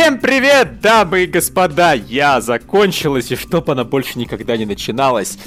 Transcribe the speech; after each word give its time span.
Всем 0.00 0.18
привет, 0.18 0.80
дамы 0.80 1.24
и 1.24 1.26
господа! 1.26 1.92
Я 1.92 2.40
закончилась, 2.40 3.30
и 3.32 3.36
чтоб 3.36 3.68
она 3.68 3.84
больше 3.84 4.18
никогда 4.18 4.56
не 4.56 4.64
начиналась. 4.64 5.38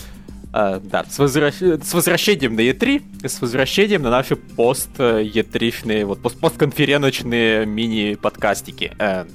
А, 0.54 0.80
да, 0.80 1.06
с, 1.10 1.18
возвращ... 1.18 1.56
с 1.56 1.92
возвращением 1.92 2.56
на 2.56 2.60
E3, 2.60 3.28
с 3.28 3.42
возвращением 3.42 4.04
на 4.04 4.12
наши 4.12 4.36
пост 4.36 4.92
E3-шные, 5.00 6.06
вот 6.06 6.22
пост 6.22 6.40
постконференочные 6.40 7.66
мини-подкастики. 7.66 8.94
Э, 9.00 9.26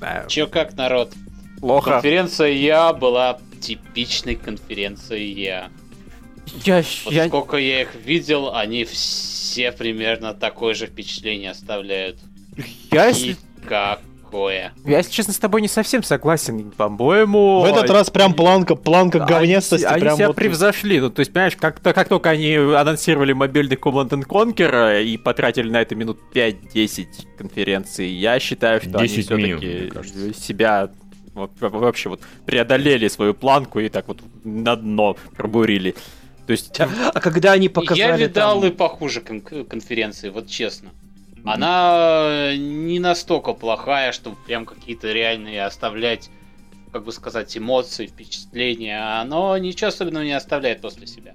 э, 0.00 0.28
Чё 0.28 0.46
как, 0.46 0.74
народ? 0.76 1.12
Плохо. 1.58 1.94
Конференция 1.94 2.50
Я 2.50 2.92
была 2.92 3.40
типичной 3.60 4.36
конференцией 4.36 5.32
Я. 5.32 5.70
Я, 6.64 6.84
вот 7.04 7.12
я... 7.12 7.26
Сколько 7.26 7.56
я 7.56 7.82
их 7.82 7.96
видел, 7.96 8.54
они 8.54 8.84
все 8.84 9.72
примерно 9.72 10.34
такое 10.34 10.74
же 10.74 10.86
впечатление 10.86 11.50
оставляют. 11.50 12.20
Я, 12.92 13.08
если... 13.08 13.36
Какое? 13.66 14.72
Я, 14.84 14.98
если 14.98 15.12
честно, 15.12 15.32
с 15.32 15.38
тобой 15.38 15.60
не 15.60 15.68
совсем 15.68 16.02
согласен. 16.02 16.70
По-моему... 16.70 17.60
В 17.60 17.64
этот 17.66 17.90
раз 17.90 18.08
прям 18.10 18.34
планка, 18.34 18.74
планка 18.74 19.20
говнестости. 19.20 19.84
Они, 19.84 20.00
прям 20.00 20.16
себя 20.16 20.28
вот... 20.28 20.36
превзошли. 20.36 21.00
Ну, 21.00 21.10
то 21.10 21.20
есть, 21.20 21.32
понимаешь, 21.32 21.56
как, 21.56 21.82
как 21.82 22.08
только 22.08 22.30
они 22.30 22.54
анонсировали 22.54 23.32
мобильный 23.32 23.76
Command 23.76 24.10
Conquer 24.26 25.04
и 25.04 25.16
потратили 25.18 25.68
на 25.68 25.82
это 25.82 25.94
минут 25.94 26.18
5-10 26.34 27.06
конференции, 27.36 28.06
я 28.06 28.40
считаю, 28.40 28.80
что 28.80 28.98
они 28.98 29.08
все-таки 29.08 30.32
себя 30.34 30.90
вообще 31.34 32.08
вот 32.08 32.20
преодолели 32.46 33.08
свою 33.08 33.34
планку 33.34 33.80
и 33.80 33.88
так 33.88 34.08
вот 34.08 34.20
на 34.44 34.76
дно 34.76 35.16
пробурили. 35.36 35.94
То 36.46 36.52
есть... 36.52 36.78
А, 36.80 36.88
а 37.14 37.20
когда 37.20 37.52
они 37.52 37.68
показали... 37.68 38.00
Я 38.00 38.16
видал 38.16 38.60
там... 38.60 38.70
и 38.70 38.74
похуже 38.74 39.20
кон- 39.20 39.64
конференции, 39.64 40.28
вот 40.30 40.48
честно. 40.48 40.90
Она 41.44 42.54
не 42.56 42.98
настолько 42.98 43.52
плохая, 43.52 44.12
чтобы 44.12 44.36
прям 44.46 44.64
какие-то 44.64 45.12
реальные 45.12 45.64
оставлять, 45.64 46.30
как 46.92 47.04
бы 47.04 47.12
сказать, 47.12 47.56
эмоции, 47.56 48.06
впечатления. 48.06 49.24
Но 49.24 49.56
ничего 49.58 49.88
особенного 49.88 50.22
не 50.22 50.32
оставляет 50.32 50.80
после 50.80 51.06
себя. 51.06 51.34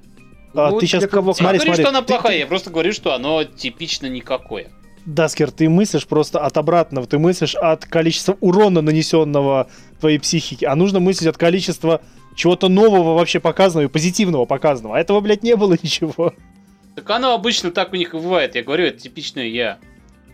А, 0.54 0.72
ну, 0.72 0.80
ты 0.80 0.88
сейчас 0.88 1.06
кого? 1.08 1.32
Я 1.32 1.36
смотри, 1.36 1.60
говорю, 1.60 1.74
смотри. 1.74 1.84
что 1.84 1.90
она 1.90 2.02
плохая, 2.02 2.34
ты... 2.34 2.40
я 2.40 2.48
просто 2.48 2.70
говорю, 2.70 2.94
что 2.94 3.14
оно 3.14 3.44
типично 3.44 4.08
никакое. 4.08 4.70
Даскер, 5.06 5.52
ты 5.52 5.70
мыслишь 5.70 6.06
просто 6.06 6.40
от 6.40 6.58
обратного, 6.58 7.08
ты 7.08 7.18
мыслишь 7.18 7.56
от 7.56 7.86
количества 7.86 8.38
урона, 8.42 8.82
нанесенного 8.82 9.70
твоей 10.00 10.20
психике, 10.20 10.68
а 10.68 10.76
нужно 10.76 11.00
мыслить 11.00 11.28
от 11.28 11.38
количества 11.38 12.02
чего-то 12.36 12.68
нового 12.70 13.14
вообще 13.14 13.40
показанного 13.40 13.88
и 13.88 13.92
позитивного 13.92 14.46
показанного. 14.46 14.98
А 14.98 15.00
этого, 15.00 15.22
блядь, 15.22 15.44
не 15.44 15.56
было 15.56 15.74
ничего. 15.82 16.34
Так 16.96 17.10
оно 17.10 17.34
обычно 17.34 17.72
так 17.72 17.94
у 17.94 17.96
них 17.96 18.14
и 18.14 18.18
бывает. 18.18 18.56
Я 18.56 18.64
говорю, 18.64 18.86
это 18.86 19.00
типичное 19.00 19.48
я. 19.48 19.78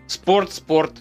Спорт, 0.08 0.52
спорт. 0.52 0.92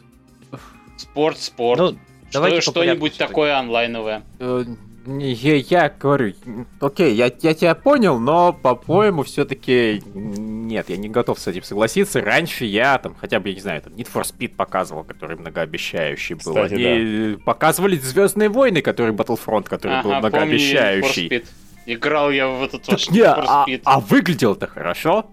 Спорт, 0.96 1.38
спорт. 1.38 1.80
Ну, 1.80 1.98
Что, 2.30 2.60
что-нибудь 2.60 3.18
такое 3.18 3.58
онлайновое. 3.58 4.22
Э, 4.38 4.64
я, 5.04 5.56
я 5.56 5.88
говорю, 5.90 6.32
окей, 6.80 7.14
я, 7.14 7.30
я 7.40 7.54
тебя 7.54 7.74
понял, 7.74 8.20
но, 8.20 8.52
по-моему, 8.52 9.24
все-таки 9.24 10.00
нет, 10.14 10.88
я 10.88 10.96
не 10.96 11.08
готов 11.08 11.40
с 11.40 11.48
этим 11.48 11.64
согласиться. 11.64 12.20
Раньше 12.20 12.64
я 12.64 12.98
там, 12.98 13.16
хотя 13.20 13.40
бы, 13.40 13.48
я 13.48 13.54
не 13.54 13.60
знаю, 13.60 13.82
там 13.82 13.94
Need 13.94 14.08
for 14.12 14.22
Speed 14.22 14.54
показывал, 14.54 15.02
который 15.02 15.36
многообещающий 15.36 16.36
был. 16.36 16.54
Кстати, 16.54 16.74
Они 16.74 17.34
да. 17.34 17.42
показывали 17.44 17.96
Звездные 17.96 18.48
войны, 18.48 18.80
который 18.80 19.12
Battlefront, 19.12 19.64
который 19.64 19.98
ага, 19.98 20.08
был 20.08 20.14
многообещающий. 20.18 21.28
Помню, 21.28 21.44
Играл 21.84 22.30
я 22.30 22.46
в 22.46 22.62
этот 22.62 22.86
ваш 22.86 23.08
Need 23.08 23.38
for 23.38 23.46
Speed. 23.46 23.82
А, 23.84 23.96
а 23.96 24.00
выглядел-то 24.00 24.68
хорошо. 24.68 25.26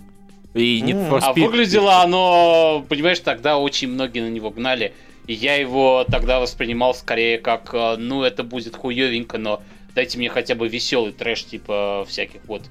И 0.59 0.81
for 0.81 1.19
Speed. 1.19 1.23
А 1.23 1.33
выглядело 1.33 2.01
оно, 2.01 2.85
понимаешь, 2.87 3.19
тогда 3.19 3.57
очень 3.57 3.89
многие 3.89 4.21
на 4.21 4.29
него 4.29 4.49
гнали. 4.49 4.93
И 5.27 5.33
я 5.33 5.55
его 5.55 6.05
тогда 6.09 6.39
воспринимал 6.39 6.93
скорее 6.93 7.37
как, 7.37 7.69
э, 7.73 7.97
ну, 7.97 8.23
это 8.23 8.43
будет 8.43 8.75
хуевенько, 8.75 9.37
но 9.37 9.61
дайте 9.93 10.17
мне 10.17 10.29
хотя 10.29 10.55
бы 10.55 10.67
веселый 10.67 11.13
трэш, 11.13 11.45
типа 11.45 12.05
всяких 12.07 12.41
вот 12.45 12.63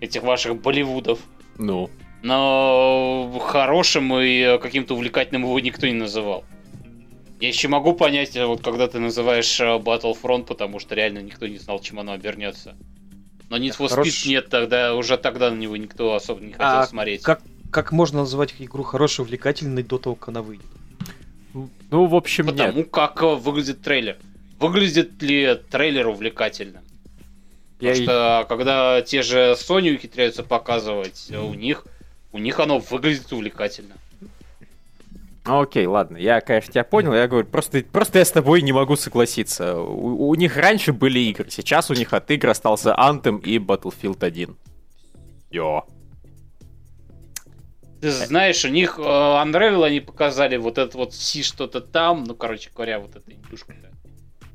этих 0.00 0.22
ваших 0.22 0.60
Болливудов. 0.60 1.20
Ну. 1.58 1.90
Но 2.22 3.30
хорошим 3.44 4.14
и 4.18 4.58
каким-то 4.58 4.94
увлекательным 4.94 5.42
его 5.42 5.60
никто 5.60 5.86
не 5.86 5.92
называл. 5.92 6.44
Я 7.40 7.48
еще 7.48 7.68
могу 7.68 7.94
понять, 7.94 8.36
э, 8.36 8.44
вот 8.46 8.62
когда 8.62 8.86
ты 8.88 8.98
называешь 8.98 9.60
э, 9.60 9.64
Battlefront, 9.64 10.44
потому 10.44 10.78
что 10.78 10.94
реально 10.94 11.20
никто 11.20 11.46
не 11.46 11.58
знал, 11.58 11.80
чем 11.80 12.00
оно 12.00 12.12
обернется. 12.12 12.76
Но 13.50 13.58
Need 13.58 13.76
for 13.76 13.88
Хорош... 13.88 14.06
Speed 14.06 14.28
нет, 14.28 14.48
тогда 14.48 14.94
уже 14.94 15.18
тогда 15.18 15.50
на 15.50 15.56
него 15.56 15.76
никто 15.76 16.14
особо 16.14 16.40
не 16.40 16.52
хотел 16.52 16.66
а 16.66 16.86
смотреть. 16.86 17.22
Как, 17.22 17.42
как 17.70 17.90
можно 17.90 18.20
назвать 18.20 18.54
игру 18.60 18.84
хорошей, 18.84 19.22
увлекательной 19.22 19.82
до 19.82 19.98
того, 19.98 20.14
как 20.14 20.28
она 20.28 20.40
выйдет? 20.40 20.66
Ну, 21.52 22.06
в 22.06 22.14
общем, 22.14 22.46
Потому 22.46 22.78
нет. 22.78 22.90
как 22.92 23.20
э, 23.22 23.34
выглядит 23.34 23.82
трейлер. 23.82 24.16
Выглядит 24.60 25.20
ли 25.20 25.58
трейлер 25.68 26.06
увлекательно? 26.06 26.80
Я... 27.80 27.90
Потому 27.90 28.04
что 28.04 28.46
когда 28.48 29.02
те 29.02 29.22
же 29.22 29.56
Sony 29.58 29.96
ухитряются 29.96 30.44
показывать, 30.44 31.26
mm. 31.28 31.50
у 31.50 31.54
них 31.54 31.86
у 32.32 32.38
них 32.38 32.60
оно 32.60 32.78
выглядит 32.78 33.32
увлекательно. 33.32 33.96
Окей, 35.44 35.86
ладно, 35.86 36.18
я, 36.18 36.40
конечно, 36.40 36.72
тебя 36.72 36.84
понял, 36.84 37.14
я 37.14 37.26
говорю, 37.26 37.46
просто, 37.46 37.82
просто 37.82 38.18
я 38.18 38.24
с 38.24 38.30
тобой 38.30 38.60
не 38.60 38.72
могу 38.72 38.96
согласиться. 38.96 39.80
У, 39.80 40.28
у 40.28 40.34
них 40.34 40.56
раньше 40.56 40.92
были 40.92 41.18
игры, 41.20 41.50
сейчас 41.50 41.90
у 41.90 41.94
них 41.94 42.12
от 42.12 42.30
игр 42.30 42.50
остался 42.50 42.94
Anthem 42.94 43.40
и 43.40 43.58
Battlefield 43.58 44.22
1. 44.22 44.56
Йо. 45.50 45.86
Ты 48.00 48.10
знаешь, 48.10 48.64
у 48.64 48.68
них 48.68 48.98
э, 48.98 49.02
Unravel 49.02 49.84
они 49.84 50.00
показали 50.00 50.56
вот 50.56 50.78
это 50.78 50.96
вот 50.96 51.14
си 51.14 51.42
что-то 51.42 51.80
там, 51.80 52.24
ну, 52.24 52.34
короче 52.34 52.70
говоря, 52.74 52.98
вот 52.98 53.16
эта. 53.16 53.30
Да. 53.30 53.90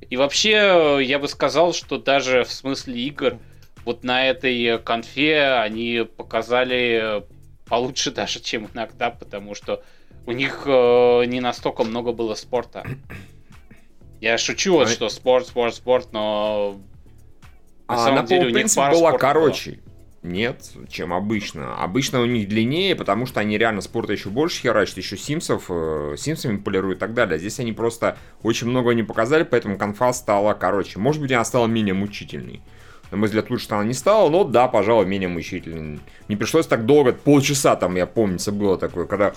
И 0.10 0.18
вообще, 0.18 1.00
я 1.02 1.20
бы 1.20 1.28
сказал, 1.28 1.74
что 1.74 1.98
даже 1.98 2.44
в 2.44 2.52
смысле 2.52 2.96
игр, 2.96 3.38
вот 3.86 4.04
на 4.04 4.28
этой 4.28 4.80
конфе 4.80 5.60
они 5.62 6.08
показали 6.18 7.24
получше 7.68 8.12
даже, 8.12 8.40
чем 8.40 8.70
иногда, 8.74 9.12
потому 9.12 9.54
что 9.56 9.84
у 10.26 10.32
них 10.32 10.64
э, 10.66 11.26
не 11.26 11.40
настолько 11.40 11.84
много 11.84 12.12
было 12.12 12.36
спорта. 12.36 12.86
Я 14.22 14.38
шучу, 14.38 14.74
вот, 14.74 14.90
что 14.90 15.10
спорт, 15.10 15.48
спорт, 15.48 15.76
спорт, 15.76 16.10
но 16.12 16.80
на 17.88 17.96
а, 17.96 17.98
самом 17.98 18.26
деле 18.26 18.48
у 18.48 18.50
них 18.50 18.74
пара 18.76 18.94
была 18.94 19.12
короче. 19.18 19.72
Было. 19.72 19.80
Нет, 20.24 20.72
чем 20.90 21.14
обычно. 21.14 21.76
Обычно 21.76 22.20
у 22.22 22.26
них 22.26 22.48
длиннее, 22.48 22.96
потому 22.96 23.28
что 23.28 23.42
они 23.42 23.60
реально 23.60 23.82
спорта 23.82 24.14
еще 24.14 24.30
больше 24.30 24.62
херачат, 24.62 24.98
еще 24.98 25.18
Симсов, 25.18 25.66
э, 25.70 26.16
Симсами 26.18 26.58
полируют 26.58 26.98
и 26.98 27.00
так 27.00 27.14
далее. 27.14 27.38
Здесь 27.38 27.60
они 27.60 27.74
просто 27.74 28.18
очень 28.42 28.68
много 28.68 28.96
не 28.96 29.04
показали, 29.04 29.44
поэтому 29.44 29.78
конфа 29.78 30.12
стала 30.14 30.56
короче. 30.56 30.98
Может 30.98 31.22
быть, 31.22 31.32
она 31.32 31.46
стала 31.46 31.68
менее 31.68 31.94
мучительной. 31.94 32.62
На 33.16 33.20
мой 33.20 33.28
взгляд, 33.28 33.50
лучше 33.50 33.68
она 33.70 33.86
не 33.86 33.94
стала, 33.94 34.30
но 34.30 34.44
да, 34.44 34.68
пожалуй, 34.68 35.06
менее 35.06 35.30
мучительной. 35.30 36.02
Не 36.28 36.36
пришлось 36.36 36.68
так 36.68 36.86
долго, 36.86 37.14
полчаса 37.14 37.78
там, 37.78 37.96
я 37.96 38.06
помнится, 38.06 38.52
было 38.52 38.78
такое, 38.78 39.06
когда 39.06 39.34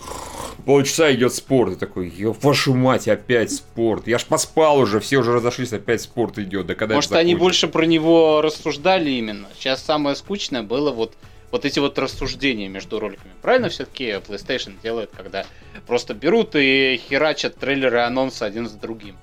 полчаса 0.67 1.15
идет 1.15 1.33
спорт, 1.33 1.75
и 1.75 1.77
такой, 1.77 2.13
вашу 2.43 2.75
мать, 2.75 3.07
опять 3.07 3.53
спорт. 3.53 4.09
Я 4.09 4.19
ж 4.19 4.25
поспал 4.25 4.79
уже, 4.79 4.99
все 4.99 5.19
уже 5.19 5.33
разошлись, 5.33 5.73
опять 5.73 6.01
спорт 6.03 6.41
идет. 6.41 6.67
Да 6.67 6.75
когда 6.75 6.97
Может, 6.97 7.13
они 7.13 7.37
больше 7.37 7.69
про 7.69 7.85
него 7.85 8.43
рассуждали 8.43 9.11
именно. 9.11 9.47
Сейчас 9.57 9.81
самое 9.81 10.17
скучное 10.17 10.65
было 10.65 10.91
вот 10.91 11.15
вот 11.53 11.65
эти 11.65 11.79
вот 11.79 11.99
рассуждения 12.01 12.69
между 12.69 12.99
роликами. 12.99 13.31
Правильно 13.41 13.69
все-таки 13.69 14.07
PlayStation 14.11 14.73
делает, 14.83 15.11
когда 15.17 15.47
просто 15.87 16.15
берут 16.15 16.57
и 16.57 17.01
херачат 17.09 17.55
трейлеры 17.55 18.01
анонсы 18.01 18.43
один 18.43 18.69
за 18.69 18.77
другим. 18.77 19.17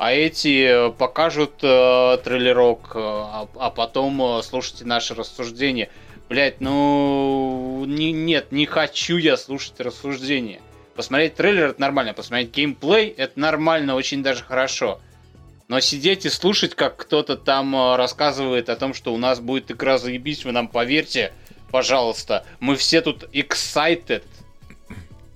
А 0.00 0.14
эти 0.14 0.90
покажут 0.92 1.56
э, 1.60 2.16
трейлерок, 2.24 2.92
э, 2.94 2.98
а, 2.98 3.46
а 3.54 3.68
потом 3.68 4.38
э, 4.38 4.42
слушайте 4.42 4.86
наши 4.86 5.14
рассуждения. 5.14 5.90
Блять, 6.30 6.62
ну 6.62 7.84
не, 7.86 8.10
нет, 8.10 8.50
не 8.50 8.64
хочу 8.64 9.18
я 9.18 9.36
слушать 9.36 9.78
рассуждения. 9.78 10.62
Посмотреть 10.96 11.34
трейлер 11.34 11.68
это 11.68 11.82
нормально, 11.82 12.14
посмотреть 12.14 12.50
геймплей 12.50 13.08
это 13.08 13.38
нормально, 13.38 13.94
очень 13.94 14.22
даже 14.22 14.42
хорошо. 14.42 15.02
Но 15.68 15.80
сидеть 15.80 16.24
и 16.24 16.30
слушать, 16.30 16.74
как 16.74 16.96
кто-то 16.96 17.36
там 17.36 17.76
э, 17.76 17.96
рассказывает 17.96 18.70
о 18.70 18.76
том, 18.76 18.94
что 18.94 19.12
у 19.12 19.18
нас 19.18 19.38
будет 19.38 19.70
игра 19.70 19.98
заебись, 19.98 20.46
вы 20.46 20.52
нам 20.52 20.68
поверьте, 20.68 21.34
пожалуйста. 21.70 22.46
Мы 22.58 22.76
все 22.76 23.02
тут 23.02 23.24
excited. 23.34 24.22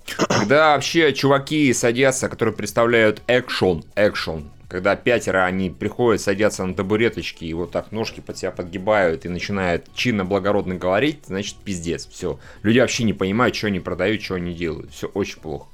Когда 0.07 0.73
вообще 0.73 1.13
чуваки 1.13 1.71
садятся, 1.71 2.29
которые 2.29 2.55
представляют 2.55 3.21
экшон, 3.27 3.83
экшон, 3.93 4.51
когда 4.75 4.97
пятеро 4.97 5.45
они 5.45 5.69
приходят, 5.69 6.19
садятся 6.19 6.65
на 6.65 6.73
табуреточки 6.73 7.45
и 7.45 7.53
вот 7.53 7.71
так 7.71 7.93
ножки 7.93 8.19
под 8.19 8.37
себя 8.37 8.51
подгибают 8.51 9.25
и 9.25 9.29
начинают 9.29 9.85
чинно 9.95 10.25
благородно 10.25 10.75
говорить, 10.75 11.19
значит 11.27 11.55
пиздец, 11.63 12.09
все. 12.11 12.39
Люди 12.61 12.79
вообще 12.79 13.05
не 13.05 13.13
понимают, 13.13 13.55
что 13.55 13.67
они 13.67 13.79
продают, 13.79 14.21
что 14.21 14.35
они 14.35 14.53
делают. 14.53 14.91
Все 14.91 15.07
очень 15.07 15.39
плохо. 15.39 15.67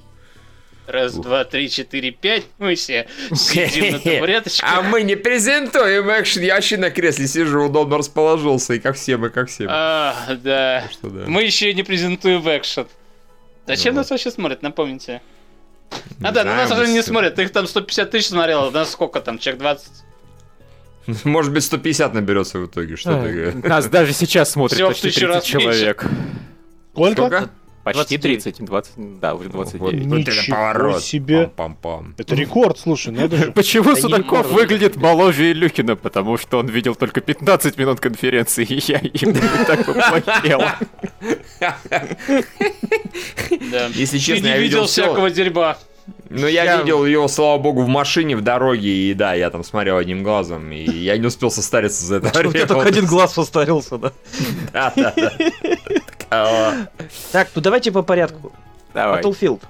Раз, 0.86 1.16
Ух. 1.16 1.26
два, 1.26 1.46
три, 1.46 1.68
четыре, 1.72 2.12
пять. 2.12 2.44
Мы 2.60 2.76
все 2.76 3.08
сидим 3.34 3.94
на 3.94 4.00
табуреточках. 4.00 4.70
А 4.72 4.84
мы 4.84 5.02
не 5.02 5.16
презентуем 5.16 6.08
экшен. 6.08 6.44
Я 6.44 6.54
вообще 6.54 6.78
на 6.78 6.92
кресле 6.92 7.26
сижу, 7.26 7.64
удобно 7.64 7.98
расположился. 7.98 8.76
И 8.76 8.80
как 8.80 8.96
все 8.98 9.18
мы, 9.18 9.32
как 9.32 9.50
все 9.50 9.64
мы. 9.64 9.72
А, 9.74 10.38
да. 10.44 10.84
Мы 11.02 11.42
еще 11.42 11.74
не 11.74 11.82
презентуем 11.82 12.42
экшен. 12.42 12.86
Зачем 13.66 13.96
ну 13.96 14.02
нас 14.02 14.12
вообще 14.12 14.30
смотрят, 14.30 14.62
напомните? 14.62 15.24
А 16.24 16.32
да, 16.32 16.44
на 16.44 16.56
нас 16.56 16.72
уже 16.72 16.88
не 16.88 17.02
смотрят. 17.02 17.38
Их 17.40 17.52
там 17.52 17.68
150 17.68 18.12
тысяч 18.12 18.28
смотрел, 18.28 18.66
а 18.66 18.72
нас 18.72 18.92
сколько 18.92 19.22
там, 19.22 19.40
человек 19.40 19.62
20? 19.62 19.92
Может 21.26 21.52
быть, 21.52 21.64
150 21.64 22.14
наберется 22.14 22.60
в 22.60 22.68
итоге, 22.68 22.96
что 22.96 23.24
ты 23.24 23.68
Нас 23.68 23.88
даже 23.88 24.14
сейчас 24.14 24.52
смотрит 24.52 24.86
почти 24.88 25.12
30 25.12 25.44
человек. 25.44 26.06
Сколько? 26.94 27.50
Почти 27.84 28.18
30, 28.18 28.64
20, 28.64 29.20
да, 29.20 29.34
уже 29.34 29.50
29. 29.50 30.06
Вот, 30.06 30.28
это 30.28 30.42
поворот. 30.50 31.04
себе. 31.04 31.50
Пам 31.56 31.78
-пам 31.82 32.02
-пам. 32.02 32.14
Это 32.18 32.36
рекорд, 32.36 32.78
слушай, 32.78 33.12
ну 33.12 33.22
это 33.22 33.38
же... 33.38 33.52
Почему 33.56 33.96
Судаков 33.96 34.52
выглядит 34.52 34.98
моложе 34.98 35.52
Илюхина? 35.52 35.96
Потому 35.96 36.38
что 36.38 36.60
он 36.60 36.68
видел 36.68 36.96
только 36.96 37.22
15 37.22 37.78
минут 37.78 38.00
конференции, 38.00 38.66
и 38.66 38.92
я 38.92 39.00
ему 39.00 39.66
так 39.66 39.86
поплохел. 39.86 40.62
Если 43.96 44.20
честно, 44.20 44.48
я 44.48 44.58
видел 44.58 44.86
всякого 44.86 45.32
дерьма. 45.32 45.78
Ну, 46.34 46.48
я, 46.48 46.64
я 46.64 46.78
видел 46.78 47.06
ее, 47.06 47.28
слава 47.28 47.58
богу, 47.58 47.82
в 47.82 47.88
машине 47.88 48.36
в 48.36 48.42
дороге, 48.42 48.90
и 48.90 49.14
да, 49.14 49.34
я 49.34 49.50
там 49.50 49.64
смотрел 49.64 49.98
одним 49.98 50.24
глазом, 50.24 50.72
и 50.72 50.84
я 50.84 51.18
не 51.18 51.28
успел 51.28 51.52
состариться 51.52 52.06
за 52.06 52.16
это 52.18 52.30
время. 52.30 52.50
У 52.50 52.54
тебя 52.54 52.68
только 52.68 52.88
один 52.88 53.06
глаз 53.06 53.34
состарился, 53.34 53.98
да? 53.98 54.12
Да, 54.72 54.94
да, 54.96 55.14
да. 56.30 56.88
Так, 57.32 57.50
ну 57.54 57.62
давайте 57.62 57.92
по 57.92 58.02
порядку. 58.02 58.54
Давай. 58.94 59.22
Battlefield. 59.22 59.62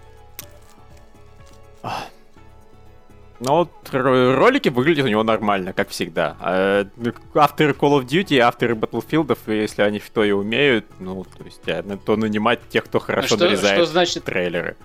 Ну, 3.43 3.53
вот 3.55 3.71
ролики 3.91 4.69
выглядят 4.69 5.05
у 5.05 5.07
него 5.07 5.23
нормально, 5.23 5.73
как 5.73 5.89
всегда. 5.89 6.37
А, 6.39 6.85
авторы 7.33 7.71
Call 7.73 7.99
of 7.99 8.05
Duty, 8.05 8.37
авторы 8.37 8.75
Battlefield, 8.75 9.35
если 9.47 9.81
они 9.81 9.99
что 9.99 10.23
и 10.23 10.29
умеют, 10.29 10.85
ну, 10.99 11.23
то 11.23 11.43
есть, 11.43 11.61
э, 11.65 11.83
то 12.05 12.15
нанимать 12.17 12.59
тех, 12.69 12.83
кто 12.85 12.99
хорошо 12.99 13.33
а 13.33 13.37
что, 13.37 13.45
нарезает 13.45 13.77
что 13.77 13.85
значит, 13.87 14.25
трейлеры. 14.25 14.77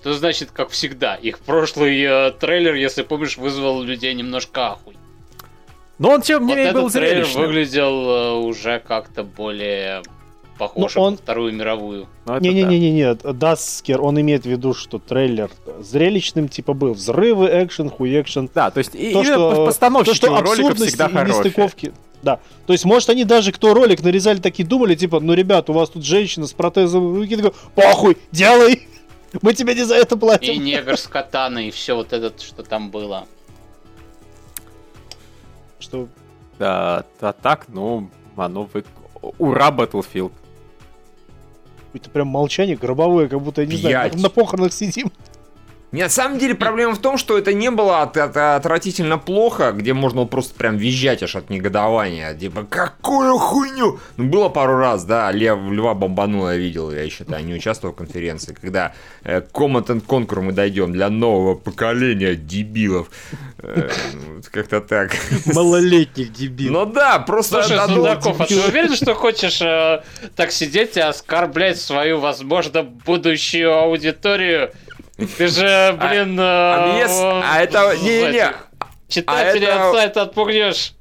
Что 0.00 0.14
значит, 0.14 0.50
как 0.50 0.70
всегда, 0.70 1.14
их 1.14 1.40
прошлый 1.40 2.00
э, 2.00 2.32
трейлер, 2.32 2.74
если 2.74 3.02
помнишь, 3.02 3.36
вызвал 3.36 3.82
людей 3.82 4.14
немножко 4.14 4.72
ахуй. 4.72 4.96
Но 5.98 6.12
он 6.12 6.22
тем 6.22 6.46
не 6.46 6.54
менее 6.54 6.72
был 6.72 6.90
трейлер 6.90 7.24
зрелищным. 7.24 7.46
выглядел 7.46 8.10
э, 8.10 8.32
уже 8.36 8.80
как-то 8.80 9.22
более 9.22 10.02
похож 10.56 10.96
он... 10.96 11.12
на 11.12 11.16
Вторую 11.18 11.52
мировую. 11.52 12.08
Не-не-не-не, 12.26 13.14
да. 13.14 13.32
Даскер, 13.34 14.00
он 14.00 14.18
имеет 14.20 14.44
в 14.44 14.46
виду, 14.46 14.72
что 14.72 14.98
трейлер 14.98 15.50
зрелищным 15.80 16.48
типа 16.48 16.72
был. 16.72 16.94
Взрывы, 16.94 17.50
экшен, 17.52 17.90
хуй 17.90 18.18
экшен. 18.18 18.48
Да, 18.54 18.70
то 18.70 18.78
есть 18.78 18.92
то, 18.92 19.22
что, 19.22 19.66
постановщики 19.66 20.18
то, 20.18 20.26
что 20.26 20.40
роликов 20.40 20.78
всегда 20.78 21.10
хорошие. 21.10 21.44
Нестыковки. 21.44 21.92
Да. 22.22 22.40
То 22.66 22.72
есть, 22.72 22.84
может, 22.84 23.10
они 23.10 23.24
даже, 23.24 23.52
кто 23.52 23.74
ролик 23.74 24.02
нарезали, 24.02 24.38
такие 24.38 24.66
думали, 24.66 24.94
типа, 24.94 25.20
ну, 25.20 25.32
ребят, 25.34 25.70
у 25.70 25.72
вас 25.72 25.90
тут 25.90 26.04
женщина 26.04 26.46
с 26.46 26.52
протезом 26.52 27.14
руки, 27.14 27.36
такой, 27.36 27.52
похуй, 27.74 28.18
делай! 28.30 28.86
Мы 29.42 29.54
тебе 29.54 29.74
не 29.74 29.84
за 29.84 29.94
это 29.94 30.16
платим. 30.16 30.52
И 30.54 30.58
негр 30.58 30.96
с 30.96 31.06
катаной, 31.06 31.68
и 31.68 31.70
все 31.70 31.94
вот 31.94 32.12
это, 32.12 32.42
что 32.42 32.62
там 32.62 32.90
было. 32.90 33.26
Что? 35.78 36.08
Да, 36.58 37.04
а 37.20 37.32
так, 37.32 37.66
ну, 37.68 38.10
оно 38.36 38.68
вы... 38.72 38.84
Ура, 39.38 39.70
Battlefield. 39.70 40.32
Это 41.92 42.10
прям 42.10 42.28
молчание 42.28 42.76
гробовое, 42.76 43.28
как 43.28 43.40
будто, 43.40 43.62
я 43.62 43.66
не 43.66 43.76
Пять. 43.76 44.12
знаю, 44.12 44.22
на 44.22 44.30
похоронах 44.30 44.72
сидим. 44.72 45.10
На 45.92 46.08
самом 46.08 46.38
деле 46.38 46.54
проблема 46.54 46.94
в 46.94 46.98
том, 46.98 47.18
что 47.18 47.36
это 47.36 47.52
не 47.52 47.68
было 47.70 48.02
от, 48.02 48.16
от, 48.16 48.36
отвратительно 48.36 49.18
плохо, 49.18 49.72
где 49.72 49.92
можно 49.92 50.24
просто 50.24 50.54
прям 50.54 50.76
визжать 50.76 51.22
аж 51.24 51.34
от 51.34 51.50
негодования. 51.50 52.32
Типа, 52.34 52.62
какую 52.62 53.36
хуйню? 53.38 53.98
Ну, 54.16 54.24
было 54.24 54.48
пару 54.48 54.76
раз, 54.76 55.04
да, 55.04 55.32
Лев, 55.32 55.58
Льва 55.58 55.94
бомбанула, 55.94 56.50
я 56.50 56.58
видел, 56.58 56.92
я 56.92 57.02
еще 57.02 57.24
да, 57.24 57.40
не 57.40 57.54
участвовал 57.54 57.92
в 57.92 57.96
конференции, 57.96 58.56
когда 58.60 58.94
э, 59.24 59.40
Command 59.40 59.86
and 59.86 60.06
Conquer 60.06 60.40
мы 60.40 60.52
дойдем 60.52 60.92
для 60.92 61.10
нового 61.10 61.56
поколения 61.56 62.36
дебилов. 62.36 63.10
Э, 63.58 63.90
ну, 64.14 64.42
как-то 64.52 64.80
так. 64.80 65.10
Малолетних 65.46 66.32
дебилов. 66.32 66.86
Ну 66.86 66.92
да, 66.92 67.18
просто... 67.18 67.64
Слушай, 67.64 67.88
Судаков, 67.88 68.40
а 68.40 68.46
ты 68.46 68.60
уверен, 68.60 68.94
что 68.94 69.14
хочешь 69.14 69.60
э, 69.60 70.02
так 70.36 70.52
сидеть 70.52 70.96
и 70.96 71.00
оскорблять 71.00 71.80
свою, 71.80 72.20
возможно, 72.20 72.84
будущую 72.84 73.74
аудиторию? 73.74 74.70
Ты 75.26 75.48
же, 75.48 75.66
а, 75.66 75.92
блин... 75.92 76.36
А, 76.40 76.96
а, 77.06 77.54
а 77.54 77.62
это... 77.62 77.96
Не-не-не. 78.02 78.52
Читатели 79.08 79.64
а 79.64 79.88
от 79.88 79.94
сайта 79.94 80.22
отпугнешь. 80.22 80.94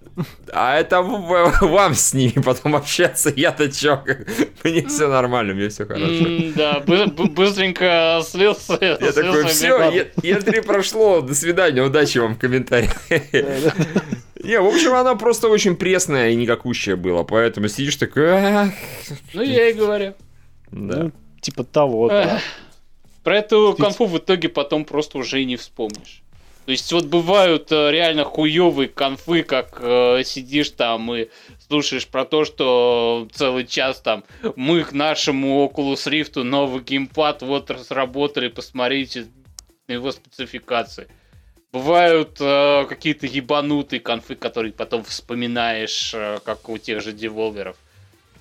А 0.52 0.78
это 0.78 1.02
вам 1.62 1.94
с 1.94 2.14
ними 2.14 2.42
потом 2.44 2.76
общаться, 2.76 3.32
я-то 3.36 3.72
чё, 3.72 4.04
мне 4.64 4.86
все 4.88 5.08
нормально, 5.08 5.54
мне 5.54 5.70
все 5.70 5.86
хорошо. 5.86 6.26
да, 6.56 6.80
быстренько 6.82 8.22
слился. 8.26 8.78
Я 8.82 9.12
такой, 9.12 9.46
все, 9.46 10.10
Е3 10.18 10.62
прошло, 10.64 11.22
до 11.22 11.34
свидания, 11.36 11.82
удачи 11.82 12.18
вам 12.18 12.36
в 12.36 12.40
комментариях. 12.40 12.98
Не, 14.42 14.60
в 14.60 14.68
общем, 14.68 14.94
она 14.94 15.16
просто 15.16 15.50
очень 15.50 15.76
пресная 15.76 16.30
и 16.30 16.36
никакущая 16.36 16.96
была, 16.96 17.24
поэтому 17.24 17.68
сидишь 17.68 17.98
такой... 17.98 18.32
Ну, 19.34 19.42
я 19.42 19.70
и 19.70 19.74
говорю. 19.74 20.16
Да. 20.72 21.04
Ну, 21.04 21.12
типа 21.42 21.64
того, 21.66 22.08
да. 22.08 22.40
Про 23.24 23.38
эту 23.38 23.76
конфу 23.78 24.06
в 24.06 24.18
итоге 24.18 24.50
потом 24.50 24.86
просто 24.86 25.18
уже 25.18 25.42
и 25.42 25.46
не 25.46 25.58
вспомнишь. 25.58 26.22
То 26.66 26.72
есть 26.72 26.94
вот 26.94 27.06
бывают 27.06 27.72
э, 27.72 27.90
реально 27.90 28.26
хуевые 28.26 28.90
конфы, 28.90 29.42
как 29.42 29.80
э, 29.82 30.22
сидишь 30.24 30.70
там 30.70 31.12
и 31.16 31.28
слушаешь 31.68 32.08
про 32.08 32.26
то, 32.26 32.46
что 32.46 33.28
целый 33.34 33.66
час 33.66 34.02
там 34.02 34.24
мы 34.56 34.84
к 34.84 34.92
нашему 34.92 35.66
Oculus 35.66 36.08
Rift 36.08 36.44
новый 36.44 36.84
геймпад 36.84 37.42
вот 37.42 37.72
разработали, 37.72 38.50
посмотрите 38.50 39.26
на 39.88 39.94
его 39.94 40.12
спецификации. 40.12 41.08
Бывают 41.72 42.38
э, 42.40 42.86
какие-то 42.88 43.26
ебанутые 43.26 44.00
конфы, 44.00 44.36
которые 44.36 44.72
потом 44.72 45.04
вспоминаешь, 45.04 46.12
э, 46.14 46.38
как 46.46 46.70
у 46.70 46.78
тех 46.78 47.02
же 47.02 47.14
деволверов. 47.14 47.78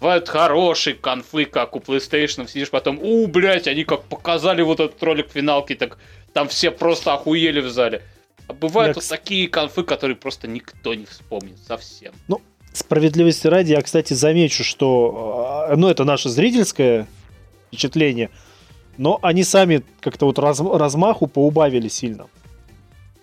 Бывают 0.00 0.28
хорошие 0.28 0.94
конфы, 0.94 1.44
как 1.44 1.74
у 1.74 1.80
PlayStation, 1.80 2.48
сидишь 2.48 2.70
потом, 2.70 3.00
у, 3.02 3.26
блядь, 3.26 3.66
они 3.66 3.84
как 3.84 4.04
показали 4.04 4.62
вот 4.62 4.78
этот 4.78 5.02
ролик 5.02 5.30
финалки, 5.32 5.74
так 5.74 5.98
там 6.32 6.48
все 6.48 6.70
просто 6.70 7.14
охуели 7.14 7.60
в 7.60 7.68
зале. 7.68 8.02
А 8.46 8.52
бывают 8.52 8.96
я, 8.96 9.00
вот 9.02 9.08
такие 9.08 9.48
конфы, 9.48 9.82
которые 9.82 10.16
просто 10.16 10.46
никто 10.46 10.94
не 10.94 11.04
вспомнит 11.04 11.58
совсем. 11.66 12.12
Ну, 12.28 12.40
справедливости 12.72 13.48
ради, 13.48 13.72
я, 13.72 13.82
кстати, 13.82 14.14
замечу, 14.14 14.62
что, 14.62 15.66
а, 15.68 15.76
ну, 15.76 15.88
это 15.88 16.04
наше 16.04 16.28
зрительское 16.28 17.08
впечатление, 17.66 18.30
но 18.96 19.18
они 19.22 19.42
сами 19.42 19.82
как-то 20.00 20.26
вот 20.26 20.38
раз, 20.38 20.60
размаху 20.60 21.26
поубавили 21.26 21.88
сильно. 21.88 22.28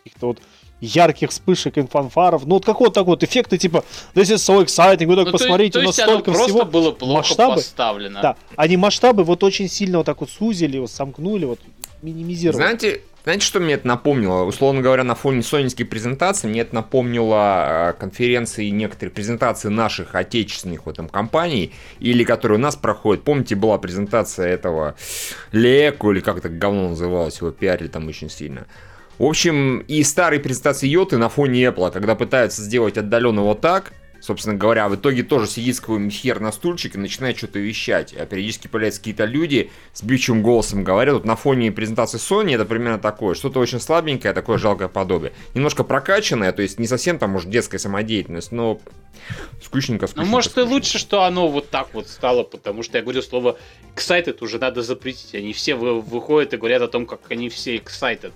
Их-то 0.03 0.27
вот 0.27 0.41
ярких 0.81 1.29
вспышек 1.29 1.77
и 1.77 1.85
фанфаров. 1.85 2.45
Ну, 2.45 2.55
вот 2.55 2.65
какого 2.65 2.91
так 2.91 3.05
вот 3.05 3.23
эффекта, 3.23 3.57
типа, 3.57 3.83
this 4.13 4.33
is 4.33 4.35
so 4.35 4.63
exciting, 4.63 5.07
вы 5.07 5.15
только 5.15 5.31
ну, 5.31 5.37
посмотрите, 5.37 5.73
то, 5.73 5.79
то 5.79 5.85
есть 5.85 5.97
настолько 5.97 6.31
оно 6.31 6.43
всего. 6.43 6.65
было 6.65 6.91
плохо 6.91 7.17
масштабы, 7.19 7.55
поставлено. 7.55 8.21
Да, 8.21 8.35
они 8.55 8.77
масштабы 8.77 9.23
вот 9.23 9.43
очень 9.43 9.69
сильно 9.69 9.99
вот 9.99 10.05
так 10.05 10.19
вот 10.19 10.29
сузили, 10.29 10.77
вот 10.77 10.91
сомкнули, 10.91 11.45
вот 11.45 11.59
минимизировали. 12.01 12.61
Знаете, 12.61 13.01
знаете, 13.25 13.43
что 13.43 13.59
мне 13.59 13.73
это 13.73 13.87
напомнило? 13.87 14.43
Условно 14.43 14.81
говоря, 14.81 15.03
на 15.03 15.15
фоне 15.15 15.41
сонинской 15.41 15.83
презентации 15.83 16.47
мне 16.47 16.61
это 16.61 16.75
напомнило 16.75 17.89
э, 17.89 17.93
конференции, 17.93 18.69
некоторые 18.69 19.11
презентации 19.11 19.69
наших 19.69 20.13
отечественных 20.13 20.85
в 20.85 20.89
этом 20.89 21.09
компаний, 21.09 21.73
или 21.99 22.23
которые 22.23 22.59
у 22.59 22.61
нас 22.61 22.75
проходят. 22.75 23.23
Помните, 23.23 23.55
была 23.55 23.79
презентация 23.79 24.47
этого 24.47 24.95
Леку, 25.51 26.11
или 26.11 26.19
как 26.19 26.37
это 26.37 26.49
говно 26.49 26.89
называлось, 26.89 27.39
его 27.39 27.49
пиарили 27.49 27.87
там 27.87 28.07
очень 28.07 28.29
сильно. 28.29 28.67
В 29.17 29.23
общем, 29.23 29.79
и 29.79 30.03
старые 30.03 30.39
презентации 30.39 30.87
Йоты 30.87 31.17
на 31.17 31.29
фоне 31.29 31.63
Apple, 31.65 31.91
когда 31.91 32.15
пытаются 32.15 32.61
сделать 32.61 32.97
отдаленно 32.97 33.41
вот 33.41 33.61
так, 33.61 33.93
собственно 34.25 34.55
говоря, 34.55 34.89
в 34.89 34.95
итоге 34.95 35.23
тоже 35.23 35.47
сидит 35.47 35.79
какой 35.79 36.09
хер 36.09 36.39
на 36.39 36.51
стульчике 36.51 36.97
и 36.97 37.01
начинает 37.01 37.37
что-то 37.37 37.59
вещать. 37.59 38.13
А 38.13 38.25
периодически 38.25 38.67
появляются 38.67 38.99
какие-то 38.99 39.25
люди 39.25 39.71
с 39.93 40.01
бьючим 40.01 40.41
голосом 40.41 40.83
говорят. 40.83 41.13
Вот 41.13 41.25
на 41.25 41.35
фоне 41.35 41.71
презентации 41.71 42.17
Sony 42.17 42.55
это 42.55 42.65
примерно 42.65 42.99
такое. 42.99 43.35
Что-то 43.35 43.59
очень 43.59 43.79
слабенькое, 43.79 44.33
такое 44.33 44.57
жалкое 44.57 44.87
подобие. 44.87 45.31
Немножко 45.53 45.83
прокачанное, 45.83 46.51
то 46.51 46.61
есть 46.61 46.79
не 46.79 46.87
совсем 46.87 47.19
там, 47.19 47.31
может, 47.31 47.49
детская 47.49 47.77
самодеятельность, 47.77 48.51
но 48.51 48.79
скучненько, 49.63 50.07
скучненько. 50.07 50.25
Ну, 50.25 50.25
может, 50.25 50.51
скучненько. 50.51 50.71
и 50.71 50.73
лучше, 50.73 50.97
что 50.97 51.23
оно 51.23 51.47
вот 51.47 51.69
так 51.69 51.93
вот 51.93 52.09
стало, 52.09 52.43
потому 52.43 52.83
что 52.83 52.97
я 52.97 53.03
говорю 53.03 53.21
слово 53.21 53.57
excited 53.95 54.37
уже 54.41 54.59
надо 54.59 54.81
запретить. 54.81 55.35
Они 55.35 55.53
все 55.53 55.75
выходят 55.75 56.53
и 56.53 56.57
говорят 56.57 56.81
о 56.81 56.87
том, 56.87 57.05
как 57.05 57.21
они 57.29 57.49
все 57.49 57.77
excited. 57.77 58.33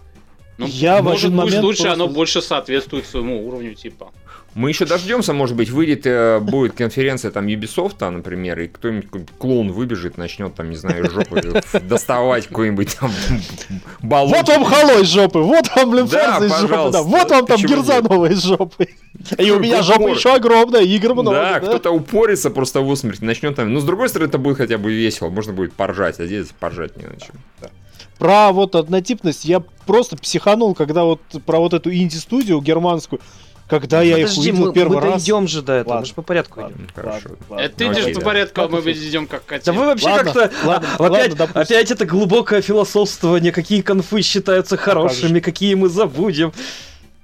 Ну, 0.59 0.67
я 0.67 1.01
может, 1.01 1.23
в 1.23 1.25
один 1.25 1.37
момент 1.37 1.63
лучше 1.63 1.83
просто... 1.83 1.93
оно 1.93 2.07
больше 2.09 2.41
соответствует 2.41 3.05
своему 3.05 3.47
уровню, 3.47 3.75
типа. 3.75 4.11
Мы 4.55 4.69
еще 4.69 4.85
дождемся, 4.85 5.31
может 5.31 5.55
быть, 5.55 5.69
выйдет, 5.69 6.05
э, 6.05 6.39
будет 6.39 6.73
конференция 6.73 7.31
там 7.31 7.47
Ubisoft, 7.47 8.09
например, 8.09 8.59
и 8.59 8.67
кто-нибудь 8.67 9.29
клоун 9.37 9.71
выбежит, 9.71 10.17
начнет 10.17 10.53
там, 10.55 10.69
не 10.69 10.75
знаю, 10.75 11.09
жопы 11.09 11.61
доставать 11.81 12.47
какой-нибудь 12.47 12.97
там 12.99 13.09
баллон. 14.01 14.33
Вот 14.33 14.47
вам 14.49 14.65
Хало 14.65 15.01
из 15.01 15.07
жопы, 15.07 15.39
вот 15.39 15.65
вам, 15.73 15.91
блин, 15.91 16.07
да, 16.07 16.39
из 16.45 16.59
жопы, 16.59 16.91
да, 16.91 17.03
вот 17.03 17.29
вам 17.29 17.45
там 17.45 17.61
Герза 17.61 18.01
новая 18.01 18.31
из 18.31 18.43
жопы. 18.43 18.89
И 19.37 19.51
у 19.51 19.59
меня 19.59 19.81
жопа 19.81 20.09
еще 20.09 20.33
огромная, 20.33 20.81
игр 20.81 21.13
много. 21.13 21.31
Да, 21.31 21.59
кто-то 21.61 21.91
упорится 21.91 22.49
просто 22.49 22.81
в 22.81 22.89
усмерть, 22.89 23.21
начнет 23.21 23.55
там. 23.55 23.71
Ну, 23.71 23.79
с 23.79 23.85
другой 23.85 24.09
стороны, 24.09 24.27
это 24.27 24.39
будет 24.39 24.57
хотя 24.57 24.77
бы 24.77 24.91
весело, 24.91 25.29
можно 25.29 25.53
будет 25.53 25.71
поржать, 25.71 26.19
а 26.19 26.25
здесь 26.25 26.47
поржать 26.59 26.97
не 26.97 27.05
на 27.05 27.15
чем. 27.17 27.35
Про 28.19 28.51
вот 28.51 28.75
однотипность 28.75 29.45
я 29.45 29.61
просто 29.87 30.17
психанул, 30.17 30.75
когда 30.75 31.05
вот 31.05 31.21
про 31.45 31.59
вот 31.59 31.73
эту 31.73 31.91
инди-студию 31.91 32.61
германскую, 32.61 33.21
когда 33.67 34.01
я 34.01 34.17
их 34.17 34.35
увидел 34.37 34.67
мы, 34.67 34.73
первый 34.73 34.97
мы 34.97 35.01
раз... 35.01 35.23
идем 35.23 35.47
же 35.47 35.61
до 35.61 35.73
этого, 35.73 35.93
ладно, 35.93 36.01
мы 36.01 36.05
же 36.07 36.13
по 36.13 36.21
порядку 36.21 36.61
ладно, 36.61 36.75
идем. 36.75 36.87
Хорошо. 36.93 37.29
Ладно, 37.49 37.63
Это 37.63 37.75
ты 37.75 37.85
идешь 37.85 38.15
по 38.15 38.21
порядку, 38.21 38.61
а 38.61 38.67
мы 38.67 38.79
идем 38.79 39.27
как 39.27 39.43
хотим. 39.47 39.73
Да 39.73 39.79
вы 39.79 39.85
вообще 39.85 40.09
как-то... 40.09 40.51
Ладно, 40.65 40.87
опять, 40.97 41.39
ладно, 41.39 41.61
опять 41.61 41.91
это 41.91 42.05
глубокое 42.05 42.61
философствование, 42.61 43.51
какие 43.51 43.81
конфы 43.81 44.21
считаются 44.21 44.75
хорошими, 44.75 45.39
какие 45.39 45.75
мы 45.75 45.87
забудем. 45.87 46.51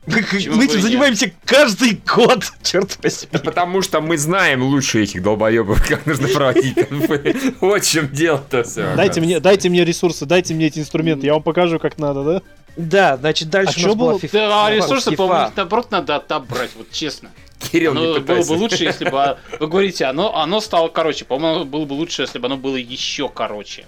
Мы, 0.08 0.24
мы 0.56 0.66
этим 0.66 0.82
занимаемся 0.82 1.32
каждый 1.46 2.00
год, 2.06 2.52
черт 2.62 2.98
возьми. 3.02 3.28
Потому 3.32 3.82
что 3.82 4.02
мы 4.02 4.18
знаем 4.18 4.64
лучше 4.64 5.04
этих 5.04 5.24
долбоебов, 5.24 5.86
как 5.88 6.06
нужно 6.06 6.28
проводить 6.28 6.76
конфы. 6.76 7.36
Вот 7.60 7.84
в 7.84 7.90
чем 7.90 8.10
дело-то 8.10 8.64
все. 8.64 8.94
Дайте 8.96 9.22
мне, 9.22 9.40
дайте 9.40 9.70
мне 9.70 9.84
ресурсы, 9.84 10.26
дайте 10.26 10.54
мне 10.54 10.68
эти 10.68 10.80
инструменты, 10.80 11.26
я 11.26 11.34
вам 11.34 11.44
покажу, 11.44 11.80
как 11.80 11.98
надо, 11.98 12.24
да? 12.24 12.42
Да, 12.78 13.18
значит, 13.18 13.50
дальше 13.50 13.74
а 13.78 13.80
что 13.80 13.96
было? 13.96 14.20
Да, 14.32 14.68
а 14.68 14.72
ресурсы, 14.72 15.12
по-моему, 15.16 15.52
наоборот, 15.56 15.92
надо 15.92 16.18
отобрать, 16.18 16.72
вот 16.76 16.92
честно. 16.92 17.32
Кирилл, 17.72 17.92
оно 17.92 18.14
не 18.18 18.20
было 18.20 18.44
бы 18.44 18.52
лучше, 18.54 18.84
если 18.84 19.10
бы... 19.10 19.38
Вы 19.60 19.68
говорите, 19.68 20.06
оно, 20.06 20.36
оно 20.36 20.60
стало 20.62 20.90
короче. 20.90 21.26
По-моему, 21.26 21.66
было 21.66 21.86
бы 21.86 21.94
лучше, 21.94 22.24
если 22.24 22.38
бы 22.38 22.46
оно 22.48 22.58
было 22.58 22.76
еще 22.76 23.30
короче. 23.30 23.86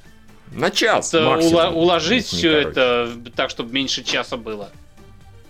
На 0.51 0.71
час 0.71 1.13
это 1.13 1.37
ула- 1.41 1.69
Уложить 1.71 2.25
все 2.25 2.51
это 2.59 3.11
так, 3.35 3.49
чтобы 3.49 3.73
меньше 3.73 4.03
часа 4.03 4.37
было. 4.37 4.71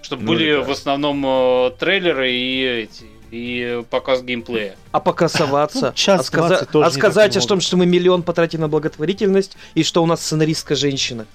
Чтобы 0.08 0.24
ну, 0.24 0.32
были 0.32 0.54
в 0.56 0.72
основном 0.72 1.22
э, 1.26 1.72
трейлеры 1.78 2.32
и 2.32 2.64
эти 2.64 3.04
и 3.30 3.84
показ 3.90 4.22
геймплея. 4.22 4.78
А 4.94 5.02
показываться, 5.02 5.94
ну, 6.08 6.14
а, 6.14 6.24
сказа- 6.24 6.66
а 6.74 6.92
сказать 6.92 7.36
о 7.36 7.42
том, 7.42 7.60
что 7.60 7.76
мы 7.76 7.86
миллион 7.86 8.24
потратим 8.24 8.62
на 8.62 8.70
благотворительность 8.70 9.58
и 9.74 9.84
что 9.84 10.02
у 10.02 10.06
нас 10.06 10.24
сценаристка 10.24 10.76
женщина. 10.76 11.26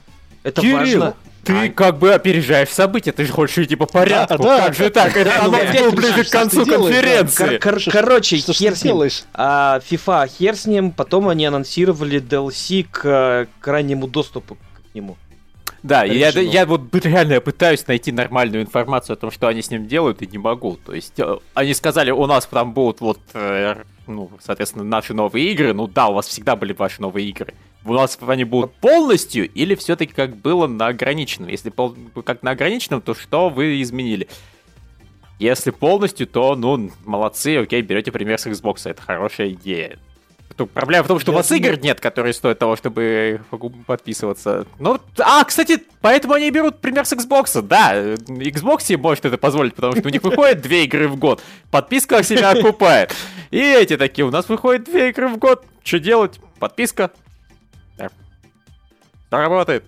Это 0.43 0.63
Кирилл, 0.63 0.79
важно. 0.79 1.15
Ты 1.45 1.67
а... 1.67 1.69
как 1.69 1.99
бы 1.99 2.15
опережаешь 2.15 2.71
события, 2.71 3.13
ты 3.13 3.27
же 3.27 3.33
хочешь 3.35 3.59
идти 3.59 3.77
по 3.77 3.85
порядку. 3.85 4.43
Да, 4.43 4.57
да. 4.57 4.67
Как 4.69 4.75
же 4.75 4.89
так? 4.89 5.15
Это 5.15 5.39
оно 5.43 5.51
было 5.51 5.91
ближе 5.91 6.25
к 6.25 6.31
концу 6.31 6.65
конференции. 6.65 7.59
Короче, 7.59 8.39
хер 8.39 8.75
с 8.75 8.85
ним. 8.85 9.03
А 9.35 9.83
FIFA 9.91 10.29
хер 10.29 10.57
с 10.57 10.65
ним, 10.65 10.93
потом 10.93 11.29
они 11.29 11.45
анонсировали 11.45 12.23
DLC 12.23 12.87
к 12.91 13.49
раннему 13.63 14.07
доступу 14.07 14.55
к 14.55 14.95
нему. 14.95 15.19
Да, 15.83 16.05
я, 16.05 16.29
я 16.29 16.65
вот 16.65 16.95
реально 16.95 17.41
пытаюсь 17.41 17.87
найти 17.89 18.13
нормальную 18.13 18.63
информацию 18.63 19.15
о 19.15 19.17
том, 19.17 19.31
что 19.31 19.49
они 19.49 19.63
с 19.63 19.71
ним 19.71 19.87
делают, 19.87 20.23
и 20.23 20.27
не 20.27 20.39
могу. 20.39 20.77
То 20.77 20.95
есть, 20.95 21.19
э, 21.19 21.39
они 21.55 21.75
сказали, 21.75 22.13
у 22.13 22.27
нас 22.27 22.47
там 22.47 22.73
будут 22.73 23.01
вот, 23.01 23.19
э, 23.35 23.83
ну, 24.07 24.31
соответственно, 24.41 24.85
наши 24.85 25.13
новые 25.13 25.51
игры. 25.51 25.73
Ну 25.73 25.89
да, 25.89 26.09
у 26.09 26.15
вас 26.15 26.29
всегда 26.29 26.55
были 26.55 26.73
ваши 26.73 27.03
новые 27.03 27.29
игры. 27.29 27.55
У 27.85 27.95
нас 27.95 28.17
они 28.25 28.45
будут 28.45 28.75
полностью 28.75 29.51
или 29.51 29.75
все-таки 29.75 30.13
как 30.13 30.37
было 30.37 30.69
на 30.69 30.87
ограниченном? 30.87 31.49
Если 31.49 31.71
пол, 31.71 31.97
как 32.25 32.45
на 32.45 32.53
ограниченном, 32.53 33.01
то 33.01 33.15
что 33.15 33.49
вы 33.49 33.83
изменили? 33.83 34.29
Если 35.41 35.73
полностью, 35.73 36.29
то, 36.29 36.55
ну, 36.55 36.93
молодцы, 37.05 37.57
окей, 37.57 37.83
берете 37.83 38.13
пример 38.13 38.39
с 38.39 38.47
Xbox, 38.47 38.89
это 38.89 39.03
хорошая 39.03 39.51
идея. 39.51 39.99
Проблема 40.55 41.05
в 41.05 41.09
том, 41.09 41.19
что 41.21 41.33
Я 41.33 41.37
у 41.37 41.39
вас 41.39 41.49
думаю... 41.49 41.65
игр 41.65 41.83
нет, 41.83 42.01
которые 42.01 42.33
стоят 42.33 42.59
того, 42.59 42.77
чтобы 42.77 43.41
подписываться. 43.87 44.67
Ну, 44.79 44.99
а, 45.19 45.45
кстати, 45.45 45.83
поэтому 46.01 46.35
они 46.35 46.51
берут 46.51 46.79
пример 46.79 47.05
с 47.05 47.13
Xbox. 47.13 47.63
Да, 47.63 47.95
Xbox 47.95 48.83
себе 48.83 48.99
может 48.99 49.25
это 49.25 49.39
позволить, 49.39 49.75
потому 49.75 49.97
что 49.97 50.09
у 50.09 50.11
них 50.11 50.23
выходит 50.23 50.61
две 50.61 50.85
игры 50.85 51.09
в 51.09 51.17
год. 51.17 51.43
Подписка 51.71 52.23
себя 52.23 52.51
окупает. 52.51 53.15
И 53.51 53.59
эти 53.59 53.97
такие, 53.97 54.25
у 54.25 54.31
нас 54.31 54.49
выходит 54.49 54.85
две 54.85 55.11
игры 55.11 55.29
в 55.29 55.39
год. 55.39 55.65
Что 55.85 55.99
делать? 55.99 56.41
Подписка. 56.59 57.11
Да. 57.97 58.11
Работает. 59.31 59.85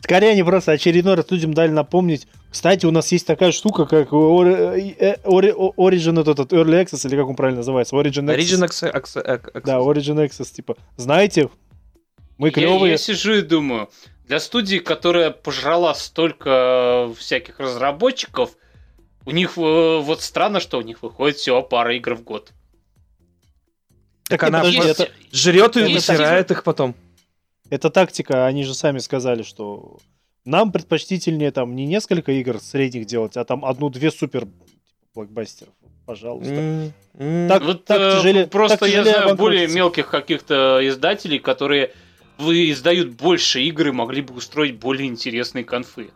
Скорее 0.00 0.30
они 0.30 0.42
просто 0.42 0.72
очередной 0.72 1.14
раз 1.14 1.30
людям 1.30 1.54
дали 1.54 1.70
напомнить. 1.70 2.26
Кстати, 2.50 2.84
у 2.84 2.90
нас 2.90 3.12
есть 3.12 3.26
такая 3.26 3.52
штука, 3.52 3.86
как 3.86 4.10
Origin 4.10 6.20
этот 6.20 6.52
Early 6.52 6.84
Access, 6.84 7.06
или 7.06 7.16
как 7.16 7.28
он 7.28 7.36
правильно 7.36 7.58
называется? 7.58 7.94
Origin 7.94 8.26
Access. 8.26 8.38
Origin 8.38 8.92
Access. 8.92 9.62
Да, 9.64 9.78
Origin 9.78 10.26
Access, 10.26 10.52
типа. 10.52 10.74
Знаете, 10.96 11.48
мы 12.38 12.50
клевые. 12.50 12.86
Я, 12.86 12.92
я 12.92 12.98
сижу 12.98 13.34
и 13.34 13.42
думаю, 13.42 13.88
для 14.26 14.40
студии, 14.40 14.78
которая 14.78 15.30
пожрала 15.30 15.94
столько 15.94 17.12
всяких 17.16 17.60
разработчиков, 17.60 18.56
у 19.26 19.30
них 19.30 19.56
вот 19.56 20.22
странно, 20.22 20.58
что 20.60 20.78
у 20.78 20.82
них 20.82 21.02
выходит 21.02 21.36
всего 21.36 21.62
пара 21.62 21.94
игр 21.94 22.14
в 22.14 22.24
год. 22.24 22.52
Так, 24.28 24.40
так 24.40 24.48
она 24.48 24.62
есть, 24.62 25.10
жрет 25.32 25.76
и 25.76 25.82
вытирает 25.82 26.50
их 26.50 26.64
потом. 26.64 26.94
Это 27.68 27.90
тактика, 27.90 28.46
они 28.46 28.64
же 28.64 28.74
сами 28.74 28.98
сказали, 28.98 29.42
что 29.42 29.98
нам 30.44 30.72
предпочтительнее 30.72 31.50
там 31.50 31.74
не 31.76 31.86
несколько 31.86 32.32
игр 32.32 32.60
средних 32.60 33.06
делать, 33.06 33.36
а 33.36 33.44
там 33.44 33.64
одну-две 33.64 34.10
супер 34.10 34.48
блокбастеров. 35.14 35.72
Пожалуйста. 36.06 36.52
Mm-hmm. 37.18 37.48
Так, 37.48 37.62
вот, 37.62 37.84
так 37.84 38.00
э, 38.00 38.16
тяжелее, 38.16 38.46
просто 38.46 38.78
так 38.78 38.88
я 38.88 39.04
знаю 39.04 39.36
более 39.36 39.68
мелких 39.68 40.08
каких-то 40.08 40.80
издателей, 40.82 41.38
которые 41.38 41.92
вы 42.38 42.70
издают 42.70 43.10
больше 43.10 43.62
игр 43.62 43.88
и 43.88 43.92
могли 43.92 44.22
бы 44.22 44.34
устроить 44.34 44.78
более 44.78 45.08
интересные 45.08 45.64
конфы. 45.64 46.10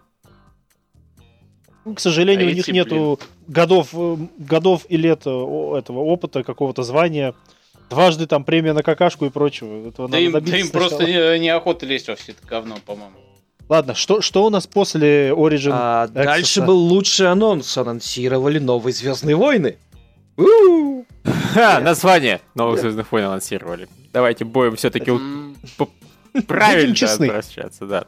Ну, 1.85 1.95
к 1.95 2.01
сожалению, 2.01 2.49
а 2.49 2.51
у 2.51 2.55
них 2.55 2.65
эти, 2.67 2.75
нету 2.75 3.21
годов, 3.47 3.91
э, 3.93 4.17
годов 4.39 4.87
и 4.89 4.97
лет 4.97 5.23
э, 5.27 5.31
этого 5.31 5.99
опыта, 5.99 6.43
какого-то 6.43 6.83
звания 6.83 7.35
дважды 7.91 8.27
там 8.27 8.45
премия 8.45 8.73
на 8.73 8.83
какашку 8.83 9.27
и 9.27 9.31
прочего. 9.31 9.89
Этого 9.89 10.09
да, 10.09 10.19
им, 10.19 10.33
да 10.33 10.57
им 10.57 10.71
просто 10.71 11.05
не, 11.05 11.39
неохота 11.39 11.87
лезть 11.87 12.09
во 12.09 12.17
все 12.17 12.33
это 12.33 12.47
говно, 12.47 12.79
по-моему. 12.85 13.17
Ладно, 13.69 13.95
что, 13.95 14.21
что 14.21 14.45
у 14.45 14.51
нас 14.51 14.67
после 14.67 15.31
Origin? 15.31 15.71
А, 15.73 16.09
дальше 16.09 16.63
был 16.63 16.77
лучший 16.79 17.31
анонс. 17.31 17.77
Анонсировали 17.79 18.59
новые 18.59 18.93
Звездные 18.93 19.37
войны. 19.37 19.79
Ха, 21.55 21.81
название 21.81 22.41
новых 22.55 22.81
Звездных 22.81 23.11
войн 23.11 23.27
анонсировали. 23.27 23.89
Давайте 24.13 24.45
будем 24.45 24.77
все-таки 24.77 25.13
правильно 26.47 26.95
обращаться, 27.15 27.87
да. 27.87 28.05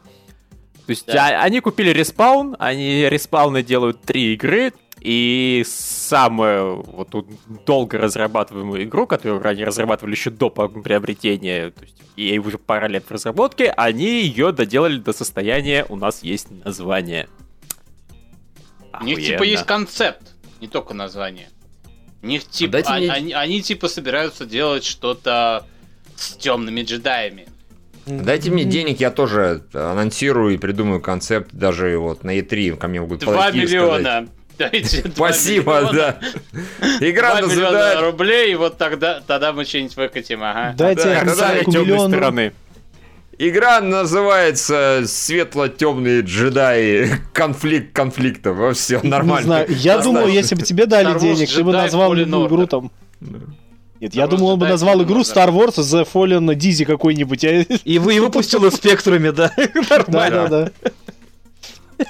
То 0.87 0.90
есть 0.90 1.07
да. 1.07 1.40
а, 1.40 1.43
они 1.43 1.61
купили 1.61 1.90
Respawn, 1.90 2.56
они, 2.59 3.09
Respawn, 3.09 3.62
делают 3.62 4.02
три 4.02 4.35
игры, 4.35 4.73
и 5.00 5.64
самую 5.66 6.83
вот 6.83 7.14
долго 7.66 7.99
разрабатываемую 7.99 8.85
игру, 8.85 9.07
которую 9.07 9.47
они 9.47 9.64
разрабатывали 9.64 10.14
еще 10.14 10.31
до 10.31 10.49
приобретения, 10.50 11.71
то 11.71 11.83
есть 11.83 11.97
ей 12.16 12.38
уже 12.38 12.59
пара 12.59 12.87
лет 12.87 13.05
в 13.05 13.11
разработке, 13.11 13.71
они 13.71 14.23
ее 14.23 14.52
доделали 14.52 14.99
до 14.99 15.12
состояния 15.12 15.85
«у 15.88 15.97
нас 15.97 16.23
есть 16.23 16.49
название». 16.64 17.28
У 18.99 19.05
них 19.05 19.19
типа 19.19 19.43
есть 19.43 19.66
концепт, 19.66 20.35
не 20.61 20.69
только 20.69 20.95
название. 20.95 21.50
У 22.23 22.26
них 22.26 22.49
типа, 22.49 22.78
а, 22.87 22.99
мне... 22.99 23.11
они, 23.11 23.33
они 23.33 23.62
типа 23.62 23.88
собираются 23.88 24.47
делать 24.47 24.85
что-то 24.85 25.66
с 26.16 26.33
темными 26.37 26.83
джедаями. 26.83 27.47
Дайте 28.06 28.50
мне 28.50 28.64
денег, 28.64 29.00
я 29.00 29.10
тоже 29.10 29.62
анонсирую 29.72 30.54
и 30.54 30.58
придумаю 30.58 31.00
концепт, 31.00 31.50
даже 31.52 31.98
вот 31.98 32.22
на 32.25 32.38
E3 32.38 32.76
ко 32.76 32.88
мне 32.88 33.00
могут 33.00 33.20
2 33.20 33.50
миллиона. 33.50 34.28
Дайте 34.58 35.04
Спасибо, 35.14 35.90
да. 35.92 36.18
Игра 37.00 37.40
называется... 37.40 38.00
рублей, 38.00 38.52
и 38.52 38.54
вот 38.54 38.78
тогда, 38.78 39.20
тогда 39.26 39.52
мы 39.52 39.64
что-нибудь 39.64 39.96
выкатим, 39.96 40.42
ага. 40.42 40.75
Дайте 40.76 41.02
да, 41.02 41.54
миллион... 41.62 42.10
стороны. 42.10 42.52
Игра 43.38 43.82
называется 43.82 45.02
Светло-темные 45.04 46.22
джедаи. 46.22 47.10
Конфликт 47.34 47.92
конфликта. 47.92 48.54
Во 48.54 48.72
все 48.72 49.00
нормально. 49.02 49.40
Не 49.40 49.44
знаю. 49.44 49.66
Я 49.68 49.98
думаю, 49.98 50.28
если 50.28 50.54
бы 50.54 50.62
тебе 50.62 50.86
дали 50.86 51.18
денег, 51.18 51.50
ты 51.50 51.62
бы 51.62 51.72
назвал 51.72 52.14
игру 52.14 52.66
там. 52.66 52.90
Нет, 54.00 54.15
я 54.15 54.26
думал, 54.26 54.49
он 54.49 54.59
бы 54.59 54.69
назвал 54.69 55.03
игру 55.03 55.21
Star 55.21 55.49
Wars 55.49 55.76
The 55.76 56.07
Fallen 56.11 56.55
Dizzy 56.55 56.85
какой-нибудь. 56.85 57.45
И 57.85 57.99
вы 57.99 58.21
выпустил 58.21 58.71
спектрами, 58.71 59.31
да? 59.31 59.53
Нормально. 59.91 60.49
Да, 60.49 60.49
да, 60.49 60.71
да. 60.83 60.91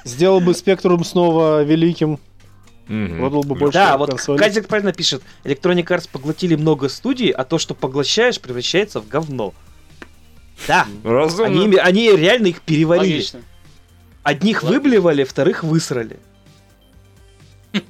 Сделал 0.05 0.41
бы 0.41 0.55
спектрум 0.55 1.05
снова 1.05 1.63
великим. 1.63 2.19
Угу. 2.89 3.17
Продал 3.19 3.43
бы 3.43 3.55
больше 3.55 3.79
Да, 3.79 3.97
вот 3.99 4.11
консолей. 4.11 4.39
Казик 4.39 4.69
правильно 4.69 4.93
пишет. 4.93 5.23
Electronic 5.45 5.87
Arts 5.87 6.09
поглотили 6.11 6.55
много 6.55 6.89
студий, 6.89 7.31
а 7.31 7.45
то, 7.45 7.59
что 7.59 7.75
поглощаешь, 7.75 8.41
превращается 8.41 9.01
в 9.01 9.09
говно. 9.09 9.55
Да. 10.67 10.87
Разумно. 11.05 11.65
Они, 11.65 11.77
они 11.77 12.17
реально 12.17 12.49
их 12.49 12.63
переварили. 12.63 13.15
Логично. 13.15 13.41
Одних 14.23 14.63
Логично. 14.63 14.81
выблевали, 14.81 15.25
вторых 15.25 15.63
высрали. 15.63 16.19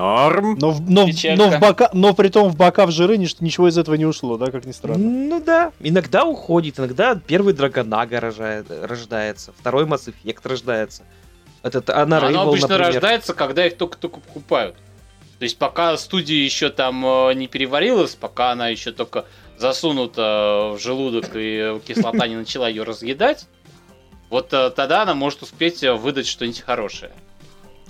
Норм. 0.00 0.56
Но, 0.58 0.76
но, 0.80 1.06
но, 1.36 1.50
в 1.50 1.60
бока, 1.60 1.90
но 1.92 2.14
при 2.14 2.28
том 2.28 2.48
в 2.48 2.56
бока 2.56 2.86
в 2.86 2.90
жиры 2.90 3.18
ничего 3.18 3.68
из 3.68 3.76
этого 3.76 3.96
не 3.96 4.06
ушло, 4.06 4.38
да, 4.38 4.50
как 4.50 4.64
ни 4.64 4.72
странно. 4.72 4.98
Ну 4.98 5.42
да. 5.44 5.72
Иногда 5.78 6.24
уходит, 6.24 6.78
иногда 6.78 7.14
первый 7.14 7.52
Драгонага 7.52 8.18
рожает, 8.18 8.66
рождается, 8.70 9.52
второй 9.58 9.84
Mass 9.84 10.10
Effect 10.10 10.40
рождается. 10.44 11.02
Этот 11.62 11.90
Unravel, 11.90 12.28
Оно 12.28 12.42
обычно 12.42 12.68
например. 12.68 12.94
рождается, 12.94 13.34
когда 13.34 13.66
их 13.66 13.76
только-только 13.76 14.20
покупают. 14.20 14.76
То 15.38 15.44
есть 15.44 15.58
пока 15.58 15.94
студия 15.98 16.42
еще 16.42 16.70
там 16.70 17.04
э, 17.04 17.34
не 17.34 17.46
переварилась, 17.46 18.14
пока 18.14 18.52
она 18.52 18.68
еще 18.68 18.92
только 18.92 19.26
засунута 19.58 20.72
в 20.74 20.78
желудок 20.80 21.30
и 21.34 21.78
кислота 21.86 22.26
не 22.26 22.36
начала 22.36 22.68
ее 22.68 22.84
разъедать, 22.84 23.46
вот 24.30 24.52
э, 24.54 24.70
тогда 24.70 25.02
она 25.02 25.12
может 25.12 25.42
успеть 25.42 25.82
э, 25.82 25.92
выдать 25.92 26.26
что-нибудь 26.26 26.60
хорошее. 26.60 27.12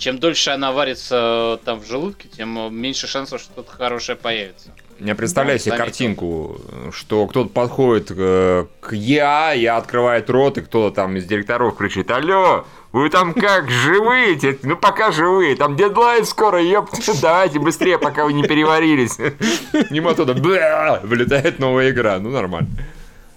Чем 0.01 0.17
дольше 0.17 0.49
она 0.49 0.71
варится 0.71 1.59
там 1.63 1.79
в 1.79 1.85
желудке, 1.85 2.27
тем 2.27 2.75
меньше 2.75 3.05
шансов, 3.05 3.39
что 3.39 3.51
что-то 3.53 3.71
хорошее 3.71 4.17
появится. 4.17 4.71
Я 4.99 5.13
представляю 5.13 5.59
себе 5.59 5.77
картинку, 5.77 6.59
что 6.91 7.27
кто-то 7.27 7.51
подходит 7.51 8.09
к 8.09 8.93
я, 8.93 9.51
я 9.51 9.77
открывает 9.77 10.27
рот, 10.31 10.57
и 10.57 10.61
кто-то 10.61 10.95
там 10.95 11.17
из 11.17 11.25
директоров 11.25 11.77
кричит, 11.77 12.09
алло, 12.09 12.65
вы 12.91 13.11
там 13.11 13.35
как, 13.35 13.69
живые? 13.69 14.39
Ну, 14.63 14.75
пока 14.75 15.11
живые. 15.11 15.55
Там 15.55 15.75
дедлайн 15.75 16.25
скоро, 16.25 16.59
ёпта. 16.59 16.97
Давайте 17.21 17.59
быстрее, 17.59 17.99
пока 17.99 18.25
вы 18.25 18.33
не 18.33 18.41
переварились. 18.41 19.19
Нема 19.91 20.11
оттуда, 20.11 20.33
вылетает 20.33 21.59
новая 21.59 21.91
игра. 21.91 22.17
Ну, 22.17 22.31
нормально. 22.31 22.69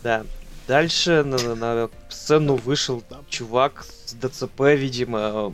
Да. 0.03 0.23
Дальше 0.67 1.25
на, 1.25 1.55
на 1.55 1.91
сцену 2.09 2.57
вышел 2.57 3.05
чувак 3.29 3.85
с 4.07 4.15
ДЦП, 4.15 4.61
видимо, 4.75 5.53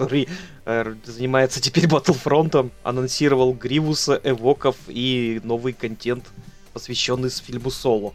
который 0.00 0.28
э, 0.64 0.94
занимается 1.04 1.60
теперь 1.60 1.86
Батлфронтом, 1.86 2.70
анонсировал 2.82 3.52
Гривуса, 3.52 4.18
Эвоков 4.24 4.76
и 4.88 5.42
новый 5.44 5.74
контент, 5.74 6.24
посвященный 6.72 7.28
фильму 7.28 7.70
Соло. 7.70 8.14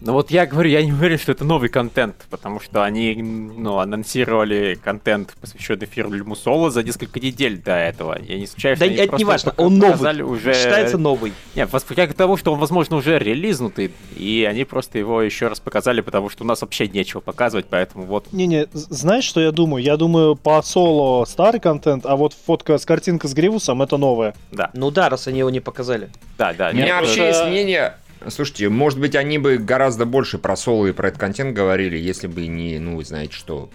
Ну 0.00 0.12
вот 0.12 0.30
я 0.30 0.46
говорю, 0.46 0.68
я 0.68 0.84
не 0.84 0.92
уверен, 0.92 1.18
что 1.18 1.32
это 1.32 1.44
новый 1.44 1.70
контент, 1.70 2.26
потому 2.28 2.60
что 2.60 2.84
они, 2.84 3.14
ну, 3.14 3.78
анонсировали 3.78 4.78
контент, 4.82 5.34
посвященный 5.40 5.86
фильму 5.86 6.36
Соло 6.36 6.70
за 6.70 6.82
несколько 6.82 7.18
недель 7.18 7.58
до 7.62 7.72
этого. 7.72 8.18
Я 8.20 8.38
не 8.38 8.46
случайно, 8.46 8.78
Да 8.78 8.86
это 8.86 9.16
не 9.16 9.24
важно, 9.24 9.54
он 9.56 9.78
новый. 9.78 10.22
Уже... 10.22 10.52
Считается 10.52 10.98
новый. 10.98 11.32
Нет, 11.54 11.70
я 11.96 12.06
к 12.06 12.14
тому, 12.14 12.36
что 12.36 12.52
он, 12.52 12.58
возможно, 12.58 12.96
уже 12.96 13.18
релизнутый, 13.18 13.92
и 14.16 14.46
они 14.48 14.64
просто 14.64 14.98
его 14.98 15.22
еще 15.22 15.48
раз 15.48 15.60
показали, 15.60 16.02
потому 16.02 16.28
что 16.28 16.44
у 16.44 16.46
нас 16.46 16.60
вообще 16.60 16.88
нечего 16.88 17.20
показывать, 17.20 17.66
поэтому 17.70 18.04
вот. 18.04 18.32
Не-не, 18.32 18.68
знаешь, 18.72 19.24
что 19.24 19.40
я 19.40 19.50
думаю? 19.50 19.82
Я 19.82 19.96
думаю, 19.96 20.36
по 20.36 20.60
Соло 20.60 21.24
старый 21.24 21.60
контент, 21.60 22.04
а 22.04 22.16
вот 22.16 22.34
фотка 22.34 22.76
с 22.76 22.84
картинкой 22.84 23.30
с 23.30 23.34
Гривусом 23.34 23.80
это 23.80 23.96
новое. 23.96 24.34
Да. 24.52 24.70
Ну 24.74 24.90
да, 24.90 25.08
раз 25.08 25.26
они 25.26 25.38
его 25.38 25.50
не 25.50 25.60
показали. 25.60 26.10
Да, 26.36 26.52
да. 26.52 26.70
У 26.70 26.74
меня 26.74 27.00
вообще 27.00 27.28
есть 27.28 27.46
мнение 27.46 27.94
Слушайте, 28.30 28.68
может 28.68 28.98
быть, 28.98 29.14
они 29.14 29.38
бы 29.38 29.58
гораздо 29.58 30.04
больше 30.06 30.38
про 30.38 30.56
соло 30.56 30.86
и 30.86 30.92
про 30.92 31.08
этот 31.08 31.20
контент 31.20 31.54
говорили, 31.54 31.96
если 31.96 32.26
бы 32.26 32.46
не, 32.46 32.78
ну, 32.78 32.96
вы 32.96 33.04
знаете 33.04 33.34
что, 33.34 33.70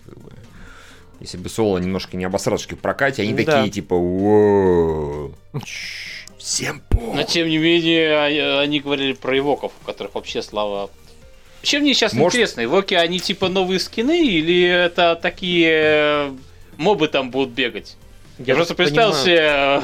если 1.20 1.38
бы 1.38 1.50
соло 1.50 1.78
немножко 1.78 2.18
не 2.18 2.26
обосрался 2.26 2.68
в 2.68 2.80
прокате, 2.80 3.22
они 3.24 3.34
да. 3.34 3.44
такие, 3.44 3.72
типа, 3.72 3.96
Всем 6.38 6.82
по. 6.90 7.14
Но 7.14 7.22
тем 7.22 7.48
не 7.48 7.60
менее, 7.60 8.16
а, 8.16 8.62
они 8.62 8.80
говорили 8.80 9.14
про 9.14 9.38
ивоков, 9.38 9.72
у 9.80 9.86
которых 9.86 10.16
вообще 10.16 10.42
слава. 10.42 10.90
Вообще 11.60 11.80
мне 11.80 11.94
сейчас 11.94 12.14
Может... 12.14 12.34
интересно, 12.34 12.64
ивоки, 12.64 12.96
они 12.96 13.20
типа 13.20 13.48
новые 13.48 13.80
скины 13.80 14.26
или 14.26 14.64
это 14.64 15.16
такие 15.22 15.70
э, 15.72 16.32
мобы 16.78 17.08
там 17.10 17.30
будут 17.30 17.52
бегать? 17.52 17.96
Я, 18.40 18.46
Я 18.46 18.56
просто 18.56 18.74
представил 18.74 19.14
себе, 19.14 19.84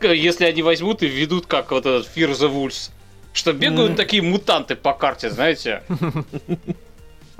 э, 0.00 0.16
если 0.16 0.46
они 0.46 0.62
возьмут 0.62 1.02
и 1.02 1.06
ведут 1.06 1.44
как 1.44 1.70
вот 1.72 1.84
этот 1.84 2.08
Fear 2.16 2.30
the 2.30 2.50
Wolves 2.50 2.90
что 3.32 3.52
бегают 3.52 3.92
mm. 3.92 3.96
такие 3.96 4.22
мутанты 4.22 4.76
по 4.76 4.92
карте, 4.92 5.30
знаете? 5.30 5.82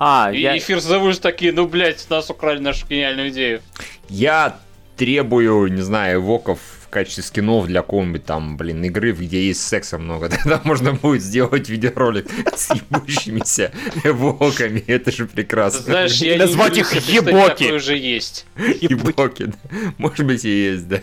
А, 0.03 0.31
и, 0.33 0.41
я... 0.41 0.57
и 0.57 0.61
Фирс 0.61 1.19
такие, 1.19 1.53
ну, 1.53 1.67
блядь, 1.67 2.09
нас 2.09 2.31
украли 2.31 2.59
нашу 2.59 2.87
гениальную 2.87 3.29
идею. 3.29 3.61
Я 4.09 4.59
требую, 4.97 5.71
не 5.71 5.83
знаю, 5.83 6.23
воков 6.23 6.59
в 6.85 6.89
качестве 6.89 7.23
скинов 7.23 7.67
для 7.67 7.83
какого-нибудь 7.83 8.25
там, 8.25 8.57
блин, 8.57 8.83
игры, 8.83 9.13
где 9.13 9.47
есть 9.47 9.61
секса 9.61 9.99
много. 9.99 10.29
Тогда 10.43 10.61
можно 10.65 10.95
будет 10.95 11.23
сделать 11.23 11.69
видеоролик 11.69 12.29
с 12.57 12.71
ебущимися 12.71 13.73
воками. 14.05 14.83
Это 14.87 15.13
же 15.13 15.26
прекрасно. 15.26 15.81
Знаешь, 15.81 16.17
я 16.17 16.39
Назвать 16.39 16.79
их 16.79 16.95
ебоки. 16.95 17.65
Такое 17.65 17.75
уже 17.75 17.97
есть. 17.97 18.47
Ебоки, 18.57 19.45
да. 19.45 19.79
Может 19.99 20.25
быть 20.25 20.47
и 20.47 20.50
есть, 20.50 20.89
да. 20.89 21.00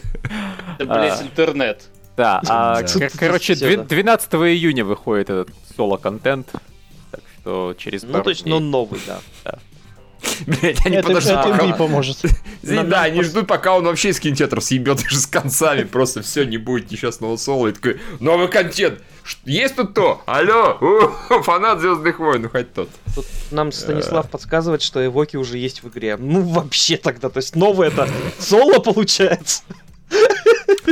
Да, 0.79 0.85
блядь, 0.85 1.21
интернет. 1.21 1.83
Да, 2.17 2.41
а, 2.47 2.81
короче, 3.17 3.53
12 3.55 4.33
июня 4.33 4.83
выходит 4.83 5.29
этот 5.29 5.49
соло-контент. 5.75 6.47
Так 7.11 7.21
что 7.39 7.75
через 7.77 8.03
Ну, 8.03 8.23
точно, 8.23 8.49
но 8.49 8.59
новый, 8.59 8.99
да. 9.05 9.19
Блять, 10.47 10.83
они 10.83 10.95
это, 10.95 11.09
подождут, 11.09 11.33
это 11.33 11.49
пока... 11.49 11.73
поможет. 11.73 12.17
Да, 12.63 13.03
они 13.03 13.21
ждут, 13.21 13.47
пока 13.47 13.77
он 13.77 13.85
вообще 13.85 14.09
из 14.09 14.19
кинотеатров 14.19 14.63
съебет 14.63 14.99
уже 15.05 15.17
с 15.17 15.27
концами. 15.27 15.83
Просто 15.83 16.23
все, 16.23 16.43
не 16.43 16.57
будет 16.57 16.91
несчастного 16.91 17.37
соло. 17.37 17.67
И 17.67 17.71
такой, 17.71 18.01
новый 18.19 18.47
контент. 18.47 18.99
Есть 19.45 19.75
тут 19.75 19.93
то? 19.93 20.21
Алло, 20.25 21.13
фанат 21.43 21.79
Звездных 21.81 22.17
войн, 22.19 22.41
ну 22.41 22.49
хоть 22.49 22.73
тот. 22.73 22.89
Тут 23.13 23.25
нам 23.51 23.71
Станислав 23.71 24.29
подсказывает, 24.29 24.81
что 24.81 25.05
эвоки 25.05 25.37
уже 25.37 25.57
есть 25.59 25.83
в 25.83 25.89
игре. 25.89 26.17
Ну 26.17 26.41
вообще 26.41 26.97
тогда, 26.97 27.29
то 27.29 27.37
есть 27.37 27.55
новый 27.55 27.89
это 27.89 28.09
соло 28.39 28.79
получается. 28.79 29.61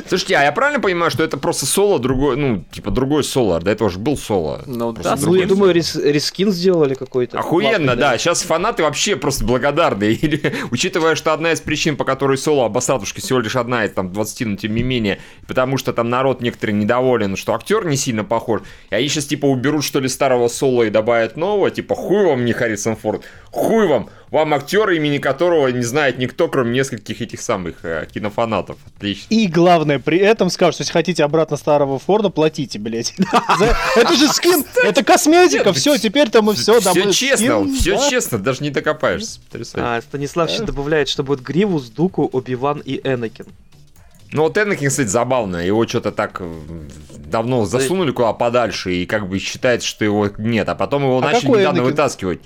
Слушайте, 0.08 0.38
а 0.38 0.44
я 0.44 0.52
правильно 0.52 0.80
понимаю, 0.80 1.12
что 1.12 1.24
это 1.24 1.38
просто 1.38 1.66
соло 1.66 2.00
другой, 2.00 2.38
ну, 2.38 2.64
типа 2.72 2.92
другой 2.92 3.24
соло, 3.24 3.60
до 3.60 3.72
этого 3.72 3.90
же 3.90 4.00
был 4.00 4.18
соло. 4.18 4.64
Ну, 4.66 4.92
да, 4.92 5.16
ну 5.20 5.36
я 5.36 5.46
думаю, 5.46 5.74
рес, 5.74 5.96
рескин 5.96 6.52
сделали 6.52 6.94
какой-то. 6.94 7.40
Охуенно, 7.40 7.70
классный, 7.72 7.88
да. 7.88 8.12
да. 8.12 8.18
Сейчас 8.18 8.42
фанаты 8.44 8.84
вообще 8.84 9.16
просто 9.16 9.46
благодарны. 9.46 10.04
Или, 10.22 10.54
учитывая, 10.72 11.16
что 11.16 11.34
одна 11.34 11.52
из 11.52 11.62
причин, 11.62 11.98
по 11.98 12.06
которой 12.06 12.38
соло 12.38 12.66
обосратушки 12.66 13.20
всего 13.20 13.40
лишь 13.40 13.56
одна 13.56 13.86
из 13.86 13.92
там 13.92 14.12
20, 14.12 14.48
но 14.48 14.56
тем 14.56 14.76
не 14.76 14.84
менее, 14.84 15.20
потому 15.48 15.78
что 15.78 15.94
там 15.94 16.10
народ 16.10 16.42
некоторые 16.42 16.76
недоволен, 16.76 17.36
что 17.36 17.54
актер 17.54 17.86
не 17.86 17.98
сильно 17.98 18.24
похож. 18.24 18.62
И 18.90 18.96
они 18.96 19.08
сейчас 19.08 19.26
типа 19.26 19.46
уберут 19.46 19.84
что 19.84 20.00
ли 20.00 20.08
старого 20.08 20.48
соло 20.48 20.84
и 20.84 20.90
добавят 20.90 21.38
нового, 21.38 21.72
типа 21.72 21.96
хуй 21.96 22.26
вам 22.26 22.46
не 22.46 22.54
Харрисон 22.54 22.96
Форд, 22.96 23.24
хуй 23.52 23.88
вам, 23.88 24.10
вам 24.32 24.54
актер, 24.54 24.90
имени 24.90 25.18
которого 25.18 25.68
не 25.70 25.84
знает 25.84 26.18
никто, 26.18 26.48
кроме 26.48 26.72
нескольких 26.72 27.22
этих 27.22 27.42
самых 27.42 27.84
э, 27.84 28.06
кинофанатов. 28.12 28.78
Отлично. 28.96 29.28
И 29.30 29.48
главное, 29.66 29.98
при 29.98 30.20
этом 30.20 30.52
скажут, 30.52 30.76
что 30.76 30.82
если 30.84 30.94
хотите 30.94 31.24
обратно 31.24 31.58
старого 31.58 31.98
Форда, 31.98 32.30
платите, 32.30 32.78
блядь. 32.78 33.16
Это 33.96 34.14
же 34.14 34.28
скин, 34.28 34.64
это 34.84 35.04
косметика, 35.04 35.74
все, 35.74 35.98
теперь 35.98 36.30
там 36.30 36.52
и 36.52 36.54
все. 36.54 36.80
Все 36.80 37.12
честно, 37.12 37.68
все 37.74 38.10
честно, 38.10 38.38
даже 38.38 38.62
не 38.62 38.70
докопаешься. 38.70 39.40
А, 39.74 40.00
Станислав 40.02 40.52
сейчас 40.52 40.62
добавляет, 40.62 41.10
что 41.10 41.24
будет 41.24 41.42
Гривус, 41.42 41.90
Дуку, 41.90 42.30
Оби-Ван 42.32 42.84
и 42.86 43.02
Энакин. 43.04 43.48
Ну 44.32 44.44
вот 44.44 44.56
Энакин, 44.56 44.90
кстати, 44.90 45.08
забавно. 45.08 45.58
Его 45.58 45.88
что-то 45.88 46.12
так 46.12 46.38
э, 46.42 46.62
давно 47.26 47.66
засунули 47.66 48.12
куда 48.12 48.34
подальше, 48.34 48.94
и 48.94 49.06
как 49.08 49.28
бы 49.28 49.40
считается, 49.40 49.88
что 49.88 50.06
его 50.06 50.30
нет. 50.38 50.70
А 50.70 50.76
потом 50.76 51.04
его 51.04 51.18
а 51.18 51.22
начали 51.22 51.50
недавно 51.50 51.82
вытаскивать. 51.84 52.42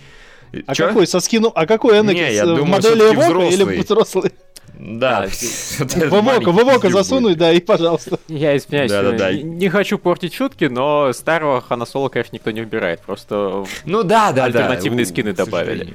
А 0.66 0.74
Чё? 0.74 0.88
какой 0.88 1.06
со 1.06 1.20
скину? 1.20 1.52
А 1.54 1.66
какой 1.66 2.00
Энакин? 2.00 2.24
Не, 2.24 2.34
я 2.34 2.46
думаю, 2.46 2.66
модели 2.66 3.14
Эвока 3.14 3.54
или 3.54 3.82
взрослый? 3.82 4.32
Да. 4.78 5.28
В 5.30 6.20
Эвока, 6.20 6.52
в 6.52 6.62
Эвока 6.62 6.90
засунуть, 6.90 7.38
да, 7.38 7.52
и 7.52 7.60
пожалуйста. 7.60 8.20
Я 8.28 8.56
извиняюсь, 8.56 8.92
да, 8.92 9.04
да, 9.04 9.12
да. 9.12 9.34
не 9.34 9.70
хочу 9.70 9.98
портить 9.98 10.34
шутки, 10.34 10.66
но 10.66 11.12
старого 11.14 11.62
Хана 11.62 11.86
Соло, 11.86 12.10
конечно, 12.10 12.36
никто 12.36 12.52
не 12.52 12.62
убирает. 12.62 13.02
Просто 13.02 13.66
ну 13.86 14.04
да, 14.04 14.32
да, 14.32 14.46
альтернативные 14.46 15.06
да. 15.06 15.12
скины 15.12 15.34
добавили. 15.34 15.94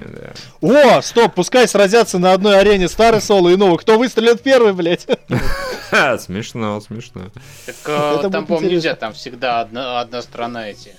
О, 0.61 1.01
стоп, 1.03 1.35
пускай 1.35 1.69
сразятся 1.69 2.19
на 2.19 2.33
одной 2.33 2.59
арене 2.59 2.89
старый 2.89 3.21
Соло 3.21 3.49
и 3.49 3.57
новый. 3.57 3.79
Кто 3.79 3.99
выстрелит 3.99 4.43
первый, 4.43 4.73
блядь? 4.73 5.07
Смешно, 6.19 6.81
смешно. 6.81 7.23
Так 7.67 7.77
э, 7.87 8.29
там, 8.31 8.47
по 8.47 8.61
нельзя, 8.61 8.97
там 8.97 9.13
всегда 9.13 9.61
одна 9.61 10.23
сторона 10.23 10.69
эти 10.69 10.93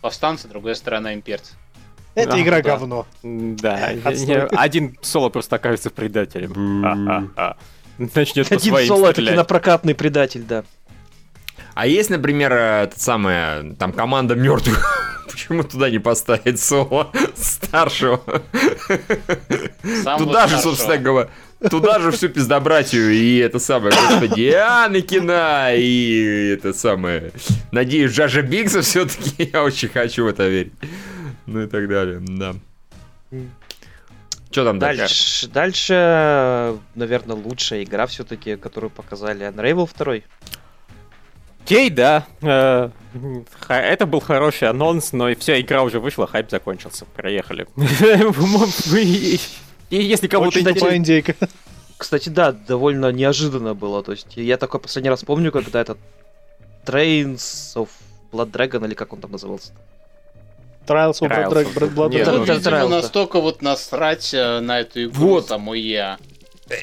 повстанцы, 0.00 0.48
другая 0.48 0.74
сторона 0.74 1.14
имперцы. 1.14 1.52
Эта 2.14 2.40
игра 2.42 2.56
да. 2.56 2.62
говно. 2.62 3.06
Да, 3.22 3.92
один 4.52 4.96
соло 5.00 5.28
просто 5.28 5.56
окажется 5.56 5.90
предателем. 5.90 6.82
Начнет 8.14 8.50
Один 8.50 8.86
соло 8.86 9.08
это 9.08 9.22
кинопрокатный 9.22 9.94
предатель, 9.94 10.42
да. 10.42 10.64
А 11.74 11.86
есть, 11.86 12.10
например, 12.10 12.52
этот 12.52 13.00
самый, 13.00 13.74
там 13.76 13.92
команда 13.92 14.34
мертвых. 14.34 15.24
Почему 15.30 15.62
туда 15.62 15.90
не 15.90 15.98
поставить 15.98 16.58
соло 16.58 17.12
старшего? 17.36 18.20
Туда 20.18 20.48
же, 20.48 20.58
собственно 20.58 20.98
говоря, 20.98 21.28
туда 21.70 22.00
же 22.00 22.10
всю 22.10 22.28
пиздобратью 22.28 23.10
и 23.12 23.36
это 23.36 23.58
самое, 23.58 23.94
господи, 23.94 24.50
Анакина 24.50 25.74
и 25.74 26.54
это 26.54 26.72
самое. 26.72 27.32
Надеюсь, 27.70 28.12
Жажа 28.12 28.42
Бигса 28.42 28.82
все-таки 28.82 29.50
я 29.52 29.62
очень 29.62 29.88
хочу 29.88 30.24
в 30.24 30.28
это 30.28 30.48
верить 30.48 30.72
ну 31.50 31.62
и 31.62 31.66
так 31.66 31.88
далее, 31.88 32.20
да. 32.20 32.54
Что 34.50 34.64
там 34.64 34.78
дальше? 34.78 35.48
Дальше, 35.48 36.78
наверное, 36.94 37.36
лучшая 37.36 37.82
игра 37.82 38.06
все-таки, 38.06 38.56
которую 38.56 38.90
показали 38.90 39.46
Unravel 39.46 39.88
2. 39.96 40.14
Окей, 41.64 41.90
да. 41.90 42.26
Э, 42.40 42.90
это 43.68 44.06
был 44.06 44.20
хороший 44.20 44.68
анонс, 44.68 45.12
но 45.12 45.34
все, 45.34 45.60
игра 45.60 45.82
уже 45.82 46.00
вышла, 46.00 46.26
хайп 46.26 46.50
закончился. 46.50 47.04
Проехали. 47.04 47.66
И 49.90 49.96
если 50.02 50.28
кому-то 50.28 50.60
интересно... 50.60 51.48
Кстати, 51.96 52.28
да, 52.28 52.52
довольно 52.52 53.12
неожиданно 53.12 53.74
было. 53.74 54.02
То 54.02 54.12
есть 54.12 54.36
я 54.36 54.56
такой 54.56 54.80
последний 54.80 55.10
раз 55.10 55.22
помню, 55.22 55.52
когда 55.52 55.80
этот 55.80 55.98
Trains 56.86 57.76
of 57.76 57.88
Blood 58.32 58.50
Dragon, 58.52 58.86
или 58.86 58.94
как 58.94 59.12
он 59.12 59.20
там 59.20 59.32
назывался? 59.32 59.72
Trials 60.90 61.20
of 61.20 61.94
Blood 61.94 62.10
Нет, 62.10 62.26
ну, 62.26 62.44
видимо, 62.44 62.88
настолько 62.88 63.40
вот 63.40 63.62
насрать 63.62 64.34
э, 64.34 64.60
на 64.60 64.80
эту 64.80 65.04
игру 65.04 65.28
вот. 65.28 65.48
самой 65.48 65.80
я. 65.80 66.18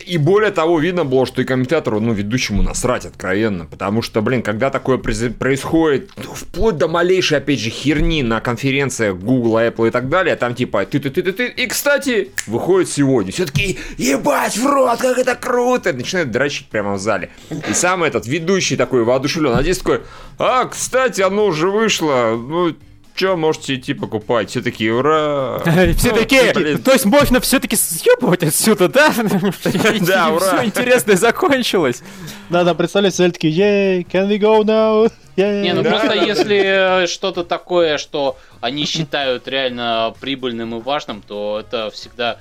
И 0.06 0.18
более 0.18 0.52
того, 0.52 0.80
видно 0.80 1.06
было, 1.06 1.26
что 1.26 1.42
и 1.42 1.46
комментатору, 1.46 2.02
ну, 2.02 2.12
ведущему 2.12 2.62
насрать 2.62 3.06
откровенно. 3.06 3.66
Потому 3.66 4.02
что, 4.02 4.22
блин, 4.22 4.42
когда 4.42 4.70
такое 4.70 4.98
происходит, 4.98 6.12
ну, 6.18 6.34
вплоть 6.34 6.78
до 6.78 6.90
малейшей, 6.90 7.38
опять 7.38 7.60
же, 7.60 7.70
херни 7.70 8.22
на 8.22 8.42
конференциях 8.42 9.16
Google, 9.16 9.60
Apple 9.60 9.88
и 9.88 9.92
так 9.92 10.10
далее, 10.10 10.36
там 10.36 10.56
типа 10.56 10.86
ты-ты-ты-ты-ты. 10.86 11.48
И, 11.48 11.68
кстати, 11.68 12.32
выходит 12.48 12.90
сегодня. 12.90 13.32
Все 13.32 13.46
таки 13.46 13.80
ебать 13.98 14.58
в 14.58 14.66
рот, 14.66 15.00
как 15.00 15.18
это 15.18 15.36
круто! 15.36 15.94
Начинают 15.94 16.32
дрочить 16.32 16.68
прямо 16.68 16.96
в 16.96 17.00
зале. 17.00 17.30
И 17.70 17.74
сам 17.74 18.04
этот 18.04 18.28
ведущий 18.28 18.76
такой 18.76 19.06
воодушевлен. 19.06 19.54
А 19.56 19.62
здесь 19.62 19.78
такой, 19.78 20.02
а, 20.38 20.66
кстати, 20.66 21.22
оно 21.22 21.46
уже 21.46 21.70
вышло. 21.70 22.36
Ну, 22.38 22.76
что, 23.18 23.36
можете 23.36 23.76
идти 23.76 23.94
покупать. 23.94 24.50
Все 24.50 24.62
такие, 24.62 24.94
ура! 24.94 25.60
Все 25.98 26.14
такие, 26.14 26.78
то 26.78 26.92
есть 26.92 27.06
можно 27.06 27.40
все-таки 27.40 27.76
съебывать 27.76 28.44
отсюда, 28.44 28.88
да? 28.88 29.14
Да, 30.02 30.30
ура! 30.30 30.58
Все 30.58 30.66
интересное 30.66 31.16
закончилось. 31.16 32.04
Да-да, 32.50 32.74
представляете, 32.74 33.16
все 33.16 33.32
такие, 33.32 33.54
ей, 33.54 34.02
can 34.04 34.30
we 34.30 34.38
go 34.38 34.64
now? 34.64 35.12
Не, 35.36 35.74
ну 35.74 35.84
просто 35.84 36.14
если 36.16 37.04
э, 37.04 37.08
что-то 37.08 37.44
такое, 37.44 37.98
что 37.98 38.38
они 38.60 38.86
считают 38.86 39.48
реально 39.48 40.16
прибыльным 40.20 40.76
и 40.76 40.82
важным, 40.82 41.22
то 41.22 41.60
это 41.60 41.92
всегда... 41.92 42.40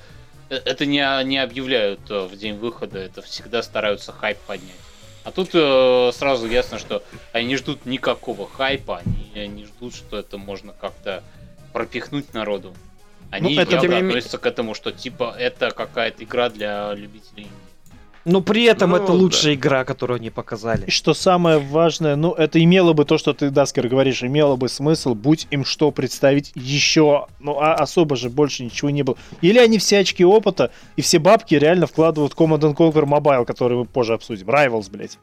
Э, 0.49 0.59
это 0.65 0.85
не, 0.85 1.23
не 1.25 1.37
объявляют 1.37 1.99
э, 2.09 2.25
в 2.25 2.35
день 2.35 2.55
выхода, 2.55 2.97
это 2.97 3.21
всегда 3.21 3.61
стараются 3.61 4.11
хайп 4.11 4.37
поднять. 4.47 4.86
А 5.27 5.31
тут 5.31 5.49
э, 5.53 6.11
сразу 6.13 6.47
ясно, 6.47 6.79
что 6.79 7.03
они 7.33 7.47
не 7.47 7.57
ждут 7.57 7.85
никакого 7.85 8.47
хайпа, 8.47 9.01
они 9.05 9.47
не 9.49 9.65
ждут, 9.65 9.93
что 9.93 10.17
это 10.17 10.37
можно 10.37 10.71
как-то 10.71 11.21
пропихнуть 11.73 12.33
народу. 12.33 12.73
Они 13.29 13.53
ну, 13.53 13.61
это 13.61 13.73
явно 13.73 13.97
относятся 13.97 14.37
к 14.37 14.45
этому, 14.45 14.73
что 14.73 14.93
типа 14.93 15.35
это 15.37 15.71
какая-то 15.71 16.23
игра 16.23 16.49
для 16.49 16.93
любителей 16.93 17.49
но 18.27 18.41
при 18.41 18.65
этом 18.65 18.91
ну, 18.91 18.97
это 18.97 19.13
лучшая 19.13 19.53
да. 19.53 19.59
игра, 19.59 19.85
которую 19.85 20.17
они 20.17 20.29
показали. 20.29 20.85
И 20.85 20.91
что 20.91 21.13
самое 21.13 21.59
важное, 21.59 22.17
ну, 22.17 22.33
это 22.33 22.61
имело 22.61 22.91
бы 22.91 23.05
то, 23.05 23.17
что 23.17 23.33
ты, 23.33 23.49
Даскер, 23.49 23.87
говоришь, 23.87 24.21
имело 24.21 24.57
бы 24.57 24.67
смысл, 24.67 25.15
будь 25.15 25.47
им 25.49 25.63
что 25.63 25.91
представить 25.91 26.51
еще, 26.53 27.27
ну, 27.39 27.57
а 27.57 27.73
особо 27.73 28.17
же 28.17 28.29
больше 28.29 28.65
ничего 28.65 28.89
не 28.89 29.03
было. 29.03 29.17
Или 29.41 29.59
они 29.59 29.77
все 29.79 29.99
очки 29.99 30.25
опыта 30.25 30.71
и 30.97 31.01
все 31.01 31.19
бабки 31.19 31.55
реально 31.55 31.87
вкладывают 31.87 32.33
в 32.33 32.35
Command 32.37 32.75
Conquer 32.75 33.05
Mobile, 33.05 33.45
который 33.45 33.77
мы 33.77 33.85
позже 33.85 34.13
обсудим. 34.13 34.49
Rivals, 34.49 34.91
блядь. 34.91 35.17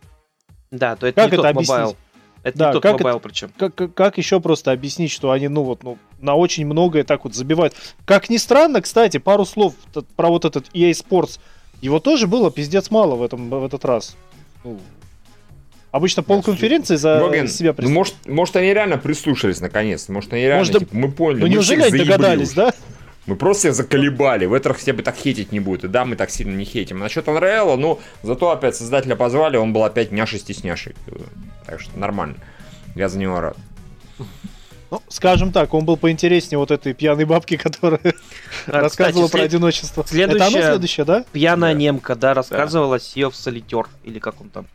Да, 0.71 0.97
то 0.97 1.07
это 1.07 1.21
как 1.21 1.31
не 1.31 1.35
это 1.35 1.43
тот 1.43 1.47
объяснить? 1.47 1.79
Mobile. 1.79 1.97
Это 2.43 2.59
да, 2.59 2.67
не 2.67 2.73
тот 2.73 2.83
как 2.83 3.01
mobile, 3.01 3.21
причем. 3.21 3.51
Как, 3.57 3.75
как, 3.75 3.95
как 3.95 4.19
еще 4.19 4.39
просто 4.41 4.71
объяснить, 4.71 5.11
что 5.11 5.31
они, 5.31 5.49
ну 5.49 5.63
вот, 5.63 5.83
ну, 5.83 5.99
на 6.21 6.35
очень 6.35 6.67
многое 6.67 7.03
так 7.03 7.25
вот 7.25 7.35
забивают. 7.35 7.75
Как 8.05 8.29
ни 8.29 8.37
странно, 8.37 8.83
кстати, 8.83 9.17
пару 9.17 9.45
слов 9.45 9.75
про 10.17 10.29
вот 10.29 10.45
этот 10.45 10.69
EA 10.75 10.91
Sports 10.91 11.39
его 11.85 12.01
тоже 12.01 12.27
было 12.27 12.51
пиздец 12.51 12.91
мало 12.91 13.15
в, 13.15 13.23
этом, 13.23 13.51
в 13.51 13.65
этот 13.65 13.85
раз. 13.85 14.17
Ну, 14.65 14.81
обычно 15.91 16.23
полконференции 16.23 16.97
за 16.97 17.21
Гоген, 17.21 17.47
себя 17.47 17.75
ну, 17.77 17.91
может, 17.91 18.15
может, 18.27 18.57
они 18.57 18.73
реально 18.73 18.97
прислушались 18.97 19.61
наконец. 19.61 20.09
Может, 20.09 20.33
они 20.33 20.43
реально, 20.43 20.59
может, 20.59 20.79
типа, 20.79 20.97
мы 20.97 21.13
поняли. 21.13 21.41
Ну, 21.43 21.47
неужели 21.47 21.83
они 21.83 21.99
догадались, 21.99 22.53
да? 22.55 22.73
Мы 23.27 23.37
просто 23.37 23.69
их 23.69 23.75
заколебали. 23.75 24.47
В 24.47 24.55
этом 24.55 24.73
хотя 24.73 24.95
бы 24.95 25.03
так 25.03 25.15
хейтить 25.15 25.53
не 25.53 25.61
будет. 25.61 25.85
И 25.85 25.89
да, 25.89 26.07
мы 26.07 26.17
так 26.17 26.31
сильно 26.31 26.55
не 26.55 26.65
хейтим. 26.65 26.99
Насчет 26.99 27.27
Unreal, 27.27 27.77
ну, 27.77 28.01
зато 28.23 28.51
опять 28.51 28.77
создателя 28.77 29.15
позвали, 29.15 29.59
он 29.59 29.75
был 29.75 29.85
опять 29.85 30.11
няшей-стесняшей. 30.11 30.95
Так 31.67 31.81
что 31.81 31.99
нормально. 31.99 32.37
Я 32.95 33.09
за 33.11 33.19
него 33.19 33.41
рад. 33.41 33.57
Ну, 34.95 35.03
скажем 35.09 35.51
так, 35.51 35.75
он 35.75 35.85
был 35.85 35.97
поинтереснее 35.97 36.57
вот 36.57 36.71
этой 36.71 36.95
пьяной 36.95 37.25
бабки, 37.25 37.57
которая 37.57 38.15
а, 38.69 38.71
рассказывала 38.81 39.27
про 39.27 39.43
одиночество. 39.43 40.05
Следующая, 40.07 40.47
Это 40.47 40.57
оно 40.57 40.67
следующее, 40.69 41.05
да? 41.05 41.25
Пьяная 41.33 41.73
да. 41.75 41.81
немка, 41.81 42.15
да, 42.15 42.33
рассказывала 42.33 42.99
да. 42.99 43.21
Of 43.23 43.33
Solitaire, 43.33 43.89
или 44.05 44.21
как 44.21 44.41
он 44.41 44.51
там. 44.51 44.67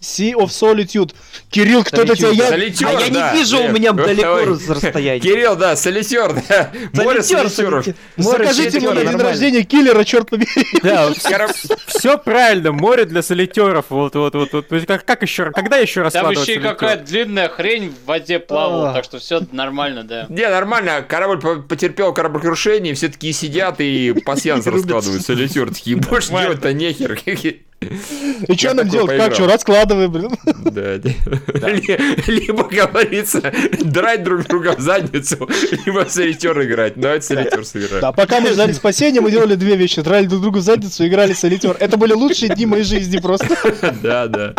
Sea 0.00 0.34
of 0.34 0.48
Solitude. 0.48 1.14
Кирилл, 1.50 1.84
кто-то 1.84 2.14
тебя... 2.14 2.30
Я... 2.30 2.48
Солитер, 2.48 2.86
а 2.88 2.92
я 2.92 3.10
да, 3.10 3.32
не 3.32 3.38
вижу, 3.38 3.62
у 3.62 3.68
меня 3.68 3.92
далеко 3.92 4.54
с 4.54 4.68
расстояния. 4.68 5.20
Кирилл, 5.20 5.56
да, 5.56 5.76
солитер, 5.76 6.42
да. 6.48 6.70
Море 6.92 7.22
солитеров. 7.22 7.86
Закажите 8.16 8.78
ему 8.78 8.92
на 8.92 9.04
день 9.04 9.16
рождения 9.16 9.62
киллера, 9.62 10.04
черт 10.04 10.30
побери. 10.30 10.66
Да, 10.82 11.10
все 11.86 12.18
правильно, 12.18 12.72
море 12.72 13.04
для 13.04 13.22
солитеров. 13.22 13.86
Вот, 13.88 14.14
вот, 14.14 14.34
вот. 14.34 14.52
вот. 14.52 14.66
Как, 14.86 15.04
как 15.04 15.22
еще, 15.22 15.50
когда 15.50 15.76
еще 15.76 16.02
раскладывать 16.02 16.36
Там 16.36 16.42
еще 16.42 16.60
и 16.60 16.62
какая 16.62 16.96
длинная 16.98 17.48
хрень 17.48 17.90
в 17.90 18.06
воде 18.06 18.38
плавала, 18.38 18.92
так 18.92 19.04
что 19.04 19.18
все 19.18 19.40
нормально, 19.52 20.04
да. 20.04 20.26
Не, 20.28 20.48
нормально, 20.48 21.04
корабль 21.06 21.40
потерпел 21.62 22.12
кораблекрушение, 22.12 22.94
все 22.94 23.08
такие 23.08 23.32
сидят 23.32 23.76
и 23.80 24.12
пассианс 24.24 24.66
раскладывают 24.68 25.24
солитер. 25.24 25.68
Такие, 25.70 25.96
больше 25.96 26.30
делать-то 26.30 26.72
нехер. 26.72 27.18
И 27.80 28.56
что 28.56 28.74
нам 28.74 28.88
делать? 28.88 29.16
Как 29.16 29.34
что, 29.34 29.46
раскладываем, 29.46 30.10
блин? 30.10 30.30
Да. 30.44 30.94
Либо, 32.26 32.64
говорится, 32.64 33.52
драть 33.82 34.24
друг 34.24 34.46
друга 34.46 34.74
в 34.76 34.80
задницу, 34.80 35.48
либо 35.86 36.04
в 36.04 36.10
солитер 36.10 36.60
играть. 36.62 36.94
Давайте 36.96 37.26
солитер 37.26 37.64
сыграем. 37.64 38.00
Да, 38.00 38.12
пока 38.12 38.40
мы 38.40 38.50
ждали 38.50 38.72
спасения, 38.72 39.20
мы 39.20 39.30
делали 39.30 39.54
две 39.54 39.76
вещи. 39.76 40.02
Драли 40.02 40.26
друг 40.26 40.42
друга 40.42 40.58
в 40.58 40.62
задницу 40.62 41.04
и 41.04 41.08
играли 41.08 41.32
солитер. 41.34 41.76
Это 41.78 41.96
были 41.96 42.14
лучшие 42.14 42.54
дни 42.54 42.66
моей 42.66 42.84
жизни 42.84 43.18
просто. 43.18 43.56
Да, 44.02 44.26
да 44.26 44.54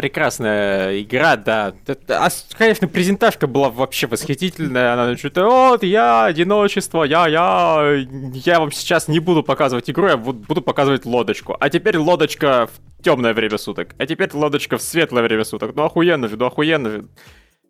прекрасная 0.00 1.02
игра, 1.02 1.36
да. 1.36 1.74
А, 2.08 2.28
конечно, 2.56 2.88
презентажка 2.88 3.46
была 3.46 3.68
вообще 3.68 4.06
восхитительная. 4.06 4.94
Она 4.94 5.14
что-то, 5.14 5.44
вот, 5.44 5.82
я, 5.82 6.24
одиночество, 6.24 7.04
я, 7.04 7.28
я, 7.28 8.06
я 8.32 8.60
вам 8.60 8.72
сейчас 8.72 9.08
не 9.08 9.18
буду 9.18 9.42
показывать 9.42 9.90
игру, 9.90 10.08
я 10.08 10.16
буду 10.16 10.62
показывать 10.62 11.04
лодочку. 11.04 11.54
А 11.60 11.68
теперь 11.68 11.98
лодочка 11.98 12.66
в 12.72 13.02
темное 13.02 13.34
время 13.34 13.58
суток. 13.58 13.94
А 13.98 14.06
теперь 14.06 14.30
лодочка 14.32 14.78
в 14.78 14.82
светлое 14.82 15.22
время 15.22 15.44
суток. 15.44 15.72
Ну, 15.74 15.82
охуенно 15.82 16.28
же, 16.28 16.38
ну, 16.38 16.46
охуенно 16.46 16.90
же. 16.90 17.04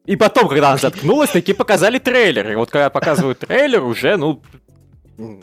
И 0.06 0.14
потом, 0.14 0.46
когда 0.46 0.68
она 0.68 0.78
заткнулась, 0.78 1.30
таки 1.30 1.52
показали 1.52 1.98
трейлер. 1.98 2.52
И 2.52 2.54
вот 2.54 2.70
когда 2.70 2.90
показывают 2.90 3.40
трейлер, 3.40 3.82
уже, 3.82 4.16
ну, 4.16 4.40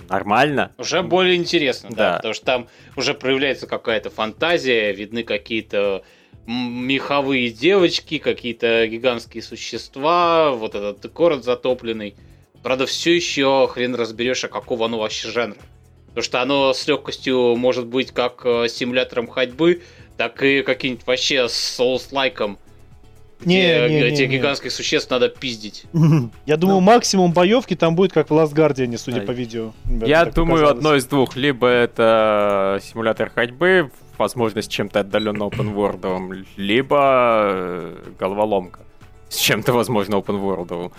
нормально. 0.10 0.72
Уже 0.78 1.04
более 1.04 1.36
интересно, 1.36 1.90
да. 1.90 1.96
да, 1.96 2.16
потому 2.16 2.34
что 2.34 2.46
там 2.46 2.68
уже 2.96 3.14
проявляется 3.14 3.68
какая-то 3.68 4.10
фантазия, 4.10 4.94
видны 4.94 5.24
какие-то 5.24 6.04
меховые 6.48 7.50
девочки, 7.50 8.18
какие-то 8.18 8.88
гигантские 8.88 9.44
существа, 9.44 10.52
вот 10.52 10.76
этот 10.76 11.12
город 11.12 11.44
затопленный. 11.44 12.16
Правда, 12.64 12.86
все 12.86 13.16
еще 13.16 13.68
хрен 13.70 13.96
разберешь, 13.96 14.44
а 14.46 14.48
какого 14.48 14.86
оно 14.86 14.98
вообще 15.00 15.30
жанра. 15.30 15.58
Потому 16.08 16.24
что 16.24 16.42
оно 16.42 16.74
с 16.74 16.88
легкостью 16.88 17.56
может 17.56 17.86
быть 17.86 18.12
как 18.12 18.42
э, 18.46 18.68
симулятором 18.70 19.28
ходьбы, 19.28 19.84
так 20.16 20.42
и 20.42 20.64
каким-нибудь 20.64 21.06
вообще 21.06 21.48
с 21.48 21.80
Souls-лайком. 21.80 22.58
Не, 23.42 23.88
не, 23.88 24.02
этих 24.02 24.30
не, 24.30 24.38
гигантских 24.38 24.72
не. 24.72 24.72
существ 24.72 25.12
надо 25.12 25.30
пиздить. 25.30 25.84
Я 26.48 26.58
думаю, 26.58 26.80
ну. 26.80 26.82
максимум 26.82 27.34
боевки 27.34 27.76
там 27.76 27.96
будет 27.96 28.14
как 28.14 28.32
в 28.32 28.34
Last 28.34 28.54
Guardian, 28.54 28.98
судя 28.98 29.22
по 29.22 29.32
видео. 29.32 29.74
Я 29.86 30.26
думаю, 30.26 30.68
одно 30.68 30.96
из 30.96 31.06
двух. 31.06 31.36
Либо 31.36 31.68
это 31.68 32.82
симулятор 32.82 33.30
ходьбы 33.30 33.92
возможность 34.20 34.72
чем-то 34.72 35.02
отдаленно 35.02 35.44
open 35.44 35.74
world, 35.74 36.46
либо 36.56 37.50
э, 37.52 38.04
головоломка 38.20 38.82
с 39.30 39.38
чем-то, 39.38 39.74
возможно, 39.74 40.16
open 40.16 40.42
world. 40.42 40.92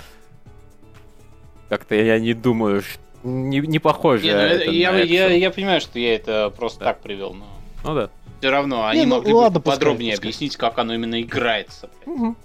Как-то 1.68 1.94
я 1.94 2.18
не 2.18 2.34
думаю, 2.34 2.82
что 2.82 3.00
не, 3.24 3.58
не 3.60 3.78
похоже. 3.78 4.24
Не, 4.24 4.32
ну, 4.32 4.38
это 4.38 4.70
я, 4.70 4.98
я, 4.98 5.26
я 5.32 5.50
понимаю, 5.50 5.80
что 5.80 5.98
я 5.98 6.14
это 6.14 6.52
просто 6.56 6.80
да. 6.80 6.86
так 6.86 7.00
привел, 7.00 7.34
но. 7.34 7.46
Ну 7.84 7.94
да. 7.94 8.10
Все 8.38 8.50
равно 8.50 8.86
они 8.86 9.00
не, 9.00 9.06
ну, 9.06 9.16
могли 9.16 9.32
ладно, 9.32 9.58
бы 9.58 9.64
подробнее 9.64 10.12
пускай. 10.12 10.28
объяснить, 10.28 10.56
как 10.56 10.78
оно 10.78 10.94
именно 10.94 11.20
играется. 11.20 11.90
Угу. 12.06 12.36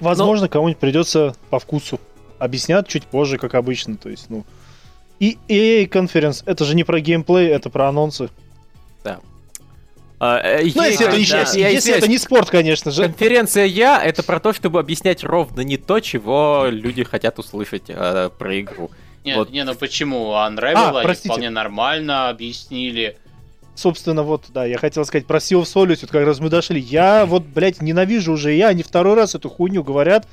Возможно, 0.00 0.46
но... 0.46 0.48
кому-нибудь 0.48 0.78
придется 0.78 1.34
по 1.50 1.58
вкусу. 1.58 2.00
Объяснят 2.38 2.86
чуть 2.86 3.04
позже, 3.04 3.38
как 3.38 3.54
обычно. 3.54 3.96
То 3.96 4.08
есть, 4.08 4.30
ну. 4.30 4.44
И 5.18 5.38
EA 5.48 5.86
конференц 5.86 6.42
это 6.46 6.64
же 6.64 6.74
не 6.74 6.84
про 6.84 7.00
геймплей, 7.00 7.48
это 7.48 7.70
про 7.70 7.88
анонсы. 7.88 8.30
А, 10.20 10.38
э, 10.38 10.60
ну, 10.74 10.82
если, 10.84 11.06
это, 11.06 11.18
не, 11.18 11.26
да, 11.26 11.40
если, 11.40 11.60
если 11.60 11.94
это 11.94 12.08
не 12.08 12.18
спорт, 12.18 12.48
конечно 12.48 12.90
же. 12.90 13.02
Конференция 13.02 13.64
Я 13.64 14.02
это 14.02 14.22
про 14.22 14.38
то, 14.40 14.52
чтобы 14.52 14.78
объяснять 14.78 15.24
ровно 15.24 15.62
не 15.62 15.76
то, 15.76 16.00
чего 16.00 16.66
люди 16.70 17.02
хотят 17.04 17.38
услышать 17.38 17.84
э, 17.88 18.30
про 18.38 18.60
игру. 18.60 18.90
Нет, 19.24 19.36
вот. 19.36 19.50
не, 19.50 19.64
ну 19.64 19.74
почему? 19.74 20.32
Unravel 20.32 20.74
а, 20.76 21.00
они 21.00 21.14
вполне 21.14 21.50
нормально 21.50 22.28
объяснили. 22.28 23.16
Собственно, 23.74 24.22
вот, 24.22 24.44
да, 24.50 24.64
я 24.64 24.78
хотел 24.78 25.04
сказать 25.04 25.26
про 25.26 25.38
Sea 25.38 25.60
of 25.60 25.64
Solitude, 25.64 26.06
как 26.06 26.24
раз 26.24 26.38
мы 26.38 26.48
дошли. 26.48 26.80
Я 26.80 27.26
вот, 27.26 27.42
блядь, 27.42 27.82
ненавижу 27.82 28.32
уже 28.32 28.52
я, 28.52 28.68
они 28.68 28.82
второй 28.82 29.14
раз 29.14 29.34
эту 29.34 29.50
хуйню 29.50 29.82
говорят. 29.82 30.28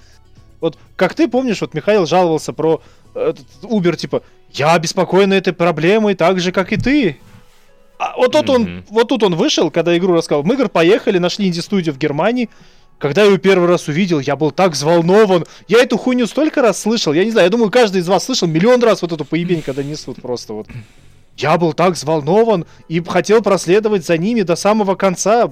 Вот, 0.59 0.77
как 0.95 1.15
ты 1.15 1.27
помнишь, 1.27 1.61
вот 1.61 1.73
Михаил 1.73 2.05
жаловался 2.05 2.53
про 2.53 2.83
этот 3.15 3.47
Uber, 3.63 3.95
типа, 3.95 4.21
я 4.51 4.73
обеспокоен 4.73 5.33
этой 5.33 5.53
проблемой 5.53 6.13
так 6.13 6.39
же, 6.39 6.51
как 6.51 6.71
и 6.71 6.77
ты. 6.77 7.19
А 8.01 8.15
вот 8.17 8.31
тут 8.31 8.47
mm-hmm. 8.47 8.55
он, 8.55 8.83
вот 8.89 9.09
тут 9.09 9.21
он 9.21 9.35
вышел, 9.35 9.69
когда 9.69 9.95
игру 9.95 10.13
рассказал. 10.13 10.41
Мы, 10.41 10.55
говорит, 10.55 10.71
поехали, 10.71 11.19
нашли 11.19 11.47
инди-студию 11.47 11.93
в 11.93 11.99
Германии. 11.99 12.49
когда 12.97 13.21
я 13.21 13.29
ее 13.29 13.37
первый 13.37 13.67
раз 13.67 13.87
увидел, 13.87 14.19
я 14.19 14.35
был 14.35 14.49
так 14.49 14.71
взволнован. 14.71 15.45
Я 15.67 15.83
эту 15.83 15.99
хуйню 15.99 16.25
столько 16.25 16.63
раз 16.63 16.81
слышал. 16.81 17.13
Я 17.13 17.23
не 17.23 17.29
знаю, 17.29 17.45
я 17.45 17.51
думаю, 17.51 17.69
каждый 17.69 18.01
из 18.01 18.07
вас 18.07 18.25
слышал 18.25 18.47
миллион 18.47 18.81
раз 18.81 19.03
вот 19.03 19.11
эту 19.11 19.23
поебень, 19.23 19.61
когда 19.61 19.83
несут 19.83 20.19
просто 20.19 20.53
вот. 20.53 20.67
Я 21.37 21.59
был 21.59 21.73
так 21.73 21.93
взволнован 21.93 22.65
и 22.89 23.03
хотел 23.03 23.43
проследовать 23.43 24.03
за 24.03 24.17
ними 24.17 24.41
до 24.41 24.55
самого 24.55 24.95
конца. 24.95 25.51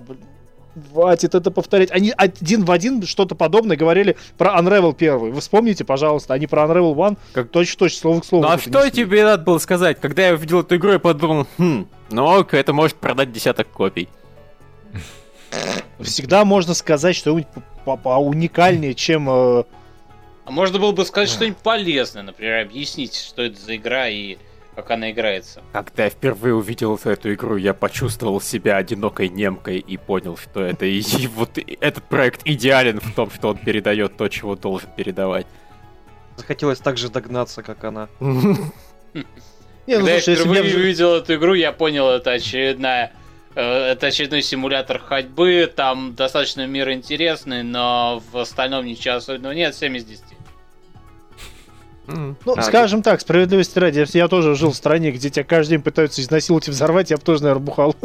Хватит 0.91 1.35
это 1.35 1.51
повторять. 1.51 1.91
Они 1.91 2.13
один 2.15 2.63
в 2.63 2.71
один 2.71 3.03
что-то 3.03 3.35
подобное 3.35 3.75
говорили 3.75 4.15
про 4.37 4.59
Unravel 4.59 4.95
1. 4.95 5.17
Вы 5.17 5.39
вспомните, 5.41 5.83
пожалуйста, 5.83 6.33
они 6.33 6.47
про 6.47 6.63
Unravel 6.63 6.93
1 7.05 7.17
как 7.33 7.49
точно-точно 7.49 7.99
слово 7.99 8.19
к 8.21 8.25
слову. 8.25 8.43
Ну 8.43 8.49
а 8.51 8.57
что 8.57 8.85
несли. 8.85 8.91
тебе 8.91 9.23
надо 9.23 9.43
было 9.43 9.57
сказать? 9.57 9.99
Когда 9.99 10.27
я 10.27 10.33
увидел 10.33 10.61
эту 10.61 10.75
игру, 10.75 10.91
я 10.91 10.99
подумал, 10.99 11.47
хм, 11.57 11.87
ну 12.11 12.41
это 12.41 12.73
может 12.73 12.97
продать 12.97 13.31
десяток 13.31 13.67
копий. 13.69 14.09
Всегда 15.99 16.45
можно 16.45 16.73
сказать 16.73 17.15
что-нибудь 17.15 17.47
уникальнее, 17.85 18.93
чем... 18.93 19.27
Э... 19.29 19.63
А 20.45 20.51
можно 20.51 20.79
было 20.79 20.91
бы 20.91 21.05
сказать 21.05 21.29
что-нибудь 21.29 21.57
полезное, 21.57 22.23
например, 22.23 22.61
объяснить, 22.61 23.15
что 23.15 23.41
это 23.41 23.59
за 23.59 23.75
игра 23.75 24.07
и 24.07 24.37
как 24.75 24.91
она 24.91 25.11
играется. 25.11 25.61
Когда 25.73 26.05
я 26.05 26.09
впервые 26.09 26.55
увидел 26.55 26.99
эту 27.03 27.33
игру, 27.33 27.57
я 27.57 27.73
почувствовал 27.73 28.39
себя 28.39 28.77
одинокой 28.77 29.29
немкой 29.29 29.79
и 29.79 29.97
понял, 29.97 30.37
что 30.37 30.61
это 30.61 30.85
и, 30.85 30.99
и 30.99 31.27
вот 31.27 31.57
этот 31.81 32.03
проект 32.03 32.41
идеален 32.45 32.99
в 32.99 33.13
том, 33.13 33.29
что 33.29 33.49
он 33.49 33.57
передает 33.57 34.17
то, 34.17 34.27
чего 34.29 34.55
должен 34.55 34.89
передавать. 34.95 35.47
Захотелось 36.37 36.79
так 36.79 36.97
же 36.97 37.09
догнаться, 37.09 37.61
как 37.63 37.83
она. 37.83 38.07
Не, 38.19 39.97
ну, 39.97 40.05
Когда 40.05 40.11
я 40.13 40.19
впервые 40.21 40.75
увидел 40.75 41.15
эту 41.15 41.35
игру, 41.35 41.55
я 41.55 41.71
понял, 41.71 42.07
это 42.09 42.31
очередная 42.31 43.11
э, 43.55 43.61
это 43.61 44.07
очередной 44.07 44.43
симулятор 44.43 44.99
ходьбы, 44.99 45.71
там 45.75 46.13
достаточно 46.15 46.67
мир 46.67 46.91
интересный, 46.91 47.63
но 47.63 48.21
в 48.31 48.37
остальном 48.37 48.85
ничего 48.85 49.15
особенного 49.15 49.53
нет, 49.53 49.75
7 49.75 49.97
из 49.97 50.05
10. 50.05 50.23
Ну, 52.45 52.53
а, 52.55 52.61
скажем 52.61 53.01
так, 53.01 53.21
справедливости 53.21 53.77
ради, 53.79 53.99
если 53.99 54.17
я 54.17 54.27
тоже 54.27 54.55
жил 54.55 54.71
в 54.71 54.75
стране, 54.75 55.11
где 55.11 55.29
тебя 55.29 55.43
каждый 55.43 55.71
день 55.71 55.81
пытаются 55.81 56.21
изнасиловать 56.21 56.67
и 56.67 56.71
взорвать, 56.71 57.11
я 57.11 57.17
бы 57.17 57.23
тоже, 57.23 57.43
наверное, 57.43 57.63
бухал. 57.63 57.95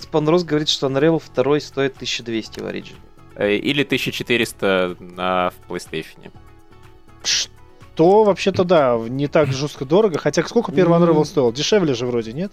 Спанрос 0.00 0.44
говорит, 0.44 0.68
что 0.68 0.86
Unravel 0.86 1.22
2 1.34 1.60
стоит 1.60 1.96
1200 1.96 2.60
в 2.60 2.64
Origin. 2.64 2.94
Э, 3.36 3.54
или 3.54 3.82
1400 3.84 4.96
на 5.00 5.50
в 5.50 5.70
PlayStation. 5.70 6.30
Что 7.22 8.24
вообще-то 8.24 8.64
да, 8.64 8.98
не 8.98 9.26
так 9.26 9.52
жестко 9.52 9.84
дорого. 9.84 10.18
Хотя 10.18 10.42
сколько 10.44 10.72
первый 10.72 10.98
Unravel 10.98 11.24
стоил? 11.24 11.52
Дешевле 11.52 11.94
же 11.94 12.06
вроде, 12.06 12.32
нет? 12.32 12.52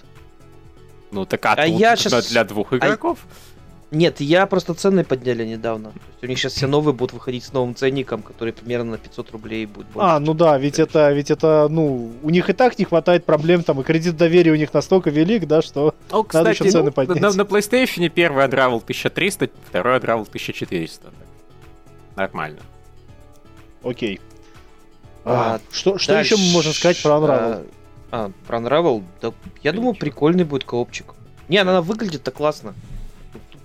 Ну 1.12 1.26
так 1.26 1.46
а, 1.46 1.54
а 1.54 1.66
я 1.66 1.96
сейчас... 1.96 2.30
для 2.30 2.44
двух 2.44 2.74
а 2.74 2.78
игроков? 2.78 3.20
А... 3.24 3.55
Нет, 3.96 4.20
я 4.20 4.46
просто 4.46 4.74
цены 4.74 5.06
подняли 5.06 5.46
недавно. 5.46 5.92
То 5.92 6.00
есть 6.12 6.24
у 6.24 6.28
них 6.28 6.38
сейчас 6.38 6.54
все 6.54 6.68
новые 6.68 6.94
будут 6.94 7.14
выходить 7.14 7.46
с 7.46 7.54
новым 7.54 7.76
ценником, 7.76 8.24
который 8.24 8.52
примерно 8.52 8.92
на 8.92 8.98
500 8.98 9.32
рублей 9.32 9.66
будет 9.66 9.88
больше. 9.88 10.06
А, 10.06 10.20
ну 10.20 10.34
да, 10.34 10.58
ведь 10.58 10.80
это, 10.80 11.14
ведь 11.14 11.32
это, 11.32 11.68
ну, 11.70 12.12
у 12.22 12.30
них 12.30 12.50
и 12.50 12.54
так 12.54 12.78
не 12.78 12.84
хватает 12.84 13.24
проблем, 13.24 13.64
там, 13.64 13.80
и 13.80 13.84
кредит 13.86 14.18
доверия 14.18 14.52
у 14.52 14.56
них 14.56 14.74
настолько 14.74 15.12
велик, 15.12 15.48
да, 15.48 15.62
что 15.62 15.96
ну, 16.12 16.26
кстати, 16.26 16.44
надо 16.44 16.50
еще 16.50 16.70
цены 16.70 16.86
ну, 16.88 16.92
поднять. 16.92 17.22
На, 17.22 17.32
на 17.32 17.42
PlayStation 17.44 18.10
первый 18.10 18.46
Unravel 18.46 18.82
1300, 18.84 19.50
второй 19.70 19.98
Unravel 20.00 20.28
1400. 20.28 21.14
Нормально. 22.18 22.60
Окей. 23.82 24.20
А, 25.24 25.56
а, 25.56 25.62
что, 25.72 25.98
что 25.98 26.20
еще 26.20 26.36
мы 26.36 26.52
можем 26.52 26.74
сказать 26.74 27.02
про 27.02 27.12
Unravel? 27.12 27.70
А, 28.12 28.26
а 28.26 28.32
про 28.46 28.58
Unravel? 28.58 29.06
Да, 29.22 29.32
я 29.64 29.72
думаю, 29.72 29.96
прикольный 29.96 30.44
будет 30.44 30.66
коопчик. 30.66 31.14
Не, 31.48 31.60
она 31.60 31.82
выглядит-то 31.82 32.32
классно 32.32 32.74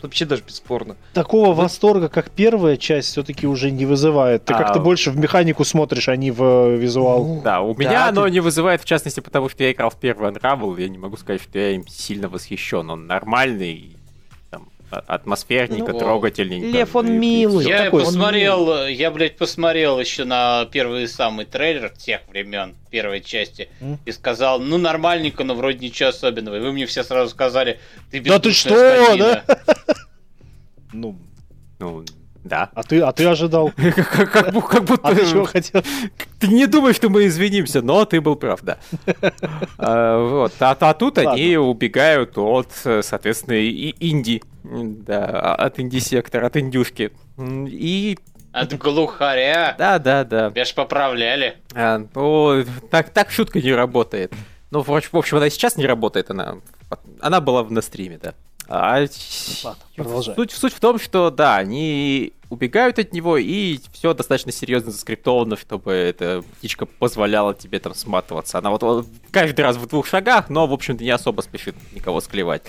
вообще 0.02 0.24
даже 0.24 0.42
бесспорно. 0.42 0.96
Такого 1.12 1.48
Но... 1.48 1.54
восторга, 1.54 2.08
как 2.08 2.30
первая 2.30 2.76
часть, 2.76 3.10
все-таки 3.10 3.46
уже 3.46 3.70
не 3.70 3.86
вызывает. 3.86 4.44
Ты 4.44 4.54
а... 4.54 4.58
как-то 4.58 4.80
больше 4.80 5.10
в 5.10 5.16
механику 5.16 5.64
смотришь, 5.64 6.08
а 6.08 6.16
не 6.16 6.30
в 6.30 6.42
э, 6.42 6.76
визуал. 6.76 7.24
Ну, 7.26 7.42
да, 7.42 7.60
у 7.60 7.74
меня 7.76 7.90
да, 7.90 8.08
оно 8.08 8.24
ты... 8.24 8.30
не 8.30 8.40
вызывает, 8.40 8.82
в 8.82 8.84
частности, 8.84 9.20
потому 9.20 9.48
что 9.48 9.62
я 9.64 9.72
играл 9.72 9.90
в 9.90 9.96
первый 9.96 10.30
Unravel, 10.30 10.80
я 10.80 10.88
не 10.88 10.98
могу 10.98 11.16
сказать, 11.16 11.42
что 11.42 11.58
я 11.58 11.70
им 11.70 11.86
сильно 11.86 12.28
восхищен. 12.28 12.90
Он 12.90 13.06
нормальный, 13.06 13.96
атмосферненько, 14.90 15.92
ну, 15.92 15.98
трогательненько. 15.98 16.66
Лев, 16.66 16.96
он 16.96 17.12
милый. 17.18 17.66
Я 17.66 17.84
такой, 17.84 18.04
посмотрел, 18.04 18.68
он... 18.68 18.88
я, 18.88 19.10
блядь, 19.10 19.36
посмотрел 19.36 20.00
еще 20.00 20.24
на 20.24 20.66
первый 20.66 21.06
самый 21.08 21.44
трейлер 21.44 21.90
тех 21.90 22.20
времен, 22.28 22.74
первой 22.90 23.20
части, 23.20 23.68
mm? 23.80 23.98
и 24.04 24.12
сказал, 24.12 24.60
ну, 24.60 24.78
нормальненько, 24.78 25.44
но 25.44 25.54
вроде 25.54 25.78
ничего 25.78 26.08
особенного. 26.08 26.56
И 26.56 26.60
вы 26.60 26.72
мне 26.72 26.86
все 26.86 27.04
сразу 27.04 27.30
сказали, 27.30 27.78
ты 28.10 28.20
Да 28.20 28.38
ты 28.38 28.52
что, 28.52 28.70
скотина. 28.70 29.44
да? 29.46 29.56
Ну, 30.92 31.16
ну, 31.78 32.04
да. 32.44 32.70
А 32.74 32.82
ты, 32.82 33.00
а 33.00 33.12
ты 33.12 33.26
ожидал? 33.26 33.72
Как 33.76 34.52
будто... 34.52 35.00
А 35.02 35.14
ты 35.14 35.26
чего 35.26 35.44
хотел? 35.44 35.82
Ты 36.38 36.48
не 36.48 36.66
думай, 36.66 36.94
что 36.94 37.08
мы 37.08 37.26
извинимся, 37.26 37.82
но 37.82 38.04
ты 38.04 38.20
был 38.20 38.36
прав, 38.36 38.60
да. 38.62 38.78
А, 39.78 40.18
вот. 40.18 40.52
А, 40.60 40.76
а 40.78 40.94
тут 40.94 41.18
они 41.18 41.56
убегают 41.56 42.36
от, 42.38 42.68
соответственно, 42.72 43.54
и 43.54 43.94
Инди. 44.00 44.42
Да, 44.62 45.54
от 45.54 45.80
инди-сектора, 45.80 46.46
от 46.46 46.56
индюшки. 46.56 47.12
И 47.38 48.18
от 48.52 48.76
глухаря? 48.76 49.74
Да, 49.78 49.98
да, 49.98 50.24
да. 50.24 50.50
Меня 50.50 50.64
ж 50.64 50.74
поправляли. 50.74 51.56
А, 51.74 52.02
ну, 52.14 52.64
так, 52.90 53.10
так 53.10 53.30
шутка 53.30 53.60
не 53.60 53.72
работает. 53.72 54.32
Ну, 54.70 54.82
в 54.82 54.90
общем, 54.90 55.36
она 55.36 55.50
сейчас 55.50 55.76
не 55.76 55.86
работает, 55.86 56.30
она, 56.30 56.56
она 57.20 57.40
была 57.40 57.64
на 57.64 57.80
стриме, 57.80 58.18
да. 58.22 58.34
А 58.72 59.04
Ладно, 59.64 60.22
суть, 60.22 60.52
суть 60.52 60.72
в 60.72 60.78
том, 60.78 61.00
что 61.00 61.32
да, 61.32 61.56
они 61.56 62.34
убегают 62.50 63.00
от 63.00 63.12
него, 63.12 63.36
и 63.36 63.80
все 63.92 64.14
достаточно 64.14 64.52
серьезно 64.52 64.92
заскриптовано, 64.92 65.56
чтобы 65.56 65.90
эта 65.92 66.44
птичка 66.56 66.86
позволяла 66.86 67.52
тебе 67.52 67.80
там 67.80 67.96
сматываться. 67.96 68.58
Она 68.58 68.70
вот, 68.70 69.06
каждый 69.32 69.62
раз 69.62 69.76
в 69.76 69.88
двух 69.88 70.06
шагах, 70.06 70.50
но, 70.50 70.68
в 70.68 70.72
общем-то, 70.72 71.02
не 71.02 71.10
особо 71.10 71.40
спешит 71.40 71.74
никого 71.92 72.20
склевать. 72.20 72.62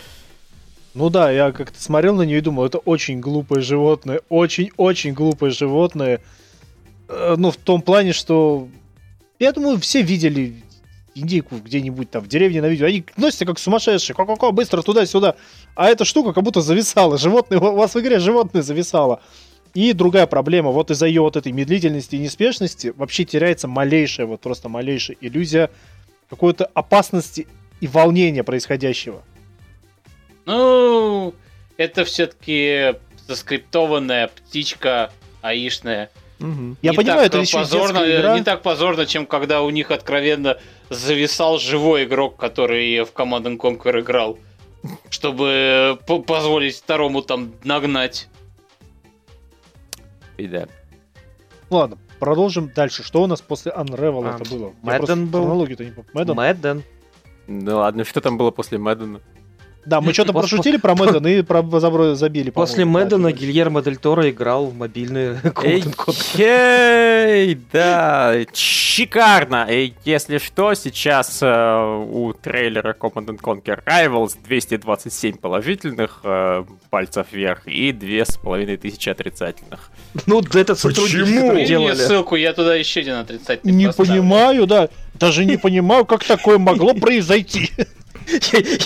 Ну 0.96 1.12
да, 1.12 1.30
я 1.30 1.52
как-то 1.52 1.80
смотрел 1.80 2.16
на 2.16 2.24
нее 2.24 2.40
и 2.40 2.42
думал, 2.42 2.66
это 2.66 2.80
очень 2.80 3.20
глупое 3.20 3.62
животное, 3.62 4.22
очень-очень 4.28 5.14
глупое 5.14 5.52
животное. 5.52 6.20
Э, 7.10 7.36
ну, 7.38 7.52
в 7.52 7.58
том 7.58 7.84
плане, 7.84 8.14
что... 8.14 8.68
Я 9.38 9.52
думаю, 9.52 9.80
все 9.80 10.02
видели 10.02 10.64
индейку 11.16 11.58
где-нибудь 11.58 12.10
там 12.10 12.24
в 12.24 12.28
деревне 12.28 12.62
на 12.62 12.68
видео, 12.68 12.88
они 12.88 13.04
носятся 13.18 13.46
как 13.46 13.60
сумасшедшие, 13.60 14.16
ко-ко-ко, 14.16 14.52
быстро 14.52 14.82
туда-сюда. 14.82 15.36
А 15.76 15.90
эта 15.90 16.06
штука 16.06 16.34
как 16.34 16.44
будто 16.44 16.62
зависала, 16.62 17.18
животное, 17.18 17.60
у 17.60 17.76
вас 17.76 17.96
в 17.96 18.00
игре 18.00 18.20
животное 18.20 18.62
зависало. 18.62 19.22
И 19.74 19.94
другая 19.94 20.28
проблема, 20.28 20.72
вот 20.72 20.92
из-за 20.92 21.06
ее 21.06 21.22
вот 21.22 21.38
этой 21.38 21.52
медлительности 21.52 22.16
и 22.16 22.20
неспешности 22.20 22.94
вообще 22.96 23.24
теряется 23.24 23.68
малейшая, 23.68 24.26
вот 24.26 24.42
просто 24.42 24.68
малейшая 24.68 25.18
иллюзия 25.22 25.70
какой-то 26.30 26.66
опасности 26.74 27.48
и 27.80 27.88
волнения 27.88 28.44
происходящего. 28.44 29.24
Ну, 30.46 31.34
это 31.78 32.04
все-таки 32.04 32.96
заскриптованная 33.28 34.28
птичка 34.28 35.12
аишная. 35.42 36.10
Угу. 36.42 36.78
Я 36.82 36.94
понимаю, 36.94 37.28
это 37.28 37.44
позорно, 37.52 38.00
игра. 38.00 38.38
Не 38.38 38.44
так 38.44 38.62
позорно, 38.62 39.06
чем 39.06 39.26
когда 39.26 39.62
у 39.62 39.70
них 39.70 39.92
откровенно 39.92 40.58
зависал 40.90 41.60
живой 41.60 42.06
игрок, 42.06 42.38
который 42.38 43.04
в 43.04 43.12
Command 43.14 43.58
Conquer 43.58 44.02
играл, 44.02 44.38
чтобы 45.10 46.00
позволить 46.26 46.78
второму 46.78 47.22
там 47.22 47.54
нагнать. 47.64 48.28
И 50.38 50.48
да. 50.48 50.68
Ладно, 51.70 51.98
продолжим 52.20 52.72
дальше. 52.74 53.04
Что 53.04 53.22
у 53.22 53.28
нас 53.28 53.42
после 53.42 53.72
Unravel 53.72 54.28
а, 54.28 54.36
это 54.36 54.50
было? 54.50 54.74
Мэдден 54.82 55.28
был. 55.28 55.46
Мэдден? 56.14 56.36
Мэдден. 56.36 56.84
Ну 57.48 57.78
ладно, 57.78 58.04
что 58.04 58.22
там 58.22 58.38
было 58.38 58.52
после 58.52 58.78
Мэддена? 58.78 59.22
Да, 59.86 60.02
мы 60.02 60.14
что-то 60.14 60.34
пошутили 60.34 60.78
про 60.78 60.96
Мэддена 60.96 61.28
и 61.28 61.42
про 61.42 61.62
забили. 62.16 62.50
После 62.50 62.86
Мэддена 62.86 63.32
Гильермо 63.32 63.82
Дель 63.82 63.98
Торо 63.98 64.30
играл 64.30 64.68
в 64.68 64.76
мобильный 64.76 65.38
Эй, 66.38 67.58
да, 67.72 68.36
шикарно. 68.54 69.68
И 69.70 69.94
если 70.06 70.38
что, 70.38 70.74
сейчас 70.74 71.40
э, 71.42 72.06
у 72.10 72.34
трейлера 72.34 72.96
Command 73.00 73.40
Conquer 73.40 73.84
Rivals 73.86 74.38
227 74.46 75.38
положительных 75.38 76.20
э, 76.24 76.64
пальцев 76.90 77.28
вверх 77.32 77.68
и 77.68 77.92
2500 77.92 79.08
отрицательных. 79.08 79.92
Ну, 80.26 80.42
это 80.54 80.76
сотрудники 80.76 81.66
делали. 81.66 81.96
ссылку, 81.96 82.36
я 82.36 82.54
туда 82.54 82.76
еще 82.76 83.00
один 83.02 83.16
отрицательный 83.16 83.74
Не 83.74 83.92
понимаю, 83.92 84.68
да. 84.68 84.90
Даже 85.14 85.46
не 85.46 85.58
понимаю, 85.58 86.06
как 86.06 86.24
такое 86.24 86.58
могло 86.58 86.94
произойти. 86.94 87.72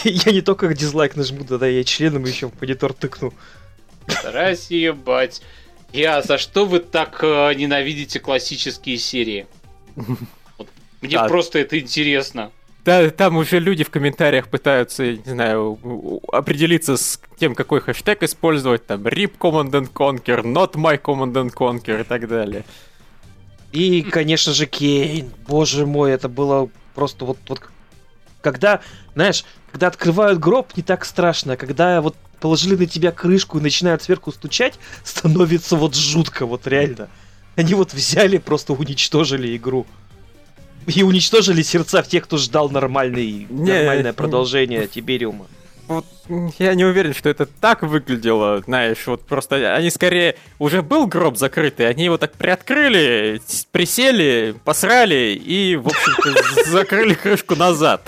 Я 0.04 0.32
не 0.32 0.42
только 0.42 0.74
дизлайк 0.74 1.16
нажму, 1.16 1.44
да, 1.44 1.68
я 1.68 1.84
членом 1.84 2.26
еще 2.26 2.50
в 2.50 2.62
монитор 2.62 2.94
тыкну. 2.94 3.34
Старайся 4.08 4.76
ебать. 4.76 5.42
Я, 5.94 6.22
за 6.22 6.38
что 6.38 6.66
вы 6.66 6.80
так 6.80 7.20
э, 7.24 7.54
ненавидите 7.56 8.20
классические 8.20 8.98
серии? 8.98 9.48
Вот, 10.58 10.68
мне 11.02 11.18
а, 11.18 11.28
просто 11.28 11.60
это 11.60 11.80
интересно. 11.80 12.52
да, 12.84 13.10
там 13.10 13.38
уже 13.38 13.60
люди 13.60 13.84
в 13.84 13.90
комментариях 13.90 14.50
пытаются, 14.50 15.14
не 15.14 15.24
знаю, 15.24 15.80
определиться 16.32 16.98
с 16.98 17.20
тем, 17.40 17.56
какой 17.56 17.80
хэштег 17.80 18.24
использовать, 18.24 18.86
там, 18.86 19.08
RIP 19.08 19.38
Command 19.40 19.72
and 19.72 19.92
Conquer, 19.92 20.44
Not 20.44 20.74
My 20.74 21.02
Command 21.02 21.34
and 21.34 21.54
Conquer 21.54 22.02
и 22.02 22.04
так 22.04 22.28
далее. 22.28 22.66
И, 23.72 24.02
конечно 24.02 24.54
же, 24.54 24.66
Кейн. 24.66 25.32
Боже 25.48 25.86
мой, 25.86 26.12
это 26.12 26.30
было 26.30 26.70
просто 26.94 27.26
вот, 27.26 27.38
вот 27.48 27.60
когда, 28.46 28.82
знаешь, 29.16 29.44
когда 29.72 29.88
открывают 29.88 30.40
гроб, 30.40 30.78
не 30.78 30.84
так 30.84 31.04
страшно, 31.04 31.58
когда 31.58 32.00
вот 32.00 32.16
положили 32.40 32.76
на 32.76 32.86
тебя 32.86 33.12
крышку 33.12 33.58
и 33.58 33.62
начинают 33.62 34.04
сверху 34.04 34.32
стучать, 34.32 34.76
становится 35.04 35.76
вот 35.76 35.96
жутко, 35.96 36.46
вот 36.46 36.68
реально. 36.68 37.10
Они 37.56 37.74
вот 37.74 37.94
взяли, 37.94 38.38
просто 38.38 38.74
уничтожили 38.74 39.58
игру. 39.58 39.88
И 40.86 41.02
уничтожили 41.02 41.64
сердца 41.64 42.04
тех, 42.04 42.26
кто 42.26 42.38
ждал 42.38 42.70
нормальный, 42.70 43.48
не, 43.50 43.74
нормальное 43.74 44.14
продолжение 44.14 44.88
Тибериума. 44.88 45.48
Вот 45.88 46.06
я 46.60 46.76
не 46.76 46.86
уверен, 46.86 47.16
что 47.16 47.30
это 47.30 47.48
так 47.48 47.82
выглядело, 47.82 48.62
знаешь, 48.66 49.06
вот 49.08 49.26
просто 49.26 49.76
они 49.76 49.90
скорее 49.90 50.36
уже 50.60 50.84
был 50.84 51.08
гроб 51.08 51.38
закрытый, 51.38 51.88
они 51.88 52.06
его 52.06 52.18
так 52.18 52.34
приоткрыли, 52.34 53.42
присели, 53.72 54.56
посрали 54.64 55.34
и, 55.34 55.76
в 55.76 55.88
общем-то, 55.88 56.70
закрыли 56.70 57.16
крышку 57.16 57.56
назад. 57.56 58.08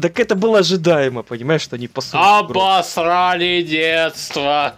Так 0.00 0.20
это 0.20 0.34
было 0.36 0.58
ожидаемо, 0.60 1.22
понимаешь, 1.22 1.62
что 1.62 1.76
они 1.76 1.88
посунули. 1.88 2.28
Обосрали 2.40 3.62
детство. 3.62 4.74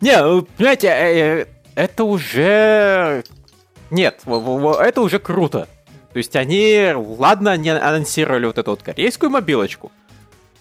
Не, 0.00 0.22
ну, 0.22 0.42
понимаете, 0.56 0.88
э, 0.88 1.42
э, 1.42 1.46
это 1.74 2.04
уже... 2.04 3.24
Нет, 3.90 4.22
это 4.24 5.00
уже 5.00 5.18
круто. 5.18 5.68
То 6.12 6.18
есть 6.18 6.36
они, 6.36 6.92
ладно, 6.94 7.52
они 7.52 7.70
анонсировали 7.70 8.46
вот 8.46 8.58
эту 8.58 8.70
вот 8.70 8.82
корейскую 8.82 9.30
мобилочку. 9.30 9.90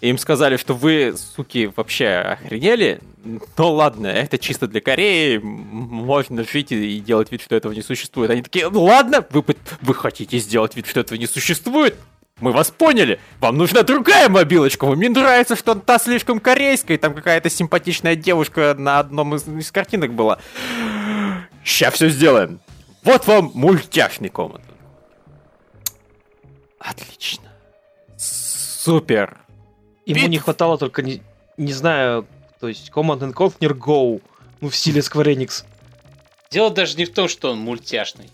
Им 0.02 0.18
сказали, 0.18 0.58
что 0.58 0.74
вы, 0.74 1.16
суки, 1.16 1.72
вообще 1.76 2.08
охренели. 2.08 3.00
Ну 3.24 3.72
ладно, 3.72 4.08
это 4.08 4.38
чисто 4.38 4.68
для 4.68 4.82
Кореи. 4.82 5.38
Можно 5.38 6.44
жить 6.44 6.72
и 6.72 7.00
делать 7.00 7.32
вид, 7.32 7.42
что 7.42 7.56
этого 7.56 7.72
не 7.72 7.82
существует. 7.82 8.32
Они 8.32 8.42
такие, 8.42 8.70
ну 8.70 8.84
ладно, 8.84 9.26
вы, 9.30 9.46
вы 9.82 9.94
хотите 9.94 10.40
сделать 10.40 10.76
вид, 10.76 10.88
что 10.88 11.00
этого 11.00 11.18
не 11.18 11.28
существует? 11.28 11.96
Мы 12.40 12.52
вас 12.52 12.72
поняли. 12.72 13.20
Вам 13.40 13.58
нужна 13.58 13.84
другая 13.84 14.28
мобилочка. 14.28 14.86
Мне 14.88 15.10
нравится, 15.10 15.56
что 15.56 15.76
та 15.76 16.00
слишком 16.00 16.40
корейская. 16.40 16.98
Там 16.98 17.14
какая-то 17.14 17.50
симпатичная 17.50 18.16
девушка 18.16 18.76
на 18.78 19.00
одном 19.00 19.36
из, 19.36 19.48
из 19.48 19.72
картинок 19.72 20.14
была. 20.14 20.40
Сейчас 21.64 21.94
все 21.96 22.10
сделаем. 22.10 22.60
Вот 23.04 23.28
вам 23.28 23.52
мультяшный 23.54 24.30
комнат. 24.30 24.62
Отлично. 26.80 27.50
Супер. 28.18 29.38
Ему 30.06 30.22
Бит... 30.22 30.30
не 30.30 30.38
хватало 30.38 30.78
только, 30.78 31.02
не, 31.02 31.22
не 31.56 31.72
знаю, 31.72 32.28
то 32.60 32.68
есть 32.68 32.92
Command 32.94 33.20
and 33.20 33.34
Conquer 33.34 33.74
Go. 33.74 34.22
Ну, 34.60 34.70
в 34.70 34.76
стиле 34.76 35.02
Square 35.02 35.34
Enix. 35.36 35.64
Дело 36.52 36.70
даже 36.70 36.98
не 36.98 37.06
в 37.06 37.14
том, 37.14 37.28
что 37.28 37.52
он 37.52 37.60
мультяшный. 37.60 38.30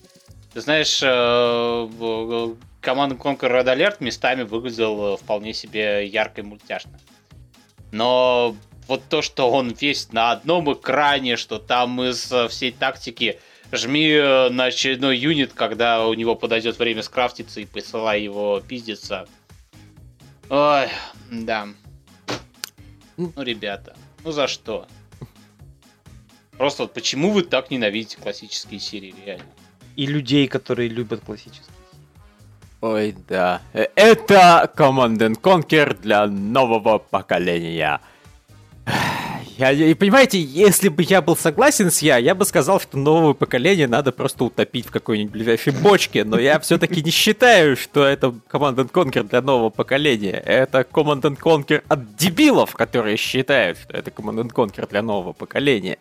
Ты 0.54 0.62
знаешь, 0.62 1.00
команда 2.82 3.16
Conquer 3.16 3.50
Red 3.50 3.66
Alert 3.66 3.98
местами 4.00 4.44
выглядел 4.44 5.14
э, 5.14 5.18
вполне 5.18 5.54
себе 5.54 6.06
ярко 6.08 6.42
и 6.42 6.44
мультяшно. 6.44 7.00
Но 7.92 8.56
вот 8.88 9.04
то, 9.10 9.22
что 9.22 9.50
он 9.52 9.70
весь 9.70 10.12
на 10.12 10.32
одном 10.32 10.72
экране, 10.74 11.38
что 11.38 11.60
там 11.60 12.02
из 12.04 12.32
э, 12.32 12.48
всей 12.48 12.72
тактики 12.72 13.40
жми 13.72 14.10
э, 14.10 14.50
на 14.50 14.66
очередной 14.66 15.18
юнит, 15.18 15.54
когда 15.54 16.08
у 16.08 16.14
него 16.14 16.36
подойдет 16.36 16.80
время 16.80 17.04
скрафтиться 17.04 17.60
и 17.60 17.66
посылай 17.66 18.22
его 18.22 18.62
пиздиться. 18.62 19.28
Ой, 20.50 20.88
да. 21.32 21.68
Ну, 23.18 23.34
ребята, 23.36 23.96
ну 24.24 24.32
за 24.32 24.48
что? 24.48 24.88
Просто 26.58 26.84
вот 26.84 26.94
почему 26.94 27.32
вы 27.32 27.44
так 27.44 27.70
ненавидите 27.72 28.18
классические 28.18 28.80
серии, 28.80 29.14
реально? 29.26 29.46
И 29.96 30.06
людей, 30.06 30.48
которые 30.48 30.90
любят 30.90 31.22
классические. 31.22 31.79
Ой, 32.82 33.16
да. 33.28 33.62
Э, 33.74 33.88
это 33.96 34.72
Command 34.76 35.18
Conquer 35.42 35.98
для 36.02 36.28
нового 36.28 36.98
поколения. 36.98 38.00
Я, 39.58 39.72
и 39.72 39.94
понимаете, 39.94 40.40
если 40.40 40.88
бы 40.88 41.04
я 41.04 41.22
был 41.22 41.36
согласен 41.36 41.92
с 41.92 42.02
я, 42.02 42.16
я 42.16 42.34
бы 42.34 42.46
сказал, 42.46 42.80
что 42.80 42.98
новое 42.98 43.34
поколение 43.34 43.90
надо 43.90 44.14
просто 44.14 44.46
утопить 44.46 44.86
в 44.86 44.92
какой-нибудь 44.92 45.34
ближайшей 45.34 45.74
бочке, 45.74 46.24
но 46.24 46.40
я 46.40 46.62
все-таки 46.62 47.04
не 47.04 47.12
считаю, 47.12 47.76
что 47.76 48.06
это 48.06 48.34
Command 48.50 48.90
Conquer 48.90 49.24
для 49.24 49.42
нового 49.42 49.70
поколения. 49.70 50.42
Это 50.46 50.88
Command 50.90 51.38
Conquer 51.38 51.84
от 51.90 52.16
дебилов, 52.16 52.74
которые 52.74 53.18
считают, 53.18 53.78
что 53.80 53.98
это 53.98 54.12
Command 54.12 54.50
Conquer 54.54 54.88
для 54.90 55.02
нового 55.02 55.34
поколения. 55.34 55.98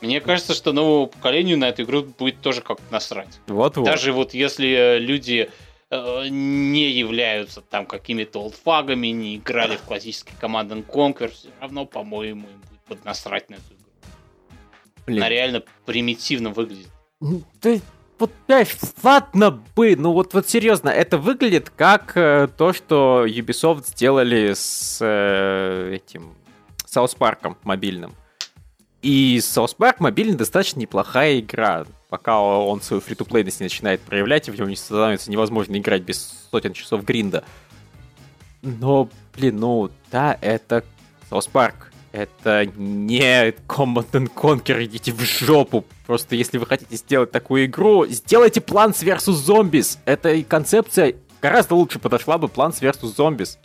Мне 0.00 0.22
кажется, 0.22 0.54
что 0.54 0.72
новому 0.72 1.08
поколению 1.08 1.58
на 1.58 1.68
эту 1.68 1.82
игру 1.82 2.04
будет 2.04 2.40
тоже 2.40 2.62
как 2.62 2.78
насрать. 2.90 3.38
Вот-вот. 3.48 3.84
Даже 3.84 4.12
вот 4.12 4.32
если 4.32 4.96
люди 4.98 5.50
Э, 5.88 6.26
не 6.28 6.90
являются 6.90 7.60
там 7.60 7.86
какими-то 7.86 8.40
олдфагами, 8.40 9.08
не 9.08 9.36
играли 9.36 9.76
в 9.76 9.82
классический 9.82 10.34
Command 10.40 10.84
Conquer, 10.86 11.28
все 11.28 11.48
равно, 11.60 11.86
по-моему, 11.86 12.48
им 12.48 12.56
будет 12.56 12.80
поднасрать 12.88 13.48
на 13.50 13.54
эту 13.54 13.74
игру. 13.74 14.12
Блин. 15.06 15.18
Она 15.18 15.28
реально 15.28 15.62
примитивно 15.84 16.50
выглядит. 16.50 16.88
Да, 17.20 17.76
вот, 18.18 18.32
понимаешь, 18.46 18.76
ладно 19.02 19.50
бы, 19.50 19.94
ну 19.94 20.12
вот, 20.12 20.34
вот 20.34 20.48
серьезно, 20.48 20.88
это 20.88 21.18
выглядит 21.18 21.70
как 21.70 22.16
э, 22.16 22.48
то, 22.56 22.72
что 22.72 23.24
Ubisoft 23.24 23.86
сделали 23.86 24.54
с 24.54 24.98
э, 25.00 25.94
этим 25.94 26.34
Саус 26.84 27.14
Парком 27.14 27.58
мобильным. 27.62 28.16
И 29.02 29.36
South 29.36 29.76
Park 29.76 29.96
мобильный 30.00 30.36
достаточно 30.36 30.80
неплохая 30.80 31.38
игра. 31.38 31.86
Пока 32.08 32.40
он 32.40 32.80
свою 32.80 33.00
фри 33.00 33.16
то 33.16 33.26
не 33.28 33.52
начинает 33.58 34.00
проявлять, 34.00 34.46
и 34.48 34.50
в 34.50 34.56
него 34.56 34.68
не 34.68 34.76
становится 34.76 35.30
невозможно 35.30 35.76
играть 35.76 36.02
без 36.02 36.46
сотен 36.50 36.72
часов 36.72 37.04
гринда. 37.04 37.44
Но, 38.62 39.08
блин, 39.34 39.58
ну, 39.58 39.90
да, 40.10 40.38
это 40.40 40.84
South 41.30 41.50
Park. 41.52 41.74
Это 42.12 42.64
не 42.76 43.50
Command 43.68 44.10
and 44.12 44.32
Conquer, 44.32 44.84
идите 44.84 45.12
в 45.12 45.20
жопу. 45.20 45.84
Просто 46.06 46.34
если 46.34 46.56
вы 46.56 46.64
хотите 46.64 46.96
сделать 46.96 47.30
такую 47.30 47.66
игру, 47.66 48.06
сделайте 48.06 48.60
Plants 48.60 49.04
vs. 49.04 49.34
Zombies. 49.34 49.98
Эта 50.06 50.42
концепция 50.44 51.16
гораздо 51.42 51.74
лучше 51.74 51.98
подошла 51.98 52.38
бы 52.38 52.46
Plants 52.46 52.80
vs. 52.80 53.16
Zombies. 53.16 53.58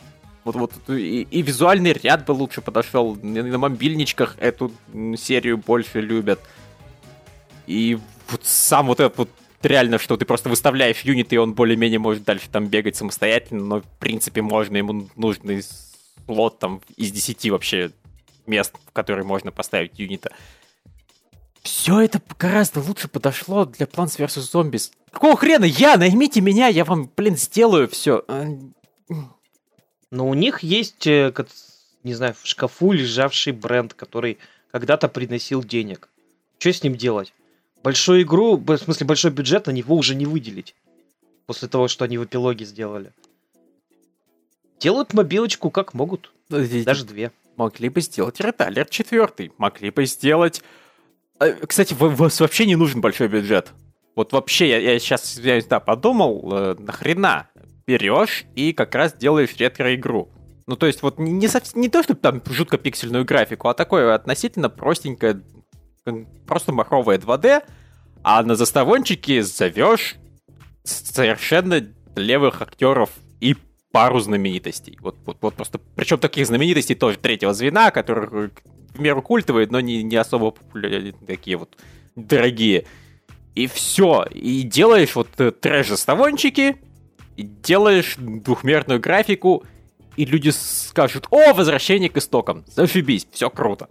Вот, 0.44 0.56
вот 0.56 0.72
и, 0.88 1.22
и 1.22 1.40
визуальный 1.40 1.92
ряд 1.92 2.26
бы 2.26 2.32
лучше 2.32 2.60
подошел. 2.60 3.16
На 3.22 3.58
мобильничках 3.58 4.36
эту 4.38 4.72
серию 5.16 5.56
больше 5.56 6.00
любят. 6.00 6.40
И 7.66 7.98
вот 8.32 8.44
сам 8.44 8.86
вот 8.86 9.00
этот 9.00 9.16
вот 9.18 9.28
реально, 9.62 9.98
что 9.98 10.16
ты 10.16 10.24
просто 10.24 10.48
выставляешь 10.48 11.02
юнит, 11.02 11.32
и 11.32 11.38
он 11.38 11.54
более-менее 11.54 11.98
может 11.98 12.24
дальше 12.24 12.48
там 12.50 12.66
бегать 12.66 12.96
самостоятельно, 12.96 13.64
но 13.64 13.80
в 13.80 13.98
принципе 13.98 14.42
можно, 14.42 14.76
ему 14.76 15.08
нужный 15.16 15.62
слот 16.26 16.58
там 16.58 16.80
из 16.96 17.12
10 17.12 17.50
вообще 17.50 17.90
мест, 18.46 18.74
в 18.86 18.92
которые 18.92 19.24
можно 19.24 19.52
поставить 19.52 19.98
юнита. 19.98 20.32
Все 21.62 22.00
это 22.00 22.20
гораздо 22.38 22.80
лучше 22.80 23.06
подошло 23.06 23.64
для 23.64 23.86
Plants 23.86 24.18
vs. 24.18 24.52
Zombies. 24.52 24.90
Какого 25.12 25.36
хрена? 25.36 25.64
Я, 25.64 25.96
наймите 25.96 26.40
меня, 26.40 26.66
я 26.66 26.84
вам, 26.84 27.08
блин, 27.16 27.36
сделаю 27.36 27.88
все. 27.88 28.24
Но 30.10 30.28
у 30.28 30.34
них 30.34 30.62
есть, 30.62 31.06
э, 31.06 31.32
не 32.02 32.14
знаю, 32.14 32.34
в 32.34 32.46
шкафу 32.46 32.92
лежавший 32.92 33.52
бренд, 33.52 33.94
который 33.94 34.38
когда-то 34.72 35.08
приносил 35.08 35.62
денег. 35.62 36.08
Что 36.58 36.72
с 36.72 36.82
ним 36.82 36.96
делать? 36.96 37.32
Большую 37.82 38.22
игру, 38.22 38.56
в 38.56 38.76
смысле 38.78 39.06
большой 39.06 39.30
бюджет 39.30 39.66
на 39.66 39.72
него 39.72 39.96
уже 39.96 40.14
не 40.14 40.26
выделить. 40.26 40.74
После 41.46 41.68
того, 41.68 41.88
что 41.88 42.04
они 42.04 42.18
в 42.18 42.24
эпилоге 42.24 42.64
сделали. 42.64 43.12
Делают 44.78 45.12
мобилочку 45.12 45.70
как 45.70 45.94
могут. 45.94 46.32
Даже 46.48 47.04
две. 47.04 47.32
Могли 47.56 47.88
бы 47.88 48.00
сделать 48.00 48.40
Реталер 48.40 48.86
4. 48.86 49.52
Могли 49.58 49.90
бы 49.90 50.06
сделать... 50.06 50.62
Э, 51.40 51.52
кстати, 51.66 51.94
у 51.94 52.08
вас 52.08 52.40
вообще 52.40 52.66
не 52.66 52.76
нужен 52.76 53.00
большой 53.00 53.28
бюджет. 53.28 53.72
Вот 54.14 54.32
вообще, 54.32 54.68
я, 54.68 54.78
я 54.78 54.98
сейчас, 54.98 55.38
я, 55.38 55.60
да, 55.62 55.80
подумал, 55.80 56.48
э, 56.52 56.76
нахрена 56.78 57.48
берешь 57.86 58.44
и 58.54 58.72
как 58.72 58.94
раз 58.94 59.14
делаешь 59.14 59.56
ретро-игру. 59.56 60.28
Ну, 60.66 60.76
то 60.76 60.86
есть, 60.86 61.02
вот 61.02 61.18
не, 61.18 61.32
не, 61.32 61.48
не 61.74 61.88
то, 61.88 62.02
чтобы 62.02 62.20
там 62.20 62.42
жутко 62.46 62.78
пиксельную 62.78 63.24
графику, 63.24 63.68
а 63.68 63.74
такое 63.74 64.14
относительно 64.14 64.68
простенькое, 64.68 65.42
просто 66.46 66.72
махровое 66.72 67.18
2D, 67.18 67.62
а 68.22 68.42
на 68.42 68.54
заставончике 68.54 69.42
зовешь 69.42 70.16
совершенно 70.84 71.86
левых 72.16 72.62
актеров 72.62 73.10
и 73.40 73.56
пару 73.92 74.20
знаменитостей. 74.20 74.98
Вот, 75.00 75.16
вот, 75.26 75.38
вот 75.40 75.54
просто, 75.54 75.80
причем 75.94 76.18
таких 76.18 76.46
знаменитостей 76.46 76.94
тоже 76.94 77.18
третьего 77.18 77.52
звена, 77.52 77.90
которых 77.90 78.52
в 78.94 79.00
меру 79.00 79.22
культовые, 79.22 79.68
но 79.70 79.80
не, 79.80 80.02
не 80.02 80.16
особо 80.16 80.50
популярные, 80.50 81.14
такие 81.26 81.56
вот 81.56 81.76
дорогие. 82.16 82.86
И 83.54 83.66
все. 83.66 84.24
И 84.30 84.62
делаешь 84.62 85.14
вот 85.14 85.28
э, 85.38 85.50
трэш-заставончики, 85.50 86.76
делаешь 87.36 88.16
двухмерную 88.18 89.00
графику, 89.00 89.64
и 90.16 90.24
люди 90.24 90.50
скажут, 90.50 91.26
о, 91.30 91.54
возвращение 91.54 92.10
к 92.10 92.16
истокам, 92.16 92.64
зашибись, 92.66 93.26
все 93.30 93.50
круто. 93.50 93.88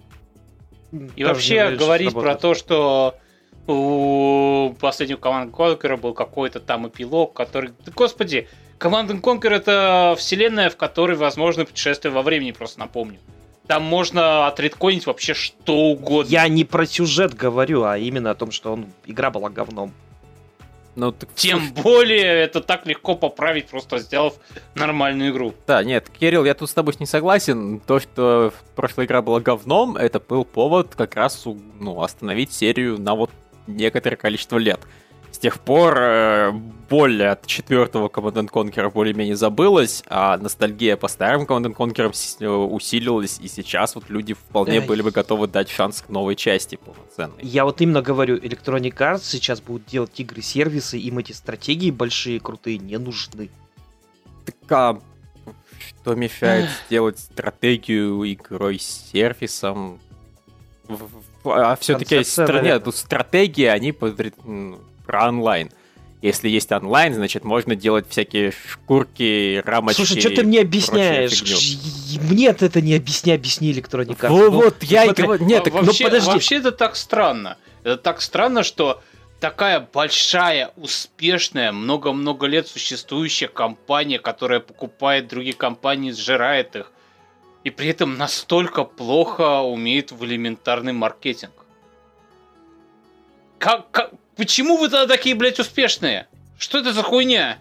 И 1.15 1.23
вообще 1.23 1.71
говорить 1.75 2.13
про 2.13 2.35
то, 2.35 2.53
что 2.53 3.15
у 3.67 4.75
последнего 4.79 5.17
Command 5.17 5.51
Conquer 5.51 5.97
был 5.97 6.13
какой-то 6.13 6.59
там 6.59 6.87
эпилог, 6.87 7.33
который... 7.33 7.71
Господи, 7.95 8.47
Command 8.79 9.21
Conquer 9.21 9.49
это 9.51 10.15
вселенная, 10.17 10.69
в 10.69 10.77
которой 10.77 11.15
возможно 11.15 11.65
путешествие 11.65 12.11
во 12.11 12.21
времени, 12.21 12.51
просто 12.51 12.79
напомню. 12.79 13.19
Там 13.67 13.83
можно 13.83 14.47
отредконить 14.47 15.05
вообще 15.05 15.33
что 15.33 15.75
угодно. 15.91 16.29
Я 16.29 16.47
не 16.47 16.65
про 16.65 16.85
сюжет 16.85 17.33
говорю, 17.33 17.83
а 17.83 17.97
именно 17.97 18.31
о 18.31 18.35
том, 18.35 18.51
что 18.51 18.73
он 18.73 18.87
игра 19.05 19.31
была 19.31 19.49
говном. 19.49 19.93
Ну, 20.95 21.11
так, 21.11 21.29
Тем 21.35 21.73
более 21.73 22.43
это 22.43 22.59
так 22.59 22.85
легко 22.85 23.15
поправить, 23.15 23.67
просто 23.67 23.99
сделав 23.99 24.35
нормальную 24.75 25.31
игру. 25.31 25.53
Да, 25.65 25.83
нет, 25.83 26.09
Кирилл, 26.09 26.43
я 26.43 26.53
тут 26.53 26.69
с 26.69 26.73
тобой 26.73 26.93
не 26.99 27.05
согласен. 27.05 27.79
То, 27.79 27.99
что 27.99 28.53
прошлая 28.75 29.05
игра 29.05 29.21
была 29.21 29.39
говном, 29.39 29.95
это 29.95 30.19
был 30.19 30.43
повод 30.43 30.95
как 30.95 31.15
раз 31.15 31.45
ну, 31.79 32.01
остановить 32.01 32.51
серию 32.51 32.99
на 32.99 33.15
вот 33.15 33.31
некоторое 33.67 34.17
количество 34.17 34.57
лет. 34.57 34.81
С 35.31 35.37
тех 35.37 35.59
пор 35.59 35.97
э, 35.97 36.51
боль 36.89 37.23
от 37.23 37.47
четвертого 37.47 38.09
Command 38.09 38.49
Conquer 38.49 38.91
более-менее 38.91 39.35
забылась, 39.35 40.03
а 40.07 40.37
ностальгия 40.37 40.97
по 40.97 41.07
старым 41.07 41.43
Command 41.43 41.73
Conquer 41.73 42.13
э, 42.41 42.47
усилилась, 42.47 43.39
и 43.41 43.47
сейчас 43.47 43.95
вот 43.95 44.09
люди 44.09 44.33
вполне 44.33 44.79
Эй. 44.79 44.85
были 44.85 45.01
бы 45.01 45.11
готовы 45.11 45.47
дать 45.47 45.69
шанс 45.69 46.01
к 46.01 46.09
новой 46.09 46.35
части 46.35 46.75
полноценной. 46.75 47.41
Я 47.41 47.63
вот 47.63 47.79
именно 47.79 48.01
говорю, 48.01 48.37
Electronic 48.37 48.97
Arts 48.97 49.21
сейчас 49.23 49.61
будут 49.61 49.85
делать 49.87 50.19
игры-сервисы, 50.19 50.97
им 50.99 51.17
эти 51.19 51.31
стратегии 51.31 51.91
большие, 51.91 52.39
крутые 52.39 52.77
не 52.77 52.97
нужны. 52.97 53.49
Так 54.45 54.71
а 54.71 54.99
что 56.01 56.15
мешает 56.15 56.69
сделать 56.85 57.19
стратегию 57.19 58.31
игрой 58.31 58.79
с 58.79 59.09
сервисом? 59.11 59.99
А 61.45 61.75
все-таки 61.77 62.23
стра... 62.23 62.91
стратегии, 62.91 63.65
они 63.65 63.93
про 65.11 65.27
онлайн. 65.27 65.69
Если 66.21 66.47
есть 66.47 66.71
онлайн, 66.71 67.13
значит, 67.13 67.43
можно 67.43 67.75
делать 67.75 68.05
всякие 68.07 68.51
шкурки, 68.51 69.61
рамочки. 69.65 69.97
Слушай, 69.97 70.21
что 70.21 70.29
ты 70.29 70.43
мне 70.43 70.61
объясняешь? 70.61 71.43
Мне 72.21 72.47
это 72.47 72.79
не 72.79 72.95
объясни, 72.95 73.33
объясни 73.33 73.71
электроника. 73.71 74.29
Вот, 74.29 74.51
ну, 74.51 74.61
вот 74.61 74.83
я 74.83 75.03
и 75.03 75.13
говорю. 75.13 75.43
Нет, 75.43 75.65
так, 75.65 75.73
вообще, 75.73 76.05
ну 76.05 76.09
подожди. 76.09 76.31
Вообще 76.31 76.55
это 76.57 76.71
так 76.71 76.95
странно. 76.95 77.57
Это 77.83 77.97
так 77.97 78.21
странно, 78.21 78.63
что 78.63 79.01
такая 79.41 79.85
большая, 79.93 80.71
успешная, 80.77 81.73
много-много 81.73 82.45
лет 82.45 82.69
существующая 82.69 83.49
компания, 83.49 84.19
которая 84.19 84.61
покупает 84.61 85.27
другие 85.27 85.55
компании, 85.55 86.11
сжирает 86.11 86.75
их, 86.77 86.91
и 87.65 87.69
при 87.69 87.89
этом 87.89 88.17
настолько 88.17 88.85
плохо 88.85 89.59
умеет 89.59 90.13
в 90.13 90.23
элементарный 90.23 90.93
маркетинг. 90.93 91.51
Как, 93.57 93.91
как, 93.91 94.11
Почему 94.41 94.77
вы 94.77 94.89
тогда 94.89 95.05
такие, 95.05 95.35
блядь, 95.35 95.59
успешные? 95.59 96.27
Что 96.57 96.79
это 96.79 96.93
за 96.93 97.03
хуйня? 97.03 97.59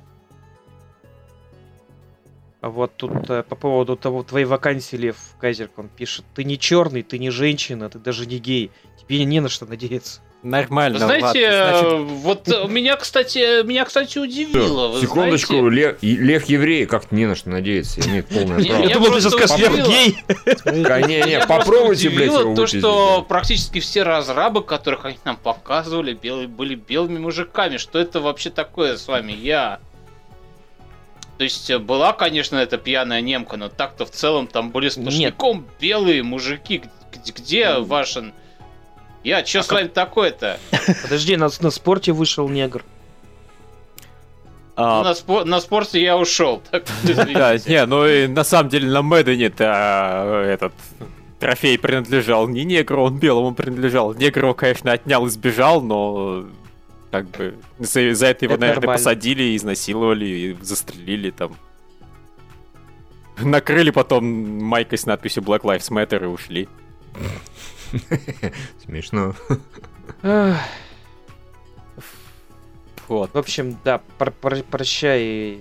А 2.62 2.70
вот 2.70 2.96
тут 2.96 3.28
э, 3.28 3.42
по 3.42 3.54
поводу 3.54 3.96
того, 3.96 4.22
твоей 4.22 4.46
вакансии, 4.46 4.96
Лев 4.96 5.18
Кайзерк, 5.38 5.78
он 5.78 5.90
пишет, 5.90 6.24
ты 6.34 6.42
не 6.42 6.58
черный, 6.58 7.02
ты 7.02 7.18
не 7.18 7.28
женщина, 7.28 7.90
ты 7.90 7.98
даже 7.98 8.24
не 8.24 8.38
гей. 8.38 8.70
Тебе 8.98 9.22
не 9.26 9.40
на 9.40 9.50
что 9.50 9.66
надеяться. 9.66 10.22
Нормально. 10.42 10.98
Знаете, 10.98 11.50
ладно, 11.50 11.90
значит... 11.90 12.10
вот 12.22 12.70
меня, 12.70 12.96
кстати, 12.96 13.62
меня, 13.62 13.84
кстати, 13.84 14.18
удивило. 14.18 14.98
Секундочку, 14.98 15.52
знаете... 15.52 15.76
Лев, 15.76 16.02
Лев 16.02 16.44
еврей, 16.44 16.86
как 16.86 17.12
не 17.12 17.26
на 17.26 17.34
что 17.34 17.50
надеяться, 17.50 18.00
имеет 18.00 18.26
полное 18.28 18.64
право. 18.64 18.82
Я 18.82 18.94
думал, 18.94 19.12
ты 19.12 19.20
сейчас 19.20 19.32
скажешь 19.32 19.58
Лев 19.58 19.86
гей. 19.86 20.16
Не-не, 20.64 21.46
попробуйте, 21.46 22.08
блядь, 22.08 22.32
его 22.32 22.54
то, 22.54 22.66
что 22.66 23.24
практически 23.28 23.80
все 23.80 24.02
разрабы, 24.02 24.62
которых 24.62 25.04
они 25.04 25.18
нам 25.24 25.36
показывали, 25.36 26.14
были 26.14 26.74
белыми 26.74 27.18
мужиками. 27.18 27.76
Что 27.76 27.98
это 27.98 28.20
вообще 28.20 28.48
такое 28.50 28.96
с 28.96 29.06
вами? 29.08 29.32
Я... 29.32 29.78
То 31.36 31.44
есть 31.44 31.70
э, 31.70 31.78
была, 31.78 32.12
конечно, 32.12 32.56
эта 32.56 32.76
пьяная 32.76 33.22
немка, 33.22 33.56
но 33.56 33.68
так-то 33.68 34.04
в 34.04 34.10
целом 34.10 34.46
там 34.46 34.70
были 34.70 34.90
сплошняком 34.90 35.66
белые 35.80 36.22
мужики. 36.22 36.82
Где 37.26 37.78
ваша 37.78 38.32
я, 39.22 39.42
чё 39.42 39.60
а 39.60 39.62
с 39.62 39.66
как... 39.66 39.78
вами 39.78 39.88
такое-то? 39.88 40.58
Подожди, 41.02 41.36
на, 41.36 41.48
на 41.60 41.70
спорте 41.70 42.12
вышел 42.12 42.48
негр. 42.48 42.84
А... 44.76 45.02
На, 45.02 45.12
спо- 45.12 45.44
на 45.44 45.60
спорте 45.60 46.02
я 46.02 46.16
ушел. 46.16 46.62
Да, 46.72 47.56
не, 47.58 47.84
ну 47.86 48.06
и 48.06 48.26
на 48.26 48.44
самом 48.44 48.70
деле 48.70 48.88
на 48.90 49.02
Мэддене-то 49.02 49.64
а, 49.66 50.44
этот 50.44 50.72
трофей 51.38 51.78
принадлежал 51.78 52.48
не 52.48 52.64
негру, 52.64 53.04
он 53.04 53.18
белому 53.18 53.54
принадлежал. 53.54 54.14
Негр 54.14 54.44
его, 54.44 54.54
конечно, 54.54 54.92
отнял 54.92 55.26
и 55.26 55.30
сбежал, 55.30 55.82
но 55.82 56.46
как 57.10 57.28
бы 57.30 57.56
за, 57.78 58.14
за 58.14 58.26
это 58.26 58.44
его, 58.44 58.54
это 58.54 58.60
наверное, 58.60 58.80
нормально. 58.80 58.98
посадили, 58.98 59.56
изнасиловали 59.56 60.26
и 60.26 60.56
застрелили 60.62 61.30
там. 61.30 61.56
Накрыли 63.38 63.90
потом 63.90 64.24
майкой 64.24 64.98
с 64.98 65.06
надписью 65.06 65.42
Black 65.42 65.62
Lives 65.62 65.90
Matter 65.90 66.22
и 66.22 66.26
ушли. 66.26 66.68
Смешно. 68.84 69.34
Вот. 73.08 73.34
В 73.34 73.38
общем, 73.38 73.76
да, 73.84 74.00
про 74.18 74.30
про 74.30 74.56
прощай. 74.62 75.60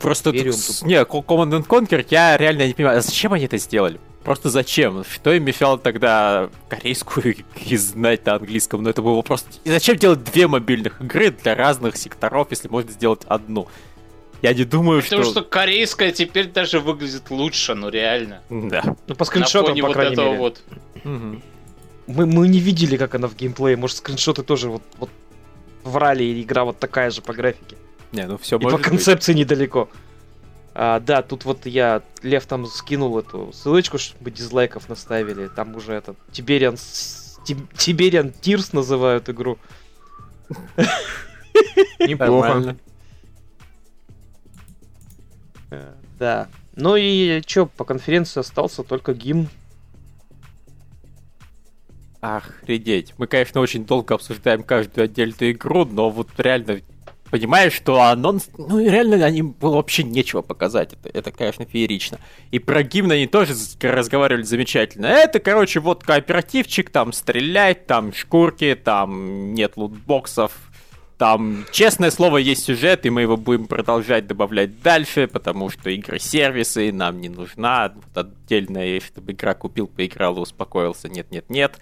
Просто 0.00 0.32
тут, 0.32 0.82
не, 0.82 1.02
Command 1.02 1.66
Conquer 1.66 2.06
я 2.10 2.36
реально 2.36 2.66
не 2.66 2.72
понимаю, 2.74 3.02
зачем 3.02 3.32
они 3.32 3.44
это 3.44 3.58
сделали? 3.58 4.00
Просто 4.24 4.48
зачем? 4.48 5.04
Что 5.04 5.34
им 5.34 5.44
мешало 5.44 5.78
тогда 5.78 6.48
корейскую 6.70 7.36
и 7.66 7.76
знать 7.76 8.24
на 8.24 8.36
английском? 8.36 8.82
Но 8.82 8.90
это 8.90 9.02
было 9.02 9.20
просто... 9.20 9.50
И 9.64 9.70
зачем 9.70 9.96
делать 9.96 10.24
две 10.24 10.48
мобильных 10.48 11.02
игры 11.02 11.30
для 11.30 11.54
разных 11.54 11.96
секторов, 11.96 12.48
если 12.50 12.68
можно 12.68 12.90
сделать 12.90 13.20
одну? 13.26 13.68
Я 14.42 14.52
не 14.52 14.64
думаю, 14.64 15.02
Потому 15.02 15.22
что... 15.22 15.30
что 15.32 15.42
корейская 15.42 16.12
теперь 16.12 16.48
даже 16.48 16.80
выглядит 16.80 17.30
лучше, 17.30 17.74
ну 17.74 17.88
реально. 17.88 18.42
Да. 18.50 18.96
Ну 19.06 19.14
по 19.14 19.24
скриншотам, 19.24 19.74
по 19.78 19.86
вот 19.86 19.92
крайней 19.94 20.12
этого 20.12 20.26
мере. 20.26 20.38
вот. 20.38 20.62
Угу. 21.04 21.42
Мы, 22.06 22.26
мы 22.26 22.48
не 22.48 22.58
видели, 22.58 22.96
как 22.96 23.14
она 23.14 23.28
в 23.28 23.36
геймплее. 23.36 23.76
Может, 23.76 23.98
скриншоты 23.98 24.42
тоже 24.42 24.68
вот, 24.68 24.82
вот 24.98 25.10
врали, 25.82 26.24
и 26.24 26.42
игра 26.42 26.64
вот 26.64 26.78
такая 26.78 27.10
же 27.10 27.22
по 27.22 27.32
графике. 27.32 27.76
Не, 28.12 28.26
ну 28.26 28.38
все 28.38 28.58
И 28.58 28.62
по 28.62 28.78
концепции 28.78 29.32
быть. 29.32 29.40
недалеко. 29.40 29.88
А, 30.74 31.00
да, 31.00 31.22
тут 31.22 31.44
вот 31.44 31.66
я, 31.66 32.02
Лев 32.22 32.46
там 32.46 32.66
скинул 32.66 33.18
эту 33.18 33.52
ссылочку, 33.52 33.98
чтобы 33.98 34.30
дизлайков 34.30 34.88
наставили. 34.88 35.48
Там 35.48 35.74
уже 35.76 35.92
этот 35.94 36.16
Тибериан, 36.32 36.76
Тибериан 37.76 38.32
Тирс 38.32 38.72
называют 38.72 39.28
игру. 39.28 39.58
Неплохо. 42.00 42.76
Да. 46.24 46.48
Ну 46.74 46.96
и 46.96 47.42
что, 47.46 47.66
по 47.66 47.84
конференции 47.84 48.40
остался 48.40 48.82
только 48.82 49.12
гимн 49.12 49.50
Охренеть. 52.22 53.12
Мы, 53.18 53.26
конечно, 53.26 53.60
очень 53.60 53.84
долго 53.84 54.14
обсуждаем 54.14 54.62
каждую 54.62 55.04
отдельную 55.04 55.52
игру, 55.52 55.84
но 55.84 56.08
вот 56.08 56.30
реально 56.38 56.80
понимаешь, 57.30 57.74
что 57.74 58.00
анонс... 58.00 58.48
Ну, 58.56 58.80
реально, 58.80 59.22
они 59.22 59.42
было 59.42 59.74
вообще 59.76 60.02
нечего 60.02 60.40
показать. 60.40 60.94
Это, 60.94 61.10
это, 61.10 61.30
конечно, 61.30 61.66
феерично. 61.66 62.18
И 62.50 62.58
про 62.58 62.82
гимн 62.82 63.10
они 63.10 63.26
тоже 63.26 63.52
разговаривали 63.82 64.44
замечательно. 64.44 65.04
Это, 65.04 65.40
короче, 65.40 65.80
вот 65.80 66.04
кооперативчик, 66.04 66.88
там 66.88 67.12
стрелять, 67.12 67.86
там 67.86 68.14
шкурки, 68.14 68.74
там 68.82 69.52
нет 69.52 69.76
лутбоксов. 69.76 70.63
Там, 71.18 71.64
честное 71.70 72.10
слово, 72.10 72.38
есть 72.38 72.64
сюжет, 72.64 73.06
и 73.06 73.10
мы 73.10 73.22
его 73.22 73.36
будем 73.36 73.66
продолжать 73.66 74.26
добавлять 74.26 74.82
дальше, 74.82 75.28
потому 75.28 75.70
что 75.70 75.90
игры-сервисы 75.90 76.92
нам 76.92 77.20
не 77.20 77.28
нужна. 77.28 77.92
Вот 77.94 78.26
отдельная, 78.26 79.00
чтобы 79.00 79.32
игра 79.32 79.54
купил, 79.54 79.86
поиграл 79.86 80.36
и 80.38 80.40
успокоился. 80.40 81.08
Нет-нет-нет 81.08 81.78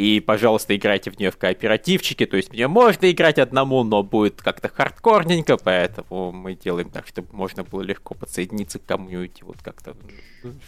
и, 0.00 0.20
пожалуйста, 0.20 0.74
играйте 0.74 1.10
в 1.10 1.18
нее 1.18 1.30
в 1.30 1.36
кооперативчике, 1.36 2.24
то 2.24 2.38
есть 2.38 2.50
мне 2.54 2.68
можно 2.68 3.10
играть 3.10 3.38
одному, 3.38 3.84
но 3.84 4.02
будет 4.02 4.40
как-то 4.40 4.70
хардкорненько, 4.70 5.58
поэтому 5.58 6.32
мы 6.32 6.54
делаем 6.54 6.88
так, 6.88 7.06
чтобы 7.06 7.28
можно 7.32 7.64
было 7.64 7.82
легко 7.82 8.14
подсоединиться 8.14 8.78
к 8.78 8.86
комьюнити, 8.86 9.42
вот 9.42 9.58
как-то, 9.62 9.94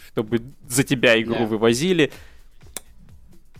чтобы 0.07 0.39
за 0.67 0.83
тебя 0.83 1.19
игру 1.19 1.33
yeah. 1.33 1.47
вывозили. 1.47 2.11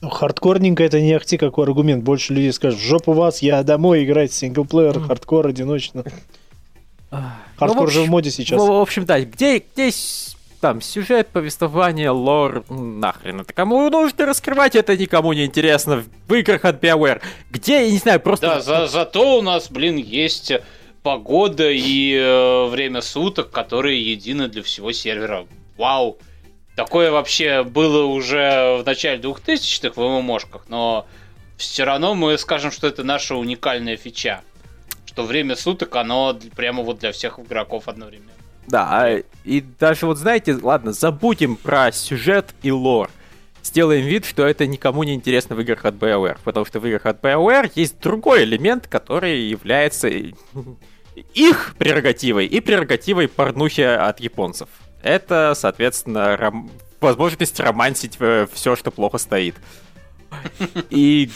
Ну, 0.03 0.09
хардкорненько 0.09 0.83
это 0.83 0.99
не 0.99 1.13
ахти 1.13 1.37
какой 1.37 1.63
аргумент. 1.63 2.03
Больше 2.03 2.33
людей 2.33 2.51
скажут, 2.51 2.77
в 2.77 2.83
жопу 2.83 3.13
вас, 3.13 3.41
я 3.41 3.63
домой 3.63 4.03
играть 4.03 4.33
синглплеер, 4.33 4.99
хардкор 4.99 5.47
одиночно. 5.47 6.03
Хардкор 7.09 7.69
ну, 7.69 7.73
в 7.73 7.83
общем, 7.83 8.01
же 8.01 8.01
в 8.01 8.09
моде 8.09 8.29
сейчас. 8.29 8.61
В, 8.61 8.65
в 8.65 8.81
общем, 8.81 9.05
да, 9.05 9.21
где, 9.21 9.59
где 9.59 9.91
там 10.59 10.81
сюжет, 10.81 11.29
повествование, 11.29 12.09
лор, 12.09 12.65
нахрен 12.69 13.41
это 13.41 13.53
кому 13.53 13.89
нужно 13.89 14.25
раскрывать, 14.25 14.75
это 14.75 14.97
никому 14.97 15.31
не 15.31 15.45
интересно 15.45 16.03
в 16.27 16.33
играх 16.33 16.65
от 16.65 16.83
BioWare. 16.83 17.21
Где, 17.49 17.85
я 17.85 17.89
не 17.89 17.97
знаю, 17.97 18.19
просто... 18.19 18.47
Да, 18.47 18.59
за, 18.59 18.87
зато 18.87 19.37
у 19.37 19.41
нас, 19.41 19.71
блин, 19.71 19.95
есть 19.95 20.51
погода 21.01 21.69
и 21.71 22.13
э, 22.13 22.65
время 22.65 22.99
суток, 22.99 23.51
которые 23.51 24.03
едины 24.03 24.49
для 24.49 24.63
всего 24.63 24.91
сервера. 24.91 25.45
Вау! 25.77 26.17
Такое 26.75 27.11
вообще 27.11 27.63
было 27.63 28.05
уже 28.05 28.79
в 28.81 28.85
начале 28.85 29.21
2000-х 29.21 30.01
в 30.01 30.21
ММОшках, 30.21 30.63
но 30.69 31.05
все 31.57 31.83
равно 31.83 32.15
мы 32.15 32.37
скажем, 32.37 32.71
что 32.71 32.87
это 32.87 33.03
наша 33.03 33.35
уникальная 33.35 33.95
фича. 33.95 34.41
Что 35.05 35.23
время 35.23 35.55
суток, 35.55 35.95
оно 35.95 36.37
прямо 36.55 36.81
вот 36.81 36.99
для 36.99 37.11
всех 37.11 37.39
игроков 37.39 37.87
одновременно. 37.87 38.31
Да, 38.67 38.87
а, 38.89 39.21
и 39.43 39.61
даже 39.61 40.07
вот 40.07 40.17
знаете, 40.17 40.57
ладно, 40.61 40.93
забудем 40.93 41.57
про 41.57 41.91
сюжет 41.91 42.55
и 42.63 42.71
лор. 42.71 43.11
Сделаем 43.61 44.05
вид, 44.05 44.25
что 44.25 44.45
это 44.45 44.65
никому 44.65 45.03
не 45.03 45.13
интересно 45.13 45.55
в 45.55 45.61
играх 45.61 45.85
от 45.85 45.95
BioWare, 45.95 46.37
потому 46.43 46.65
что 46.65 46.79
в 46.79 46.87
играх 46.87 47.05
от 47.05 47.21
BioWare 47.21 47.71
есть 47.75 47.99
другой 47.99 48.43
элемент, 48.45 48.87
который 48.87 49.41
является 49.41 50.09
их 51.33 51.75
прерогативой 51.77 52.47
и 52.47 52.59
прерогативой 52.59 53.27
порнухи 53.27 53.81
от 53.81 54.19
японцев. 54.19 54.69
Это, 55.03 55.53
соответственно, 55.55 56.35
ром... 56.37 56.71
возможность 57.01 57.59
романсить 57.59 58.15
э, 58.19 58.47
все, 58.51 58.75
что 58.75 58.89
плохо 58.89 59.17
стоит. 59.17 59.55
И 60.89 61.29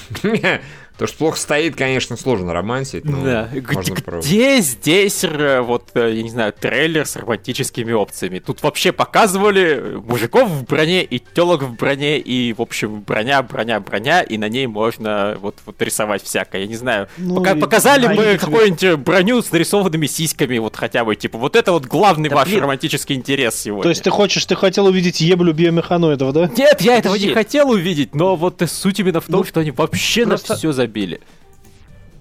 То, 0.98 1.06
что 1.06 1.18
плохо 1.20 1.38
стоит, 1.38 1.76
конечно, 1.76 2.18
сложно 2.18 2.54
романсить, 2.54 3.06
но 3.06 3.24
да. 3.24 3.50
можно 3.72 3.96
Где 4.20 4.62
здесь, 4.62 5.24
э, 5.24 5.62
вот, 5.62 5.92
э, 5.94 6.14
я 6.16 6.24
не 6.24 6.30
знаю, 6.32 6.54
трейлер 6.54 7.06
с 7.06 7.16
романтическими 7.16 7.92
опциями? 7.92 8.40
Тут 8.40 8.64
вообще 8.64 8.92
показывали 8.92 10.00
мужиков 10.04 10.50
в 10.50 10.64
броне 10.66 11.04
и 11.04 11.20
телок 11.20 11.62
в 11.62 11.76
броне, 11.76 12.18
и, 12.18 12.52
в 12.52 12.62
общем, 12.62 13.02
броня, 13.02 13.44
броня, 13.44 13.80
броня, 13.80 14.22
и 14.22 14.40
на 14.40 14.50
ней 14.50 14.66
можно 14.66 15.38
вот, 15.40 15.58
вот 15.68 15.80
рисовать 15.84 16.24
всякое. 16.24 16.62
Я 16.62 16.68
не 16.68 16.76
знаю, 16.76 17.10
ну, 17.18 17.36
пока, 17.36 17.54
показали 17.54 18.08
бы 18.08 18.32
а 18.32 18.38
какую-нибудь 18.40 19.00
броню 19.00 19.44
с 19.44 19.52
нарисованными 19.52 20.08
сиськами, 20.08 20.58
вот 20.58 20.76
хотя 20.76 21.06
бы, 21.06 21.16
типа, 21.16 21.38
вот 21.38 21.56
это 21.56 21.74
вот 21.74 21.86
главный 21.86 22.30
да, 22.30 22.38
ваш 22.38 22.50
блин. 22.50 22.62
романтический 22.62 23.16
интерес 23.16 23.56
сегодня. 23.56 23.84
То 23.84 23.90
есть 23.90 24.04
ты 24.04 24.10
хочешь, 24.10 24.44
ты 24.48 24.56
хотел 24.56 24.88
увидеть 24.88 25.22
еблю 25.22 25.54
биомеханоидов, 25.54 26.34
да? 26.34 26.50
Нет, 26.58 26.82
я 26.82 26.98
этого 26.98 27.14
не 27.14 27.34
хотел 27.34 27.70
увидеть, 27.70 28.16
но 28.16 28.36
вот 28.36 28.64
суть 28.66 29.00
именно 29.00 29.22
в 29.22 29.26
том, 29.26 29.42
ну, 29.42 29.44
что 29.44 29.60
они 29.60 29.70
вообще 29.70 30.26
просто... 30.26 30.54
на 30.54 30.58
все 30.58 30.72
забили 30.72 30.87
забили. 30.88 31.20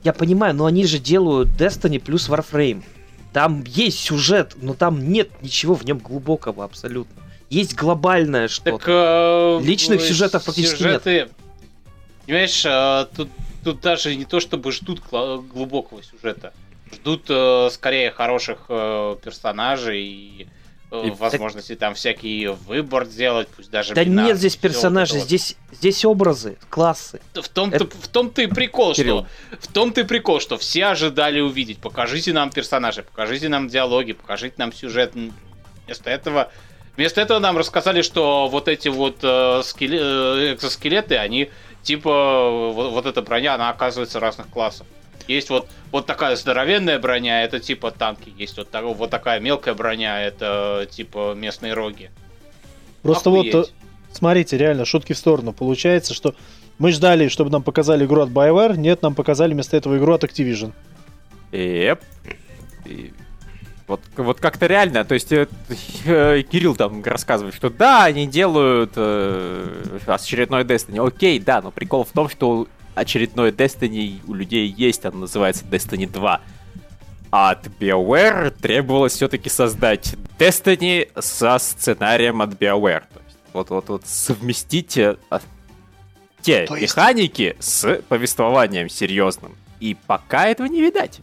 Я 0.05 0.12
понимаю, 0.12 0.55
но 0.55 0.67
они 0.67 0.85
же 0.87 0.99
делают 0.99 1.49
Destiny 1.49 1.99
плюс 1.99 2.29
Warframe. 2.29 2.83
Там 3.33 3.64
есть 3.67 3.99
сюжет, 3.99 4.55
но 4.61 4.75
там 4.75 5.09
нет 5.12 5.31
ничего 5.43 5.75
в 5.75 5.85
нем 5.85 5.99
глубокого 5.99 6.64
абсолютно. 6.64 7.23
Есть 7.51 7.75
глобальное 7.75 8.49
что-то. 8.49 8.79
Так, 8.79 8.89
э, 8.89 9.61
Личных 9.62 10.01
сюжетов 10.01 10.45
практически 10.45 10.79
сюжеты... 10.79 11.11
нет. 11.11 11.31
Понимаешь, 12.27 12.64
э, 12.64 13.07
тут, 13.17 13.29
тут 13.62 13.81
даже 13.81 14.17
не 14.17 14.25
то 14.25 14.41
чтобы 14.41 14.73
ждут 14.73 15.01
глубокого 15.11 16.03
сюжета. 16.03 16.53
Ждут 16.93 17.27
э, 17.29 17.69
скорее 17.73 18.11
хороших 18.11 18.67
э, 18.69 19.17
персонажей 19.23 20.03
и 20.03 20.47
и... 21.05 21.11
возможности 21.11 21.74
там 21.74 21.94
всякий 21.94 22.47
выбор 22.47 23.07
делать, 23.07 23.49
пусть 23.55 23.70
даже 23.70 23.94
Да 23.94 24.05
бинар, 24.05 24.26
нет 24.26 24.36
здесь 24.38 24.57
персонажей, 24.57 25.20
здесь, 25.20 25.57
здесь 25.72 26.05
образы, 26.05 26.59
классы. 26.70 27.20
В 27.34 27.49
том-то, 27.49 27.76
Это... 27.76 27.86
в 27.97 28.09
том-то 28.09 28.42
и 28.42 28.47
прикол, 28.47 28.94
Кирилл. 28.94 29.26
что 29.51 29.68
в 29.68 29.72
том-то 29.72 30.01
и 30.03 30.05
прикол, 30.05 30.40
что 30.40 30.59
все 30.59 30.86
ожидали 30.86 31.40
увидеть. 31.40 31.78
Покажите 31.78 32.32
нам 32.32 32.51
персонажей, 32.51 33.05
покажите 33.05 33.49
нам 33.49 33.68
диалоги, 33.68 34.12
покажите 34.12 34.55
нам 34.59 34.72
сюжет. 34.72 35.14
Вместо 35.86 36.11
этого 36.11 36.51
Вместо 36.97 37.20
этого 37.20 37.38
нам 37.38 37.59
рассказали, 37.59 38.01
что 38.01 38.49
вот 38.49 38.68
эти 38.68 38.88
вот 38.88 39.18
э, 39.22 39.61
скеле... 39.64 39.99
э, 40.01 40.55
экзоскелеты, 40.55 41.16
они 41.18 41.51
типа 41.82 42.70
вот, 42.74 42.92
вот 42.92 43.07
эта 43.07 43.20
броня, 43.20 43.55
она 43.55 43.68
оказывается 43.68 44.18
разных 44.18 44.49
классов. 44.49 44.86
Есть 45.29 45.51
вот, 45.51 45.68
вот 45.93 46.07
такая 46.07 46.37
здоровенная 46.37 46.99
броня, 46.99 47.43
это 47.43 47.61
типа 47.61 47.91
танки. 47.91 48.33
Есть 48.37 48.57
вот, 48.57 48.70
так, 48.70 48.85
вот 48.85 49.11
такая 49.11 49.41
мелкая 49.41 49.74
броня, 49.74 50.22
это 50.22 50.87
типа 50.91 51.35
местные 51.35 51.72
роги. 51.72 52.11
Просто 53.03 53.31
Охуеть. 53.31 53.55
вот, 53.55 53.68
э, 53.68 53.72
смотрите, 54.12 54.57
реально, 54.57 54.85
шутки 54.85 55.12
в 55.12 55.18
сторону. 55.18 55.53
Получается, 55.53 56.14
что 56.14 56.35
мы 56.79 56.93
ждали, 56.93 57.29
чтобы 57.29 57.51
нам 57.51 57.62
показали 57.62 58.05
игру 58.05 58.22
от 58.22 58.31
BioWare, 58.31 58.77
нет, 58.77 59.03
нам 59.03 59.14
показали 59.14 59.55
вместо 59.55 59.77
этого 59.77 59.97
игру 59.97 60.12
от 60.12 60.24
Activision. 60.24 60.72
Yep. 61.53 62.01
И... 62.85 63.12
Вот, 63.87 64.01
вот 64.16 64.41
как-то 64.41 64.66
реально, 64.66 65.05
то 65.05 65.14
есть 65.14 65.31
э, 65.31 65.47
э, 66.07 66.43
Кирилл 66.43 66.74
там 66.74 67.05
рассказывает, 67.05 67.55
что 67.55 67.70
да, 67.70 68.05
они 68.05 68.27
делают 68.27 68.93
э, 68.97 69.99
очередной 70.07 70.64
Destiny. 70.64 71.07
Окей, 71.07 71.39
да, 71.39 71.62
но 71.62 71.70
прикол 71.70 72.03
в 72.03 72.11
том, 72.11 72.29
что 72.29 72.66
очередной 72.97 73.51
Destiny 73.51 74.20
у 74.26 74.34
людей 74.34 74.66
есть, 74.66 75.05
он 75.05 75.20
называется 75.20 75.64
Destiny 75.64 76.11
2. 76.11 76.40
А 77.30 77.51
от 77.51 77.66
BioWare 77.66 78.51
требовалось 78.51 79.12
все-таки 79.12 79.49
создать 79.49 80.16
Destiny 80.38 81.09
со 81.20 81.59
сценарием 81.59 82.40
от 82.42 82.51
BioWare. 82.51 83.05
Вот-вот-вот 83.53 84.07
совместить 84.07 84.99
а, 84.99 85.40
те 86.40 86.66
То 86.66 86.76
есть... 86.76 86.94
механики 86.97 87.57
с 87.61 88.03
повествованием 88.09 88.88
серьезным. 88.88 89.55
И 89.78 89.97
пока 90.07 90.47
этого 90.47 90.66
не 90.66 90.80
видать. 90.80 91.20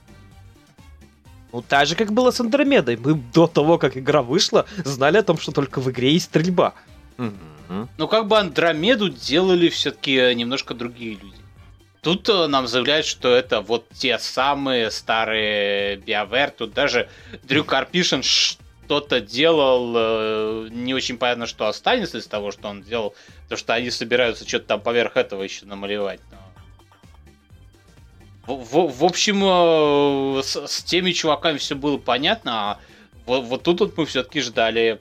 Ну, 1.51 1.61
так 1.61 1.87
же, 1.87 1.95
как 1.95 2.11
было 2.11 2.31
с 2.31 2.39
Андромедой. 2.39 2.97
Мы 2.97 3.15
до 3.33 3.47
того, 3.47 3.77
как 3.77 3.97
игра 3.97 4.21
вышла, 4.21 4.65
знали 4.83 5.17
о 5.17 5.23
том, 5.23 5.37
что 5.37 5.51
только 5.51 5.81
в 5.81 5.89
игре 5.89 6.13
есть 6.13 6.25
стрельба. 6.25 6.73
Угу. 7.17 7.87
Ну, 7.97 8.07
как 8.07 8.27
бы 8.27 8.37
Андромеду 8.37 9.09
делали 9.09 9.69
все-таки 9.69 10.33
немножко 10.35 10.73
другие 10.73 11.15
люди. 11.15 11.42
Тут 12.03 12.27
э, 12.27 12.47
нам 12.47 12.67
заявляют, 12.67 13.05
что 13.05 13.33
это 13.33 13.61
вот 13.61 13.87
те 13.93 14.19
самые 14.19 14.91
старые 14.91 15.95
BioWare. 15.95 16.53
Тут 16.55 16.73
даже 16.73 17.09
Дрю 17.43 17.63
Карпишин 17.63 18.23
что-то 18.23 19.21
делал, 19.21 19.93
э, 19.95 20.67
не 20.69 20.93
очень 20.93 21.17
понятно, 21.17 21.47
что 21.47 21.65
останется 21.67 22.17
из 22.17 22.27
того, 22.27 22.51
что 22.51 22.67
он 22.67 22.83
делал, 22.83 23.15
потому 23.43 23.57
что 23.57 23.73
они 23.73 23.89
собираются 23.89 24.45
что-то 24.45 24.65
там 24.65 24.81
поверх 24.81 25.15
этого 25.15 25.43
еще 25.43 25.65
намалевать. 25.65 26.19
Но... 26.29 26.37
В, 28.53 28.65
в, 28.65 28.99
в 28.99 29.05
общем, 29.05 29.41
э, 29.41 30.43
с, 30.43 30.67
с 30.67 30.83
теми 30.83 31.13
чуваками 31.13 31.57
все 31.57 31.75
было 31.75 31.97
понятно, 31.97 32.71
а 32.71 32.79
вот, 33.25 33.45
вот 33.45 33.63
тут 33.63 33.79
вот 33.79 33.97
мы 33.97 34.05
все-таки 34.05 34.41
ждали 34.41 34.99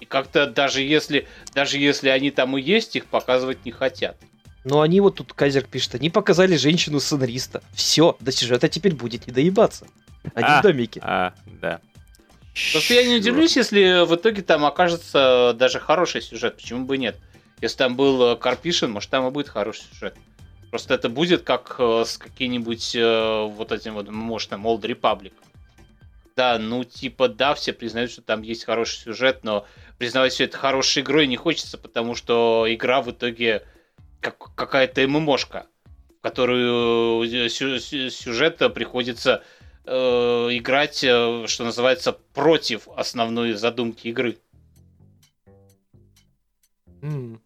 BioWare 0.00 0.06
как-то 0.06 0.46
даже 0.46 0.82
если, 0.82 1.26
даже 1.54 1.78
если 1.78 2.08
они 2.08 2.30
там 2.30 2.56
и 2.56 2.62
есть, 2.62 2.96
их 2.96 3.06
показывать 3.06 3.64
не 3.64 3.70
хотят. 3.70 4.16
Но 4.64 4.80
они 4.80 5.00
вот 5.00 5.16
тут, 5.16 5.32
Кайзер 5.32 5.64
пишет, 5.64 5.94
они 5.94 6.10
показали 6.10 6.56
женщину-сценариста. 6.56 7.62
Все, 7.72 8.16
до 8.20 8.32
сюжета 8.32 8.68
теперь 8.68 8.94
будет 8.94 9.26
не 9.26 9.32
доебаться. 9.32 9.86
Они 10.34 10.46
а, 10.48 10.60
в 10.60 10.62
домике. 10.62 11.00
А, 11.02 11.32
да. 11.46 11.80
Просто 12.72 12.94
я 12.94 13.06
не 13.06 13.16
удивлюсь, 13.16 13.56
если 13.56 14.04
в 14.04 14.14
итоге 14.16 14.42
там 14.42 14.64
окажется 14.64 15.54
даже 15.56 15.78
хороший 15.78 16.20
сюжет. 16.20 16.56
Почему 16.56 16.84
бы 16.84 16.98
нет? 16.98 17.16
Если 17.60 17.78
там 17.78 17.96
был 17.96 18.36
Карпишин, 18.36 18.90
может 18.90 19.10
там 19.10 19.26
и 19.26 19.30
будет 19.30 19.48
хороший 19.48 19.84
сюжет. 19.92 20.16
Просто 20.70 20.94
это 20.94 21.08
будет 21.08 21.44
как 21.44 21.76
э, 21.78 22.04
с 22.04 22.18
каким-нибудь 22.18 22.94
э, 22.94 23.48
вот 23.48 23.72
этим 23.72 23.94
вот 23.94 24.10
мощным 24.10 24.66
Old 24.66 24.82
Republic. 24.82 25.32
Да, 26.36 26.58
ну 26.58 26.84
типа 26.84 27.28
да, 27.28 27.54
все 27.54 27.72
признают, 27.72 28.10
что 28.10 28.22
там 28.22 28.42
есть 28.42 28.64
хороший 28.64 28.98
сюжет, 28.98 29.40
но 29.44 29.66
признавать 29.98 30.32
все 30.32 30.44
это 30.44 30.56
хорошей 30.56 31.02
игрой 31.02 31.26
не 31.26 31.36
хочется, 31.36 31.76
потому 31.76 32.14
что 32.14 32.66
игра 32.68 33.02
в 33.02 33.10
итоге 33.10 33.64
как 34.20 34.54
какая-то 34.54 35.06
ММОшка, 35.06 35.66
в 36.18 36.22
которую 36.22 37.24
э, 37.24 37.48
сюжета 37.48 38.70
приходится 38.70 39.42
э, 39.84 39.92
играть, 40.52 41.04
э, 41.04 41.44
что 41.46 41.64
называется, 41.64 42.12
против 42.12 42.88
основной 42.96 43.52
задумки 43.52 44.08
игры. 44.08 44.38
Mm. 47.02 47.38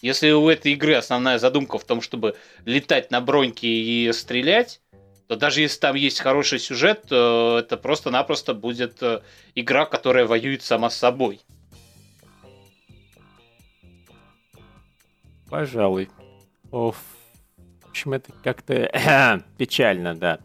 Если 0.00 0.30
у 0.32 0.48
этой 0.48 0.72
игры 0.72 0.94
основная 0.94 1.38
задумка 1.38 1.78
в 1.78 1.84
том, 1.84 2.02
чтобы 2.02 2.36
летать 2.64 3.10
на 3.10 3.20
броньке 3.20 3.68
и 3.68 4.12
стрелять, 4.12 4.80
то 5.28 5.36
даже 5.36 5.62
если 5.62 5.80
там 5.80 5.96
есть 5.96 6.20
хороший 6.20 6.58
сюжет, 6.58 7.04
то 7.08 7.56
это 7.58 7.76
просто-напросто 7.76 8.52
будет 8.52 9.02
э, 9.02 9.22
игра, 9.54 9.86
которая 9.86 10.26
воюет 10.26 10.62
сама 10.62 10.90
с 10.90 10.96
собой. 10.96 11.40
Пожалуй. 15.54 16.10
Оф. 16.72 16.96
В 17.84 17.90
общем, 17.90 18.14
это 18.14 18.32
как-то 18.42 18.90
печально, 19.56 20.16
да. 20.16 20.40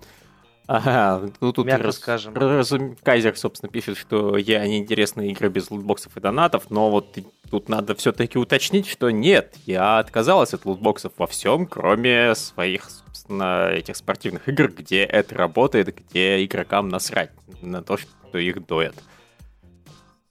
Ага, 0.68 1.32
ну 1.42 1.52
тут 1.52 1.66
Мягко 1.66 1.86
раз, 1.86 1.96
скажем. 1.96 2.36
Раз, 2.36 2.72
Кайзер, 3.02 3.36
собственно, 3.36 3.72
пишет, 3.72 3.98
что 3.98 4.38
я 4.38 4.68
неинтересная 4.68 5.32
игра 5.32 5.50
без 5.50 5.72
лутбоксов 5.72 6.16
и 6.16 6.20
донатов, 6.20 6.70
но 6.70 6.92
вот 6.92 7.18
тут 7.50 7.70
надо 7.70 7.96
все-таки 7.96 8.38
уточнить, 8.38 8.86
что 8.86 9.10
нет, 9.10 9.56
я 9.66 9.98
отказалась 9.98 10.54
от 10.54 10.66
лутбоксов 10.66 11.14
во 11.18 11.26
всем, 11.26 11.66
кроме 11.66 12.36
своих, 12.36 12.88
собственно, 12.92 13.70
этих 13.72 13.96
спортивных 13.96 14.48
игр, 14.48 14.68
где 14.68 15.06
это 15.06 15.34
работает, 15.34 15.96
где 15.98 16.46
игрокам 16.46 16.88
насрать 16.88 17.32
на 17.64 17.82
то, 17.82 17.98
что 17.98 18.38
их 18.38 18.64
доят. 18.68 18.94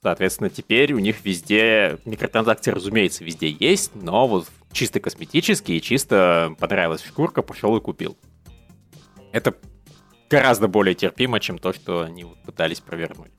Соответственно, 0.03 0.49
теперь 0.49 0.93
у 0.93 0.99
них 0.99 1.25
везде 1.25 1.99
микротранзакции, 2.05 2.71
разумеется, 2.71 3.25
везде 3.25 3.51
есть, 3.51 3.91
но 3.95 4.29
вот 4.29 4.49
чисто 4.73 5.01
косметический, 5.01 5.81
чисто 5.81 6.55
понравилась 6.61 7.05
шкурка, 7.05 7.43
пошел 7.43 7.77
и 7.77 7.81
купил. 7.81 8.17
Это 9.33 9.55
гораздо 10.31 10.69
более 10.69 10.95
терпимо, 10.95 11.41
чем 11.41 11.59
то, 11.59 11.73
что 11.73 12.03
они 12.03 12.25
пытались 12.45 12.81
провернуть. 12.81 13.33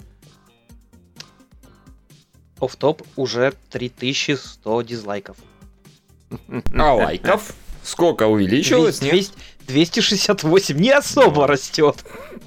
Оф-топ 2.59 3.03
уже 3.15 3.53
3100 3.69 4.81
дизлайков. 4.81 5.37
А 6.77 6.93
лайков? 6.93 7.55
Сколько 7.83 8.27
увеличилось? 8.27 8.99
200, 8.99 9.37
268 9.69 10.77
не 10.77 10.89
особо 10.89 11.47
растет. 11.47 12.03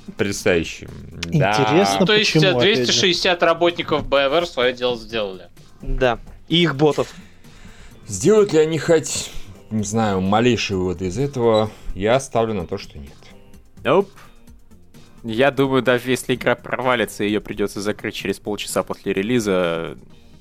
Потрясающе. 0.07 0.89
Интересно, 1.27 1.97
ну, 2.01 2.07
То 2.07 2.15
есть 2.15 2.33
260 2.33 3.43
работников 3.43 4.07
BioWare 4.07 4.47
свое 4.47 4.73
дело 4.73 4.97
сделали. 4.97 5.49
Да. 5.81 6.19
И 6.49 6.63
их 6.63 6.77
ботов. 6.77 7.15
Сделают 8.07 8.53
ли 8.53 8.59
они 8.59 8.79
хоть, 8.79 9.31
не 9.71 9.85
знаю, 9.85 10.21
малейший 10.21 10.77
вывод 10.77 11.01
из 11.01 11.17
этого, 11.19 11.71
я 11.95 12.19
ставлю 12.21 12.55
на 12.55 12.67
то, 12.67 12.77
что 12.77 12.99
нет. 12.99 13.15
Nope. 13.83 14.09
Я 15.23 15.53
думаю, 15.53 15.83
даже 15.83 16.11
если 16.11 16.35
игра 16.35 16.57
провалится, 16.57 17.23
ее 17.23 17.41
придется 17.41 17.81
закрыть 17.81 18.15
через 18.15 18.41
полчаса 18.41 18.83
после 18.83 19.13
релиза, 19.13 19.97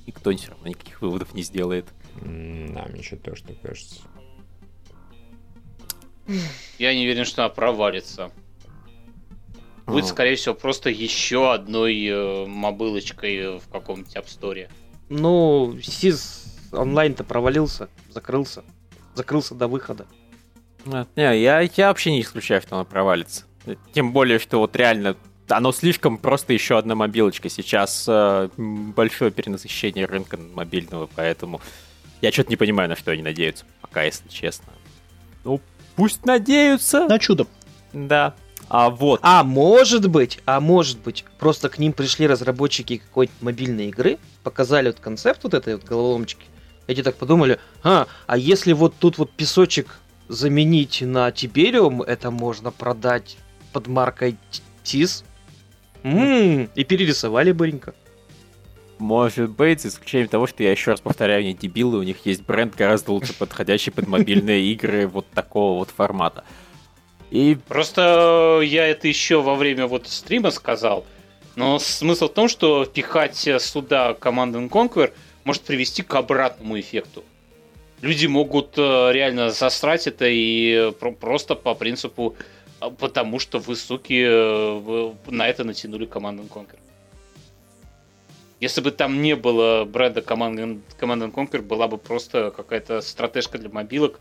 никто 0.06 0.36
все 0.36 0.50
равно 0.50 0.66
никаких 0.66 1.00
выводов 1.00 1.34
не 1.34 1.42
сделает. 1.42 1.86
Да, 2.16 2.86
мне 2.90 2.98
еще 2.98 3.14
тоже 3.16 3.44
так 3.44 3.60
кажется. 3.62 4.00
Я 6.78 6.94
не 6.94 7.02
уверен, 7.04 7.24
что 7.24 7.44
она 7.44 7.48
провалится. 7.48 8.30
Будет, 9.86 10.06
скорее 10.06 10.36
всего, 10.36 10.54
просто 10.54 10.90
еще 10.90 11.52
одной 11.52 12.06
э, 12.06 12.46
мобылочкой 12.46 13.58
в 13.58 13.68
каком-нибудь 13.70 14.14
App 14.14 14.26
Store. 14.26 14.68
Ну, 15.08 15.74
SIS 15.74 16.46
онлайн-то 16.72 17.24
провалился, 17.24 17.88
закрылся. 18.08 18.64
Закрылся 19.14 19.54
до 19.54 19.68
выхода. 19.68 20.06
Не, 20.84 21.40
я, 21.42 21.60
я 21.60 21.88
вообще 21.88 22.12
не 22.12 22.22
исключаю, 22.22 22.62
что 22.62 22.76
она 22.76 22.84
провалится. 22.84 23.44
Тем 23.92 24.12
более, 24.12 24.38
что 24.38 24.58
вот 24.58 24.74
реально 24.76 25.16
оно 25.48 25.72
слишком 25.72 26.18
просто 26.18 26.52
еще 26.52 26.78
одна 26.78 26.94
мобилочка. 26.94 27.48
Сейчас 27.48 28.06
э, 28.08 28.48
большое 28.56 29.30
перенасыщение 29.30 30.06
рынка 30.06 30.38
мобильного, 30.38 31.08
поэтому 31.14 31.60
я 32.20 32.32
что-то 32.32 32.50
не 32.50 32.56
понимаю, 32.56 32.88
на 32.88 32.96
что 32.96 33.10
они 33.10 33.22
надеются, 33.22 33.64
пока, 33.80 34.02
если 34.04 34.28
честно. 34.28 34.72
Ну, 35.44 35.60
пусть 35.96 36.24
надеются. 36.26 37.06
На 37.08 37.18
чудо. 37.18 37.46
Да. 37.92 38.34
А 38.68 38.88
вот. 38.88 39.20
А 39.22 39.44
может 39.44 40.08
быть, 40.08 40.40
а 40.46 40.60
может 40.60 40.98
быть, 41.00 41.24
просто 41.38 41.68
к 41.68 41.78
ним 41.78 41.92
пришли 41.92 42.26
разработчики 42.26 42.98
какой-то 42.98 43.32
мобильной 43.40 43.88
игры, 43.88 44.18
показали 44.42 44.86
вот 44.88 45.00
концепт 45.00 45.44
вот 45.44 45.54
этой 45.54 45.74
вот 45.74 45.84
головоломочки. 45.84 46.46
Эти 46.86 47.02
так 47.02 47.16
подумали, 47.16 47.60
а, 47.82 48.06
а 48.26 48.36
если 48.36 48.72
вот 48.72 48.94
тут 48.98 49.18
вот 49.18 49.30
песочек 49.30 49.98
заменить 50.28 51.02
на 51.02 51.30
Тибериум, 51.30 52.02
это 52.02 52.30
можно 52.30 52.70
продать 52.70 53.36
под 53.72 53.88
маркой 53.88 54.36
ТИС. 54.82 55.24
М-м, 56.02 56.70
и 56.74 56.84
перерисовали 56.84 57.52
быренько. 57.52 57.94
Может 59.02 59.50
быть, 59.50 59.80
за 59.80 59.88
исключением 59.88 60.28
того, 60.28 60.46
что 60.46 60.62
я 60.62 60.70
еще 60.70 60.92
раз 60.92 61.00
повторяю, 61.00 61.40
они 61.40 61.54
дебилы, 61.54 61.98
у 61.98 62.04
них 62.04 62.24
есть 62.24 62.44
бренд 62.44 62.76
гораздо 62.76 63.10
лучше 63.10 63.34
подходящий 63.34 63.90
под 63.90 64.06
мобильные 64.06 64.62
игры 64.72 65.08
вот 65.08 65.26
такого 65.30 65.80
вот 65.80 65.90
формата. 65.90 66.44
И... 67.32 67.58
Просто 67.66 68.60
я 68.62 68.86
это 68.86 69.08
еще 69.08 69.42
во 69.42 69.56
время 69.56 69.88
вот 69.88 70.06
стрима 70.06 70.52
сказал, 70.52 71.04
но 71.56 71.80
смысл 71.80 72.28
в 72.28 72.32
том, 72.32 72.48
что 72.48 72.84
пихать 72.84 73.48
сюда 73.58 74.12
Command 74.12 74.70
Conquer 74.70 75.12
может 75.42 75.62
привести 75.62 76.02
к 76.02 76.14
обратному 76.14 76.78
эффекту. 76.78 77.24
Люди 78.02 78.26
могут 78.26 78.78
э, 78.78 79.10
реально 79.12 79.50
засрать 79.50 80.06
это 80.06 80.26
и 80.28 80.92
просто 81.18 81.56
по 81.56 81.74
принципу 81.74 82.36
а, 82.78 82.90
потому 82.90 83.40
что 83.40 83.58
вы, 83.58 83.74
суки, 83.74 84.22
э, 84.24 85.12
на 85.26 85.48
это 85.48 85.64
натянули 85.64 86.06
Command 86.06 86.48
Conquer. 86.48 86.78
Если 88.62 88.80
бы 88.80 88.92
там 88.92 89.20
не 89.22 89.34
было 89.34 89.84
бренда 89.84 90.20
Command, 90.20 90.82
Command 90.96 91.34
Conquer, 91.34 91.62
была 91.62 91.88
бы 91.88 91.98
просто 91.98 92.52
какая-то 92.52 93.00
стратежка 93.00 93.58
для 93.58 93.68
мобилок, 93.68 94.20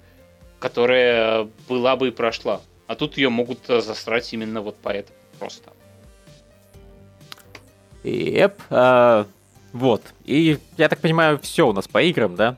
которая 0.57 1.47
была 1.69 1.95
бы 1.95 2.07
и 2.07 2.11
прошла. 2.11 2.59
А 2.87 2.95
тут 2.95 3.17
ее 3.17 3.29
могут 3.29 3.69
э, 3.69 3.81
засрать 3.81 4.33
именно 4.33 4.61
вот 4.61 4.77
поэтому 4.81 5.15
просто. 5.37 5.71
Yep. 8.03 8.53
А, 8.71 9.27
вот. 9.73 10.01
И 10.25 10.57
я 10.75 10.89
так 10.89 11.01
понимаю, 11.01 11.37
все 11.37 11.67
у 11.67 11.71
нас 11.71 11.87
по 11.87 12.01
играм, 12.01 12.35
да? 12.35 12.57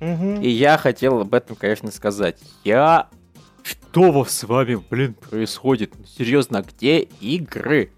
Угу. 0.00 0.40
И 0.40 0.48
я 0.48 0.78
хотел 0.78 1.22
об 1.22 1.34
этом, 1.34 1.56
конечно, 1.56 1.90
сказать. 1.90 2.38
Я 2.62 3.08
что 3.64 4.24
с 4.24 4.44
вами, 4.44 4.80
блин, 4.88 5.14
происходит? 5.14 5.94
Серьезно, 6.16 6.62
где 6.62 7.00
игры? 7.00 7.90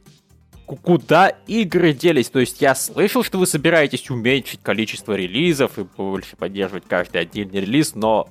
Куда 0.76 1.28
игры 1.46 1.92
делись? 1.92 2.28
То 2.30 2.40
есть 2.40 2.60
я 2.60 2.74
слышал, 2.74 3.22
что 3.22 3.38
вы 3.38 3.46
собираетесь 3.46 4.08
уменьшить 4.10 4.60
количество 4.62 5.14
релизов 5.14 5.78
и 5.78 5.82
больше 5.82 6.36
поддерживать 6.36 6.84
каждый 6.86 7.22
отдельный 7.22 7.60
релиз, 7.60 7.94
но 7.94 8.28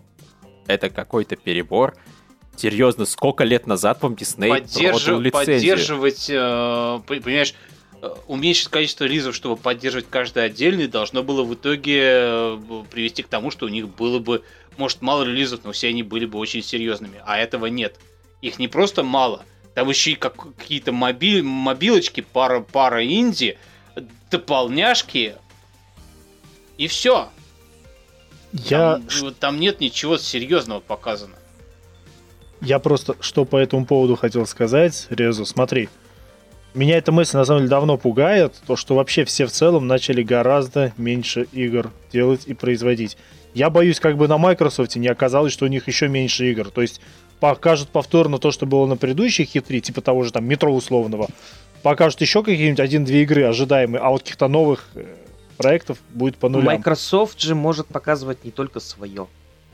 это 0.68 0.90
какой-то 0.90 1.36
перебор. 1.36 1.96
Серьезно, 2.56 3.06
сколько 3.06 3.44
лет 3.44 3.68
назад 3.68 4.02
вам 4.02 4.16
Дисней 4.16 4.50
Поддерж... 4.50 5.04
продал 5.04 5.22
лицензию? 5.22 5.56
Поддерживать, 5.56 6.30
э, 6.30 7.00
понимаешь, 7.08 7.54
э, 8.02 8.10
уменьшить 8.28 8.68
количество 8.68 9.06
релизов, 9.06 9.36
чтобы 9.36 9.56
поддерживать 9.56 10.08
каждый 10.10 10.44
отдельный, 10.44 10.88
должно 10.88 11.24
было 11.24 11.44
в 11.44 11.54
итоге 11.54 12.02
э, 12.04 12.60
привести 12.92 13.24
к 13.24 13.28
тому, 13.28 13.50
что 13.50 13.66
у 13.66 13.70
них 13.70 13.88
было 13.88 14.20
бы 14.20 14.44
может, 14.80 15.02
мало 15.02 15.24
релизов, 15.24 15.60
но 15.66 15.74
все 15.74 15.90
они 15.90 16.04
были 16.04 16.26
бы 16.26 16.40
очень 16.40 16.64
серьезными. 16.64 17.22
А 17.26 17.38
этого 17.38 17.66
нет. 17.66 17.98
Их 18.42 18.60
не 18.60 18.70
просто 18.70 19.04
мало, 19.04 19.44
там 19.80 19.88
еще 19.88 20.12
и 20.12 20.16
как, 20.16 20.36
какие-то 20.58 20.92
моби, 20.92 21.42
мобилочки, 21.42 22.20
пара, 22.20 22.60
пара 22.60 23.06
инди, 23.06 23.58
дополняшки, 24.30 25.36
и 26.78 26.88
все. 26.88 27.30
Я... 28.52 29.00
Там, 29.22 29.34
там 29.40 29.60
нет 29.62 29.80
ничего 29.80 30.18
серьезного 30.18 30.82
показано. 30.82 31.36
Я 32.60 32.80
просто 32.80 33.16
что 33.22 33.46
по 33.46 33.56
этому 33.56 33.86
поводу 33.86 34.18
хотел 34.18 34.46
сказать, 34.46 35.08
Резу, 35.10 35.46
смотри. 35.46 35.88
Меня 36.74 36.98
эта 36.98 37.14
мысль 37.14 37.38
на 37.38 37.46
самом 37.46 37.62
деле 37.62 37.70
давно 37.70 37.98
пугает, 37.98 38.62
то 38.68 38.76
что 38.76 38.96
вообще 38.96 39.24
все 39.24 39.46
в 39.46 39.52
целом 39.52 39.88
начали 39.88 40.24
гораздо 40.24 40.92
меньше 40.98 41.48
игр 41.54 41.90
делать 42.12 42.42
и 42.48 42.54
производить. 42.54 43.16
Я 43.54 43.70
боюсь, 43.70 44.02
как 44.02 44.18
бы 44.18 44.28
на 44.28 44.38
Microsoft 44.38 44.98
не 44.98 45.08
оказалось, 45.08 45.54
что 45.54 45.64
у 45.64 45.70
них 45.70 45.88
еще 45.88 46.10
меньше 46.10 46.52
игр. 46.52 46.70
То 46.70 46.82
есть 46.82 47.00
покажут 47.40 47.90
повторно 47.90 48.40
то, 48.40 48.52
что 48.52 48.66
было 48.66 48.86
на 48.86 48.98
предыдущих 48.98 49.56
E3, 49.56 49.80
типа 49.80 50.02
того 50.02 50.24
же 50.24 50.32
там 50.32 50.46
метро 50.46 50.74
условного. 50.74 51.28
Покажут 51.82 52.22
еще 52.22 52.44
какие-нибудь 52.44 52.80
один-две 52.80 53.24
игры 53.24 53.46
ожидаемые, 53.46 54.02
а 54.02 54.10
вот 54.10 54.22
каких-то 54.22 54.48
новых 54.48 54.86
э, 54.96 55.06
проектов 55.58 55.98
будет 56.14 56.38
по 56.38 56.50
нулям. 56.50 56.66
Microsoft 56.66 57.40
же 57.40 57.56
может 57.56 57.88
показывать 57.88 58.44
не 58.44 58.52
только 58.52 58.80
свое. 58.80 59.28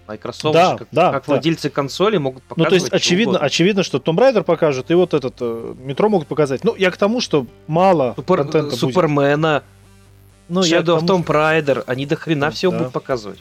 Microsoft 0.07 0.53
да, 0.53 0.71
же, 0.71 0.77
как, 0.77 0.87
да, 0.91 1.11
как 1.11 1.25
да. 1.25 1.33
владельцы 1.33 1.69
консоли 1.71 2.17
могут 2.17 2.43
показывать. 2.43 2.65
Ну, 2.65 2.69
то 2.69 2.75
есть, 2.75 2.93
очевидно, 2.93 3.39
очевидно, 3.39 3.81
что 3.81 3.97
Tomb 3.97 4.17
Raider 4.17 4.43
покажет, 4.43 4.91
и 4.91 4.93
вот 4.93 5.15
этот 5.15 5.35
э, 5.39 5.73
метро 5.79 6.09
могут 6.09 6.27
показать. 6.27 6.63
Ну, 6.63 6.75
я 6.75 6.91
к 6.91 6.97
тому, 6.97 7.21
что 7.21 7.47
мало 7.65 8.13
Супер, 8.15 8.37
контента 8.37 8.75
Супермена, 8.75 9.53
будет. 9.53 9.63
Ну, 10.47 10.61
Shadow 10.61 10.99
of 10.99 11.05
Tomb 11.05 11.25
Raider, 11.25 11.83
они 11.87 12.05
до 12.05 12.15
хрена 12.15 12.51
все 12.51 12.71
будут 12.71 12.91
показывать. 12.91 13.39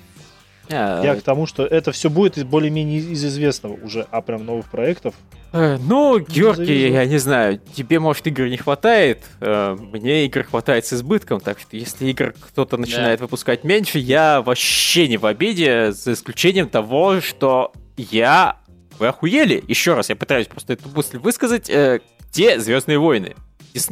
А, 0.71 1.03
Я 1.03 1.15
к 1.17 1.23
тому, 1.23 1.47
что 1.47 1.65
это 1.65 1.93
все 1.93 2.11
будет 2.11 2.43
более-менее 2.47 3.01
из 3.01 3.25
известного 3.25 3.75
уже, 3.75 4.07
а 4.11 4.23
прям 4.23 4.45
новых 4.45 4.71
проектов. 4.71 5.15
Э, 5.53 5.79
ну, 5.79 6.19
Георгий, 6.19 6.91
я 6.91 7.05
не 7.05 7.19
знаю, 7.19 7.61
тебе, 7.75 8.01
может, 8.01 8.27
игр 8.27 8.47
не 8.47 8.57
хватает, 8.57 9.23
э, 9.41 9.77
мне 9.93 10.27
игр 10.27 10.43
хватает 10.43 10.85
с 10.87 10.93
избытком, 10.95 11.41
так 11.41 11.61
что 11.61 11.77
если 11.77 12.07
игр 12.07 12.35
кто-то 12.41 12.77
начинает 12.77 13.21
выпускать 13.21 13.63
меньше, 13.63 13.99
я 13.99 14.43
вообще 14.43 15.07
не 15.07 15.17
в 15.17 15.27
обиде, 15.27 15.93
за 15.93 16.15
исключением 16.15 16.69
того, 16.69 17.21
что 17.21 17.73
я... 17.97 18.59
Вы 18.99 19.09
охуели? 19.09 19.63
Еще 19.67 19.95
раз, 19.95 20.09
я 20.09 20.17
пытаюсь 20.17 20.47
просто 20.47 20.73
эту 20.73 20.89
мысль 20.89 21.19
высказать. 21.19 21.69
Э, 21.71 22.01
где 22.31 22.59
Звездные 22.59 22.99
войны? 22.99 23.35
Дис... 23.73 23.89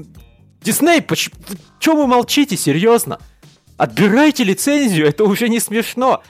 Дисней, 0.63 1.03
почему... 1.03 1.37
Чего 1.79 1.97
вы 2.03 2.07
молчите, 2.09 2.57
серьезно? 2.57 3.21
Отбирайте 3.77 4.45
лицензию, 4.45 5.07
это 5.07 5.25
уже 5.25 5.49
не 5.49 5.61
смешно. 5.61 6.23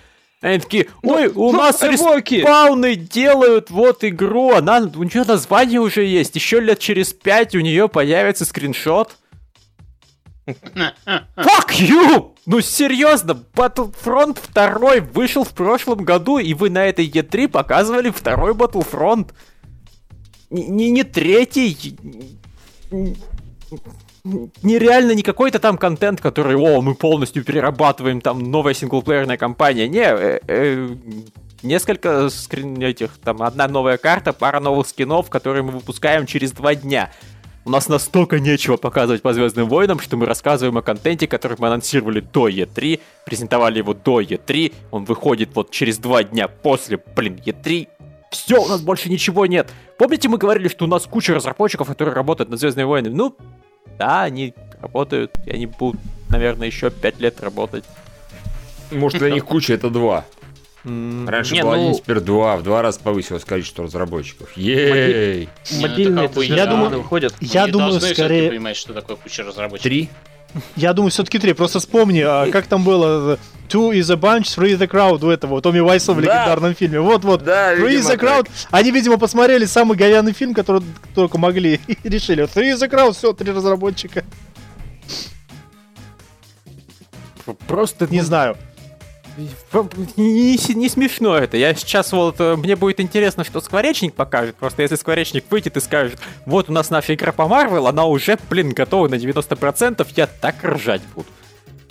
Они 0.43 0.59
такие, 0.59 0.89
ну, 1.03 1.15
ой, 1.15 1.29
у 1.29 1.53
ну, 1.53 1.59
нас 1.59 1.83
эвоки. 1.83 2.35
респауны 2.35 2.97
делают 2.97 3.71
вот 3.71 4.03
игру, 4.03 4.53
она, 4.53 4.79
у 4.79 5.05
нее 5.05 5.23
название 5.23 5.81
уже 5.81 6.05
есть, 6.05 6.35
еще 6.35 6.59
лет 6.59 6.81
через 6.81 7.13
пять 7.13 7.55
у 7.55 7.61
нее 7.61 7.89
появится 7.89 8.45
скриншот. 8.45 9.17
Fuck 10.45 11.71
you! 11.79 12.33
Ну 12.45 12.61
серьезно, 12.61 13.41
Battlefront 13.55 14.39
2 14.53 15.13
вышел 15.13 15.45
в 15.45 15.51
прошлом 15.51 16.05
году, 16.05 16.39
и 16.39 16.55
вы 16.55 16.71
на 16.71 16.87
этой 16.87 17.09
E3 17.09 17.47
показывали 17.47 18.11
второй 18.11 18.53
Battlefront. 18.53 19.31
Не, 20.51 20.91
не 20.91 21.05
третий 21.05 21.97
нереально 24.25 25.13
не 25.13 25.23
какой-то 25.23 25.59
там 25.59 25.79
контент, 25.79 26.21
который, 26.21 26.57
о, 26.57 26.81
мы 26.81 26.95
полностью 26.95 27.45
перерабатываем, 27.45 28.21
там 28.21 28.39
новая 28.51 28.75
синглплеерная 28.75 29.37
кампания. 29.37 29.89
Не, 29.89 30.05
э, 30.05 30.41
э, 30.47 30.89
несколько 31.63 32.29
скрин 32.31 32.81
этих, 32.81 33.19
там, 33.19 33.43
одна 33.43 33.69
новая 33.69 33.99
карта, 33.99 34.33
пара 34.33 34.61
новых 34.61 34.87
скинов, 34.87 35.29
которые 35.31 35.63
мы 35.63 35.73
выпускаем 35.73 36.27
через 36.27 36.53
два 36.53 36.75
дня. 36.75 37.11
У 37.65 37.71
нас 37.71 37.89
настолько 37.89 38.41
нечего 38.41 38.77
показывать 38.77 39.23
по 39.23 39.33
Звездным 39.33 39.69
войнам, 39.69 40.01
что 40.01 40.17
мы 40.17 40.27
рассказываем 40.27 40.79
о 40.79 40.83
контенте, 40.83 41.29
который 41.29 41.57
мы 41.61 41.69
анонсировали 41.69 42.19
до 42.19 42.49
E3, 42.49 42.99
презентовали 43.25 43.79
его 43.79 43.95
до 43.95 44.21
E3, 44.21 44.73
он 44.91 45.05
выходит 45.05 45.51
вот 45.55 45.71
через 45.71 45.99
два 45.99 46.25
дня 46.25 46.49
после, 46.49 47.01
блин, 47.15 47.41
E3. 47.45 47.89
Все, 48.33 48.61
у 48.61 48.67
нас 48.67 48.81
больше 48.81 49.11
ничего 49.11 49.47
нет. 49.47 49.71
Помните, 49.97 50.29
мы 50.29 50.39
говорили, 50.39 50.67
что 50.67 50.87
у 50.87 50.89
нас 50.89 51.07
куча 51.07 51.35
разработчиков, 51.35 51.87
которые 51.87 52.15
работают 52.15 52.51
над 52.51 52.59
Звездными 52.59 52.87
войнами? 52.87 53.15
Ну, 53.15 53.37
да, 53.99 54.23
они 54.23 54.55
работают, 54.81 55.37
и 55.47 55.51
они 55.51 55.67
будут, 55.67 56.01
наверное, 56.29 56.67
еще 56.67 56.91
пять 56.91 57.21
лет 57.21 57.41
работать. 57.41 57.85
Может, 58.91 59.21
для 59.21 59.31
них 59.31 59.45
куча 59.45 59.75
это 59.75 59.91
два. 59.91 60.25
Раньше 60.85 61.55
не, 61.55 61.63
был 61.63 61.71
ну... 61.71 61.75
один, 61.75 61.95
теперь 61.95 62.21
два. 62.21 62.57
В 62.57 62.65
два 62.65 62.83
раза 62.83 62.99
повысилось 62.99 63.45
количество 63.45 63.85
разработчиков. 63.85 64.57
Ей! 64.57 65.49
Мобильные, 65.81 66.29
я 66.47 66.67
думаю, 66.67 66.91
выходят. 66.99 67.35
Я 67.41 67.69
думаю, 67.69 68.01
скорее... 68.01 68.51
понимать, 68.51 68.77
что 68.77 68.93
такое 68.93 69.17
куча 69.17 69.45
разработчиков. 69.45 69.85
Три? 69.85 70.11
Я 70.77 70.93
думаю, 70.93 71.11
все-таки 71.11 71.39
три. 71.39 71.53
Просто 71.53 71.79
вспомни, 71.79 72.21
а 72.21 72.51
как 72.51 72.67
там 72.67 72.85
было 72.85 73.39
Two 73.69 73.93
is 73.93 74.11
a 74.13 74.17
bunch, 74.17 74.55
three 74.55 74.75
is 74.75 74.79
the 74.79 74.87
crowd 74.87 75.25
у 75.25 75.31
этого 75.31 75.63
Томми 75.63 75.81
Вайса 75.81 76.13
в 76.13 76.21
легендарном 76.21 76.75
фильме. 76.75 77.01
Вот-вот. 77.01 77.43
Да, 77.43 77.75
three 77.75 77.99
is 77.99 78.07
the 78.07 78.19
crowd. 78.19 78.47
Они, 78.71 78.91
видимо, 78.91 79.17
посмотрели 79.17 79.65
самый 79.65 79.97
говяный 79.97 80.33
фильм, 80.33 80.53
который 80.53 80.83
только 81.15 81.39
могли, 81.39 81.81
и 81.87 82.09
решили. 82.09 82.45
Three 82.45 82.75
is 82.75 82.81
the 82.81 82.91
crowd, 82.91 83.15
все, 83.15 83.33
три 83.33 83.51
разработчика. 83.51 84.25
Просто 87.67 88.07
не 88.09 88.21
знаю. 88.21 88.59
Не, 90.17 90.75
не 90.75 90.89
смешно 90.89 91.37
это. 91.37 91.57
Я 91.57 91.75
сейчас 91.75 92.13
вот... 92.13 92.37
Э, 92.41 92.57
мне 92.57 92.77
будет 92.77 93.01
интересно, 93.01 93.45
что 93.45 93.61
Скворечник 93.61 94.15
покажет. 94.15 94.57
Просто 94.57 94.83
если 94.83 94.97
Скворечник 94.97 95.45
выйдет 95.51 95.77
и 95.77 95.81
скажет, 95.81 96.19
вот 96.47 96.69
у 96.69 96.73
нас 96.73 96.91
наша 96.91 97.15
игра 97.15 97.33
по 97.33 97.49
Марвел, 97.49 97.87
она 97.87 98.05
уже, 98.05 98.39
блин, 98.51 98.71
готова 98.71 99.09
на 99.09 99.15
90%, 99.15 100.07
я 100.17 100.27
так 100.27 100.57
ржать 100.63 101.03
буду. 101.15 101.29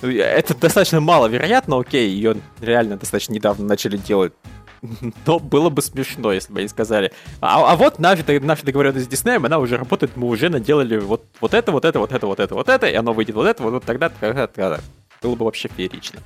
Это 0.02 0.56
достаточно 0.56 1.00
маловероятно, 1.00 1.80
окей, 1.80 2.10
ее 2.10 2.38
реально 2.60 2.98
достаточно 2.98 3.34
недавно 3.34 3.66
начали 3.66 3.98
делать. 3.98 4.34
Но 5.26 5.40
было 5.40 5.70
бы 5.70 5.82
смешно, 5.82 6.32
если 6.32 6.52
бы 6.52 6.60
они 6.60 6.68
сказали. 6.68 7.12
А, 7.40 7.72
а 7.72 7.76
вот 7.76 8.00
наша, 8.00 8.24
наша 8.42 8.66
договоренность 8.66 9.06
с 9.06 9.10
Диснеем, 9.10 9.46
она 9.46 9.60
уже 9.60 9.78
работает, 9.78 10.16
мы 10.16 10.28
уже 10.28 10.50
наделали 10.50 10.98
вот, 10.98 11.26
вот 11.40 11.54
это, 11.54 11.72
вот 11.72 11.86
это, 11.86 12.00
вот 12.00 12.12
это, 12.12 12.28
вот 12.28 12.40
это, 12.40 12.56
вот 12.56 12.70
это, 12.70 12.88
и 12.88 12.96
оно 12.96 13.14
выйдет 13.14 13.36
вот 13.36 13.46
это, 13.46 13.62
вот, 13.62 13.74
вот 13.74 13.84
тогда, 13.84 14.10
тогда, 14.10 14.48
тогда. 14.48 14.80
Было 15.22 15.36
бы 15.36 15.46
вообще 15.46 15.70
феерично. 15.70 16.20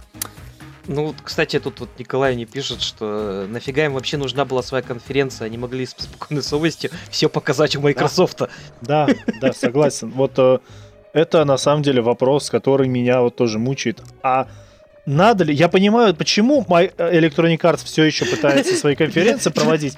Ну, 0.88 1.16
кстати, 1.24 1.60
тут 1.60 1.80
вот 1.80 1.90
Николай 1.98 2.36
не 2.36 2.46
пишет, 2.46 2.82
что 2.82 3.46
нафига 3.50 3.86
им 3.86 3.94
вообще 3.94 4.18
нужна 4.18 4.46
была 4.46 4.62
своя 4.62 4.84
конференция, 4.84 5.46
они 5.48 5.58
могли 5.58 5.86
с 5.86 5.92
спокойной 5.92 6.44
совестью 6.44 6.92
все 7.10 7.30
показать 7.30 7.76
у 7.76 7.82
Microsoft. 7.82 8.42
Да, 8.82 9.08
да, 9.42 9.54
согласен. 9.54 10.12
Вот 10.12 10.34
э, 10.38 10.60
это 11.14 11.46
на 11.46 11.58
самом 11.58 11.82
деле 11.82 12.02
вопрос, 12.02 12.50
который 12.50 12.88
меня 12.88 13.22
вот 13.22 13.36
тоже 13.36 13.58
мучает. 13.58 14.02
А 14.22 14.48
надо 15.06 15.44
ли? 15.44 15.54
Я 15.54 15.68
понимаю, 15.68 16.16
почему 16.16 16.66
My 16.68 16.92
Electronic 16.98 17.60
Arts 17.60 17.86
все 17.86 18.04
еще 18.04 18.26
пытается 18.26 18.76
свои 18.76 18.96
конференции 18.96 19.52
проводить. 19.52 19.98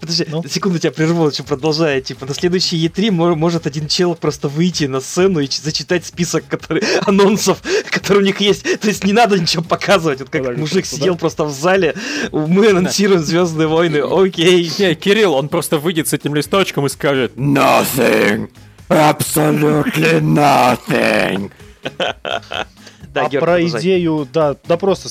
Подожди, 0.00 0.26
ну? 0.28 0.42
секунду 0.48 0.78
тебя 0.78 0.92
прерву, 0.92 1.28
еще 1.28 1.42
продолжая. 1.42 2.00
Типа, 2.00 2.26
на 2.26 2.34
следующий 2.34 2.86
E3 2.86 3.10
может 3.10 3.66
один 3.66 3.86
чел 3.86 4.14
просто 4.14 4.48
выйти 4.48 4.84
на 4.84 5.00
сцену 5.00 5.40
и 5.40 5.48
зачитать 5.50 6.06
список 6.06 6.44
который, 6.48 6.82
анонсов, 7.06 7.62
которые 7.90 8.22
у 8.22 8.26
них 8.26 8.40
есть. 8.40 8.80
То 8.80 8.88
есть 8.88 9.04
не 9.04 9.12
надо 9.12 9.38
ничего 9.38 9.62
показывать. 9.62 10.20
Вот 10.20 10.30
как 10.30 10.42
Подожди, 10.42 10.60
мужик 10.60 10.86
сидел 10.86 11.14
да? 11.14 11.20
просто 11.20 11.44
в 11.44 11.52
зале, 11.52 11.94
мы 12.32 12.70
анонсируем 12.70 13.22
Звездные 13.22 13.66
войны, 13.66 13.98
окей. 13.98 14.70
Не, 14.78 14.94
Кирилл, 14.94 15.34
он 15.34 15.48
просто 15.48 15.78
выйдет 15.78 16.08
с 16.08 16.12
этим 16.12 16.34
листочком 16.34 16.86
и 16.86 16.88
скажет 16.88 17.32
Nothing! 17.36 18.50
Absolutely 18.88 20.20
nothing! 20.20 21.50
Да, 23.16 23.26
а 23.26 23.28
Георг, 23.30 23.44
про 23.44 23.52
продолжай. 23.54 23.80
идею, 23.80 24.28
да, 24.30 24.56
да 24.66 24.76
просто 24.76 25.08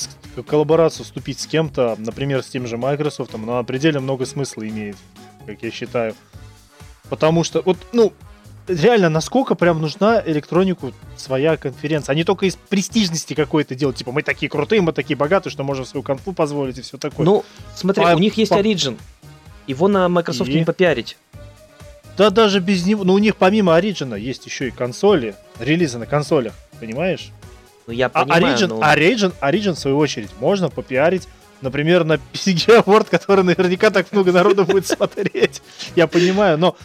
коллаборацию 0.48 1.06
вступить 1.06 1.40
с 1.40 1.48
кем-то, 1.48 1.96
например, 1.98 2.44
с 2.44 2.48
тем 2.48 2.68
же 2.68 2.78
Microsoft, 2.78 3.34
она 3.34 3.64
предельно 3.64 4.00
много 4.00 4.28
смысла 4.28 4.68
имеет, 4.68 4.96
как 5.48 5.64
я 5.64 5.72
считаю. 5.72 6.14
Потому 7.10 7.44
что, 7.44 7.64
вот, 7.66 7.78
ну, 7.94 8.14
реально, 8.68 9.10
насколько 9.10 9.56
прям 9.56 9.82
нужна 9.82 10.22
электронику 10.24 10.94
своя 11.18 11.58
конференция. 11.58 12.14
Они 12.14 12.24
только 12.24 12.46
из 12.46 12.56
престижности 12.56 13.34
какой-то 13.34 13.74
делают. 13.74 13.98
Типа, 13.98 14.12
мы 14.12 14.22
такие 14.22 14.50
крутые, 14.50 14.82
мы 14.82 14.94
такие 14.94 15.18
богатые, 15.18 15.52
что 15.52 15.64
можем 15.64 15.86
свою 15.86 16.04
конфу 16.04 16.32
позволить 16.34 16.78
и 16.78 16.82
все 16.82 16.98
такое. 16.98 17.26
Ну, 17.26 17.44
смотри, 17.76 18.04
а, 18.04 18.16
у 18.16 18.20
них 18.20 18.38
есть 18.38 18.52
по... 18.52 18.56
Origin. 18.56 19.00
Его 19.66 19.88
на 19.88 20.08
Microsoft 20.10 20.50
и... 20.52 20.60
не 20.60 20.66
попиарить. 20.66 21.18
Да 22.18 22.30
даже 22.30 22.60
без 22.60 22.86
него. 22.86 23.04
Ну, 23.04 23.14
у 23.14 23.18
них 23.18 23.36
помимо 23.36 23.78
Origin 23.78 24.20
есть 24.20 24.46
еще 24.46 24.68
и 24.68 24.72
консоли, 24.72 25.36
релизы 25.60 25.98
на 25.98 26.06
консолях, 26.06 26.54
понимаешь? 26.80 27.32
Ну, 27.88 27.94
я 27.94 28.08
а 28.08 28.10
понимаю, 28.10 28.46
а 28.46 28.58
Origin, 28.58 28.68
но... 28.68 28.80
Origin, 28.80 29.34
Origin, 29.42 29.74
в 29.74 29.80
свою 29.80 29.98
очередь, 29.98 30.30
можно 30.40 30.70
попиарить, 30.70 31.28
например, 31.62 32.04
на 32.04 32.14
PCG 32.14 32.84
Award, 32.84 33.08
который 33.10 33.44
наверняка 33.44 33.90
так 33.90 34.12
много 34.12 34.32
народу 34.32 34.66
будет 34.66 34.88
смотреть. 34.88 35.62
Я 35.96 36.08
понимаю, 36.08 36.58
но 36.58 36.76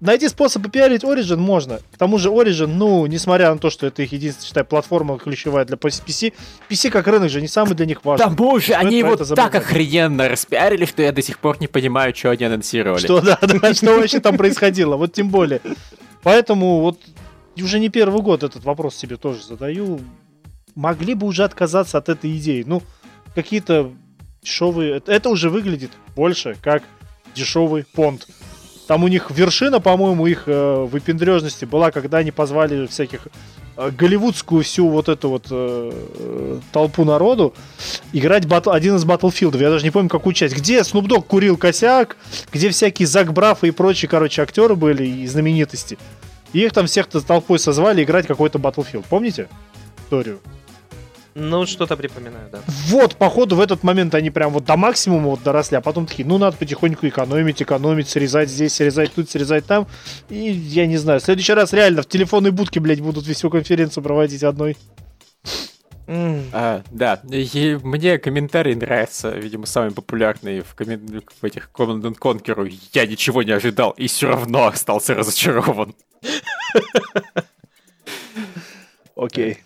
найти 0.00 0.28
способ 0.28 0.62
попиарить 0.62 1.04
Origin 1.04 1.36
можно. 1.36 1.80
К 1.92 1.98
тому 1.98 2.18
же 2.18 2.30
Origin, 2.30 2.68
ну, 2.68 3.06
несмотря 3.06 3.52
на 3.52 3.58
то, 3.58 3.70
что 3.70 3.86
это 3.86 4.02
их 4.02 4.12
единственная, 4.12 4.48
считай, 4.48 4.64
платформа 4.64 5.18
ключевая 5.18 5.64
для 5.64 5.76
PC, 5.76 6.32
PC 6.68 6.90
как 6.90 7.06
рынок 7.06 7.30
же 7.30 7.40
не 7.40 7.48
самый 7.48 7.74
для 7.74 7.86
них 7.86 8.04
важный. 8.04 8.26
Да 8.26 8.32
боже, 8.32 8.74
они 8.74 8.98
его 8.98 9.16
так 9.16 9.54
охрененно 9.54 10.28
распиарили, 10.28 10.86
что 10.86 11.02
я 11.02 11.12
до 11.12 11.22
сих 11.22 11.38
пор 11.38 11.60
не 11.60 11.68
понимаю, 11.68 12.14
что 12.14 12.30
они 12.30 12.44
анонсировали. 12.44 13.04
Что, 13.04 13.20
да, 13.20 13.38
да, 13.42 13.74
что 13.74 13.96
вообще 13.96 14.20
там 14.20 14.36
происходило, 14.36 14.96
вот 14.96 15.12
тем 15.12 15.28
более. 15.28 15.60
Поэтому 16.22 16.80
вот 16.80 16.98
уже 17.60 17.78
не 17.78 17.88
первый 17.88 18.22
год 18.22 18.42
этот 18.42 18.64
вопрос 18.64 18.96
себе 18.96 19.16
тоже 19.16 19.42
задаю 19.42 20.00
могли 20.74 21.14
бы 21.14 21.26
уже 21.26 21.44
отказаться 21.44 21.98
от 21.98 22.08
этой 22.08 22.36
идеи. 22.36 22.64
Ну, 22.66 22.82
какие-то 23.34 23.92
дешевые... 24.42 25.02
Это 25.06 25.28
уже 25.28 25.50
выглядит 25.50 25.90
больше 26.16 26.56
как 26.62 26.82
дешевый 27.34 27.84
понт. 27.84 28.26
Там 28.86 29.04
у 29.04 29.08
них 29.08 29.30
вершина, 29.30 29.80
по-моему, 29.80 30.26
их 30.26 30.44
э, 30.46 30.84
выпендрежности 30.90 31.64
была, 31.64 31.92
когда 31.92 32.18
они 32.18 32.32
позвали 32.32 32.88
всяких 32.88 33.28
э, 33.76 33.90
голливудскую 33.90 34.64
всю 34.64 34.88
вот 34.88 35.08
эту 35.08 35.28
вот 35.28 35.46
э, 35.50 35.92
э 36.18 36.60
толпу 36.72 37.04
народу 37.04 37.54
играть 38.12 38.46
батл, 38.46 38.70
один 38.70 38.96
из 38.96 39.04
Батлфилдов. 39.04 39.60
Я 39.60 39.70
даже 39.70 39.84
не 39.84 39.92
помню, 39.92 40.08
какую 40.08 40.34
часть. 40.34 40.56
Где 40.56 40.80
Dogg 40.80 41.22
курил 41.22 41.56
косяк, 41.56 42.16
где 42.52 42.70
всякие 42.70 43.06
Зак 43.06 43.32
Брафы 43.32 43.68
и 43.68 43.70
прочие, 43.70 44.08
короче, 44.08 44.42
актеры 44.42 44.74
были 44.74 45.06
и 45.06 45.26
знаменитости. 45.28 45.96
И 46.52 46.64
их 46.64 46.72
там 46.72 46.86
всех 46.86 47.06
толпой 47.06 47.60
созвали 47.60 48.02
играть 48.02 48.26
какой-то 48.26 48.58
Battlefield. 48.58 49.04
Помните 49.08 49.48
историю? 50.10 50.40
Ну, 51.42 51.64
что-то 51.64 51.96
припоминаю, 51.96 52.50
да. 52.52 52.60
Вот, 52.88 53.16
походу, 53.16 53.56
в 53.56 53.60
этот 53.60 53.82
момент 53.82 54.14
они 54.14 54.28
прям 54.30 54.52
вот 54.52 54.64
до 54.66 54.76
максимума 54.76 55.30
вот 55.30 55.42
доросли, 55.42 55.78
а 55.78 55.80
потом 55.80 56.04
такие, 56.04 56.28
ну, 56.28 56.36
надо 56.36 56.58
потихоньку 56.58 57.08
экономить, 57.08 57.62
экономить, 57.62 58.10
срезать 58.10 58.50
здесь, 58.50 58.74
срезать 58.74 59.14
тут, 59.14 59.30
срезать 59.30 59.64
там. 59.64 59.86
И 60.28 60.36
я 60.36 60.86
не 60.86 60.98
знаю, 60.98 61.18
в 61.20 61.22
следующий 61.24 61.54
раз 61.54 61.72
реально 61.72 62.02
в 62.02 62.08
телефонной 62.08 62.50
будке, 62.50 62.78
блядь, 62.78 63.00
будут 63.00 63.24
всю 63.24 63.48
конференцию 63.48 64.04
проводить 64.04 64.42
одной. 64.44 64.76
Mm. 66.06 66.42
А, 66.52 66.82
да, 66.90 67.22
и 67.30 67.78
мне 67.82 68.18
комментарий 68.18 68.74
нравится, 68.74 69.30
видимо, 69.30 69.64
самый 69.64 69.92
популярный 69.92 70.60
в, 70.60 70.74
коммен... 70.74 71.22
в 71.40 71.44
этих 71.44 71.70
Command 71.72 72.02
Conquer. 72.18 72.70
Я 72.92 73.06
ничего 73.06 73.42
не 73.42 73.52
ожидал 73.52 73.92
и 73.92 74.08
все 74.08 74.28
равно 74.28 74.66
остался 74.66 75.14
разочарован. 75.14 75.94
Окей. 79.16 79.58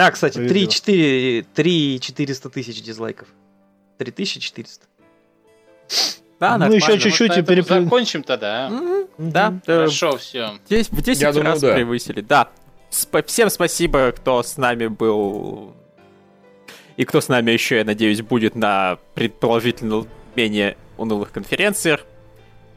Да, 0.00 0.10
кстати, 0.10 0.38
3, 0.38 0.68
4, 0.68 1.42
3 1.42 2.00
400 2.00 2.48
тысяч 2.48 2.82
дизлайков. 2.82 3.28
3400. 3.98 4.86
Да, 6.40 6.56
ну 6.56 6.72
еще 6.72 6.98
чуть-чуть 6.98 7.36
и 7.36 7.42
переп... 7.42 7.66
Закончим 7.66 8.22
тогда. 8.22 8.70
Mm-hmm. 8.70 9.06
Да. 9.18 9.60
Хорошо, 9.66 10.16
все. 10.16 10.52
Здесь 10.64 10.88
в 10.88 11.02
10 11.02 11.20
Я 11.20 11.26
раз 11.26 11.36
думаю, 11.36 11.60
да. 11.60 11.74
превысили. 11.74 12.22
Да. 12.22 12.48
Сп- 12.90 13.26
всем 13.26 13.50
спасибо, 13.50 14.12
кто 14.12 14.42
с 14.42 14.56
нами 14.56 14.86
был. 14.86 15.74
И 16.96 17.04
кто 17.04 17.20
с 17.20 17.28
нами 17.28 17.50
еще, 17.50 17.76
я 17.76 17.84
надеюсь, 17.84 18.22
будет 18.22 18.54
на 18.54 18.96
предположительно 19.12 20.06
менее 20.34 20.78
унылых 20.96 21.30
конференциях. 21.30 22.06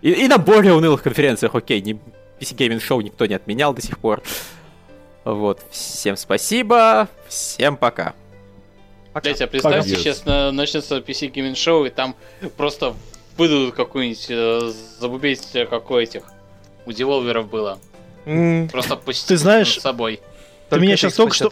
И, 0.01 0.11
и 0.11 0.27
на 0.27 0.39
более 0.39 0.73
унылых 0.73 1.01
конференциях, 1.01 1.55
окей, 1.55 1.79
не, 1.79 1.93
PC 1.93 2.57
Gaming 2.57 2.81
Show 2.85 3.01
никто 3.01 3.25
не 3.25 3.35
отменял 3.35 3.73
до 3.73 3.81
сих 3.81 3.97
пор. 3.97 4.21
Вот, 5.23 5.61
всем 5.71 6.17
спасибо, 6.17 7.07
всем 7.27 7.77
пока. 7.77 8.13
пока. 9.13 9.29
Блять, 9.29 9.41
а 9.41 9.47
представьте, 9.47 9.91
пока. 9.91 10.01
сейчас 10.01 10.25
на, 10.25 10.51
начнется 10.51 10.97
PC 10.97 11.31
Gaming 11.31 11.53
Show, 11.53 11.87
и 11.87 11.89
там 11.89 12.15
просто 12.57 12.93
выдадут 13.37 13.73
какую-нибудь, 13.75 14.25
э, 14.29 14.71
забубеть 14.99 15.47
как 15.69 15.89
у 15.91 15.97
этих, 15.97 16.23
у 16.85 16.91
деволверов 16.91 17.49
было. 17.49 17.79
Mm. 18.25 18.69
Просто 18.69 18.95
пустить 18.95 19.27
Ты 19.27 19.37
знаешь, 19.37 19.77
с 19.77 19.81
собой. 19.81 20.19
Ты 20.69 20.79
меня 20.79 20.97
сейчас 20.97 21.13
только 21.13 21.35
что... 21.35 21.51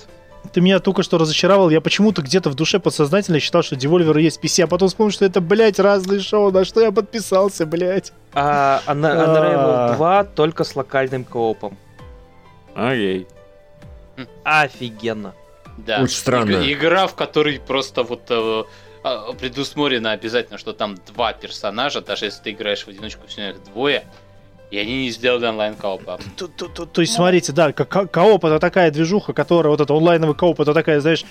ты 0.51 0.61
меня 0.61 0.79
только 0.79 1.03
что 1.03 1.17
разочаровал. 1.17 1.69
Я 1.69 1.81
почему-то 1.81 2.21
где-то 2.21 2.49
в 2.49 2.55
душе 2.55 2.79
подсознательно 2.79 3.39
считал, 3.39 3.61
что 3.61 3.75
Devolver 3.75 4.19
есть 4.19 4.39
PC, 4.41 4.63
а 4.63 4.67
потом 4.67 4.87
вспомнил, 4.87 5.11
что 5.11 5.25
это, 5.25 5.41
блядь, 5.41 5.79
разные 5.79 6.19
шоу. 6.21 6.51
На 6.51 6.65
что 6.65 6.81
я 6.81 6.91
подписался, 6.91 7.65
блядь? 7.65 8.13
А, 8.33 8.81
Unravel 8.87 9.95
2 9.95 10.19
а. 10.19 10.23
только 10.23 10.63
с 10.63 10.75
локальным 10.75 11.25
коопом. 11.25 11.77
Окей. 12.73 13.27
Офигенно. 14.43 15.33
Да. 15.77 16.01
Очень 16.01 16.15
странно. 16.15 16.71
Игра, 16.71 17.07
в 17.07 17.15
которой 17.15 17.59
просто 17.59 18.03
вот 18.03 18.23
э, 18.29 18.63
а, 19.03 19.33
предусмотрено 19.33 20.11
обязательно, 20.11 20.57
что 20.57 20.73
там 20.73 20.95
два 21.13 21.33
персонажа, 21.33 22.01
даже 22.01 22.25
если 22.25 22.43
ты 22.43 22.51
играешь 22.51 22.83
в 22.83 22.87
одиночку, 22.87 23.27
все 23.27 23.51
их 23.51 23.63
двое. 23.63 24.05
И 24.69 24.77
они 24.77 25.03
не 25.03 25.09
сделали 25.09 25.45
онлайн 25.47 25.75
коопа. 25.75 26.17
То, 26.37 26.47
то, 26.47 26.67
то, 26.67 26.85
то 26.85 27.01
есть, 27.01 27.13
смотрите, 27.13 27.51
да, 27.51 27.73
ко 27.73 27.83
кооп 27.85 28.45
это 28.45 28.57
такая 28.57 28.89
движуха, 28.89 29.33
которая, 29.33 29.69
вот 29.69 29.81
это 29.81 29.93
онлайновый 29.93 30.33
кооп, 30.33 30.61
это 30.61 30.73
такая, 30.73 31.01
знаешь, 31.01 31.25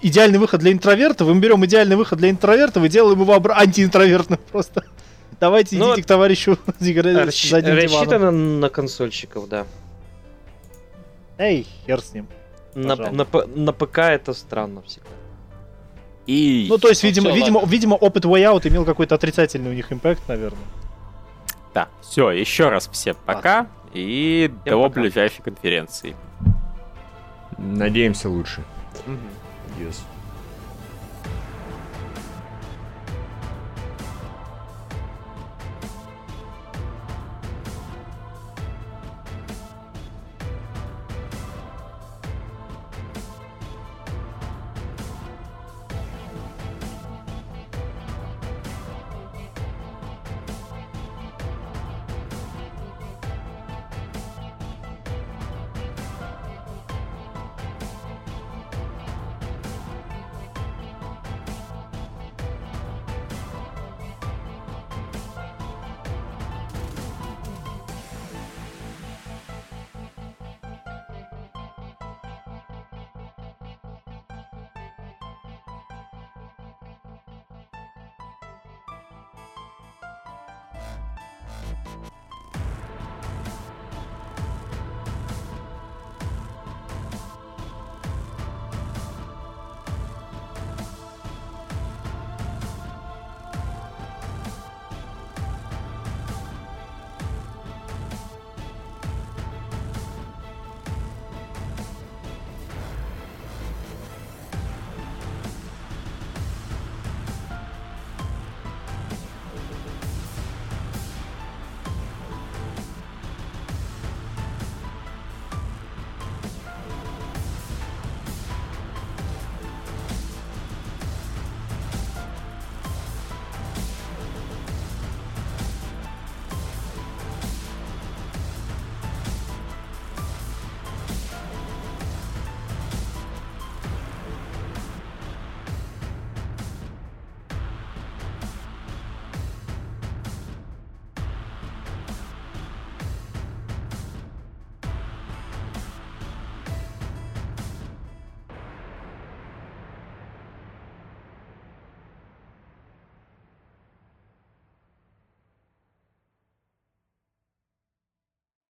идеальный 0.00 0.38
выход 0.38 0.60
для 0.60 0.72
интровертов. 0.72 1.28
Мы 1.28 1.38
берем 1.38 1.62
идеальный 1.66 1.96
выход 1.96 2.18
для 2.18 2.30
интровертов 2.30 2.82
и 2.84 2.88
делаем 2.88 3.20
его 3.20 3.34
антиинтровертным 3.34 4.40
просто. 4.50 4.84
Давайте 5.38 5.76
ну, 5.76 5.92
идите 5.92 6.04
к 6.04 6.06
товарищу 6.06 6.58
Расщ... 6.80 7.52
Рассчитано 7.52 8.30
на 8.30 8.68
консольщиков, 8.70 9.46
да. 9.48 9.66
Эй, 11.38 11.66
хер 11.86 12.00
с 12.00 12.14
ним. 12.14 12.28
На, 12.74 12.96
на, 12.96 13.24
на 13.24 13.72
ПК 13.72 13.98
это 13.98 14.34
странно 14.34 14.82
всегда. 14.82 15.08
И... 16.26 16.66
Ну, 16.68 16.78
то 16.78 16.88
есть, 16.88 17.02
видимо, 17.04 17.30
видимо, 17.30 17.64
видимо, 17.64 17.94
опыт 17.94 18.24
Way 18.24 18.52
Out 18.52 18.68
имел 18.68 18.84
какой-то 18.84 19.14
отрицательный 19.14 19.70
у 19.70 19.74
них 19.74 19.92
импакт, 19.92 20.28
наверное. 20.28 20.58
Да, 21.72 21.88
все, 22.02 22.30
еще 22.30 22.68
раз 22.68 22.88
всем 22.88 23.16
пока 23.24 23.68
и 23.92 24.50
всем 24.50 24.64
до 24.64 24.88
пока. 24.88 25.00
ближайшей 25.00 25.42
конференции. 25.42 26.16
Надеемся 27.58 28.28
лучше. 28.28 28.62
Угу. 29.06 29.84
Yes. 29.84 29.96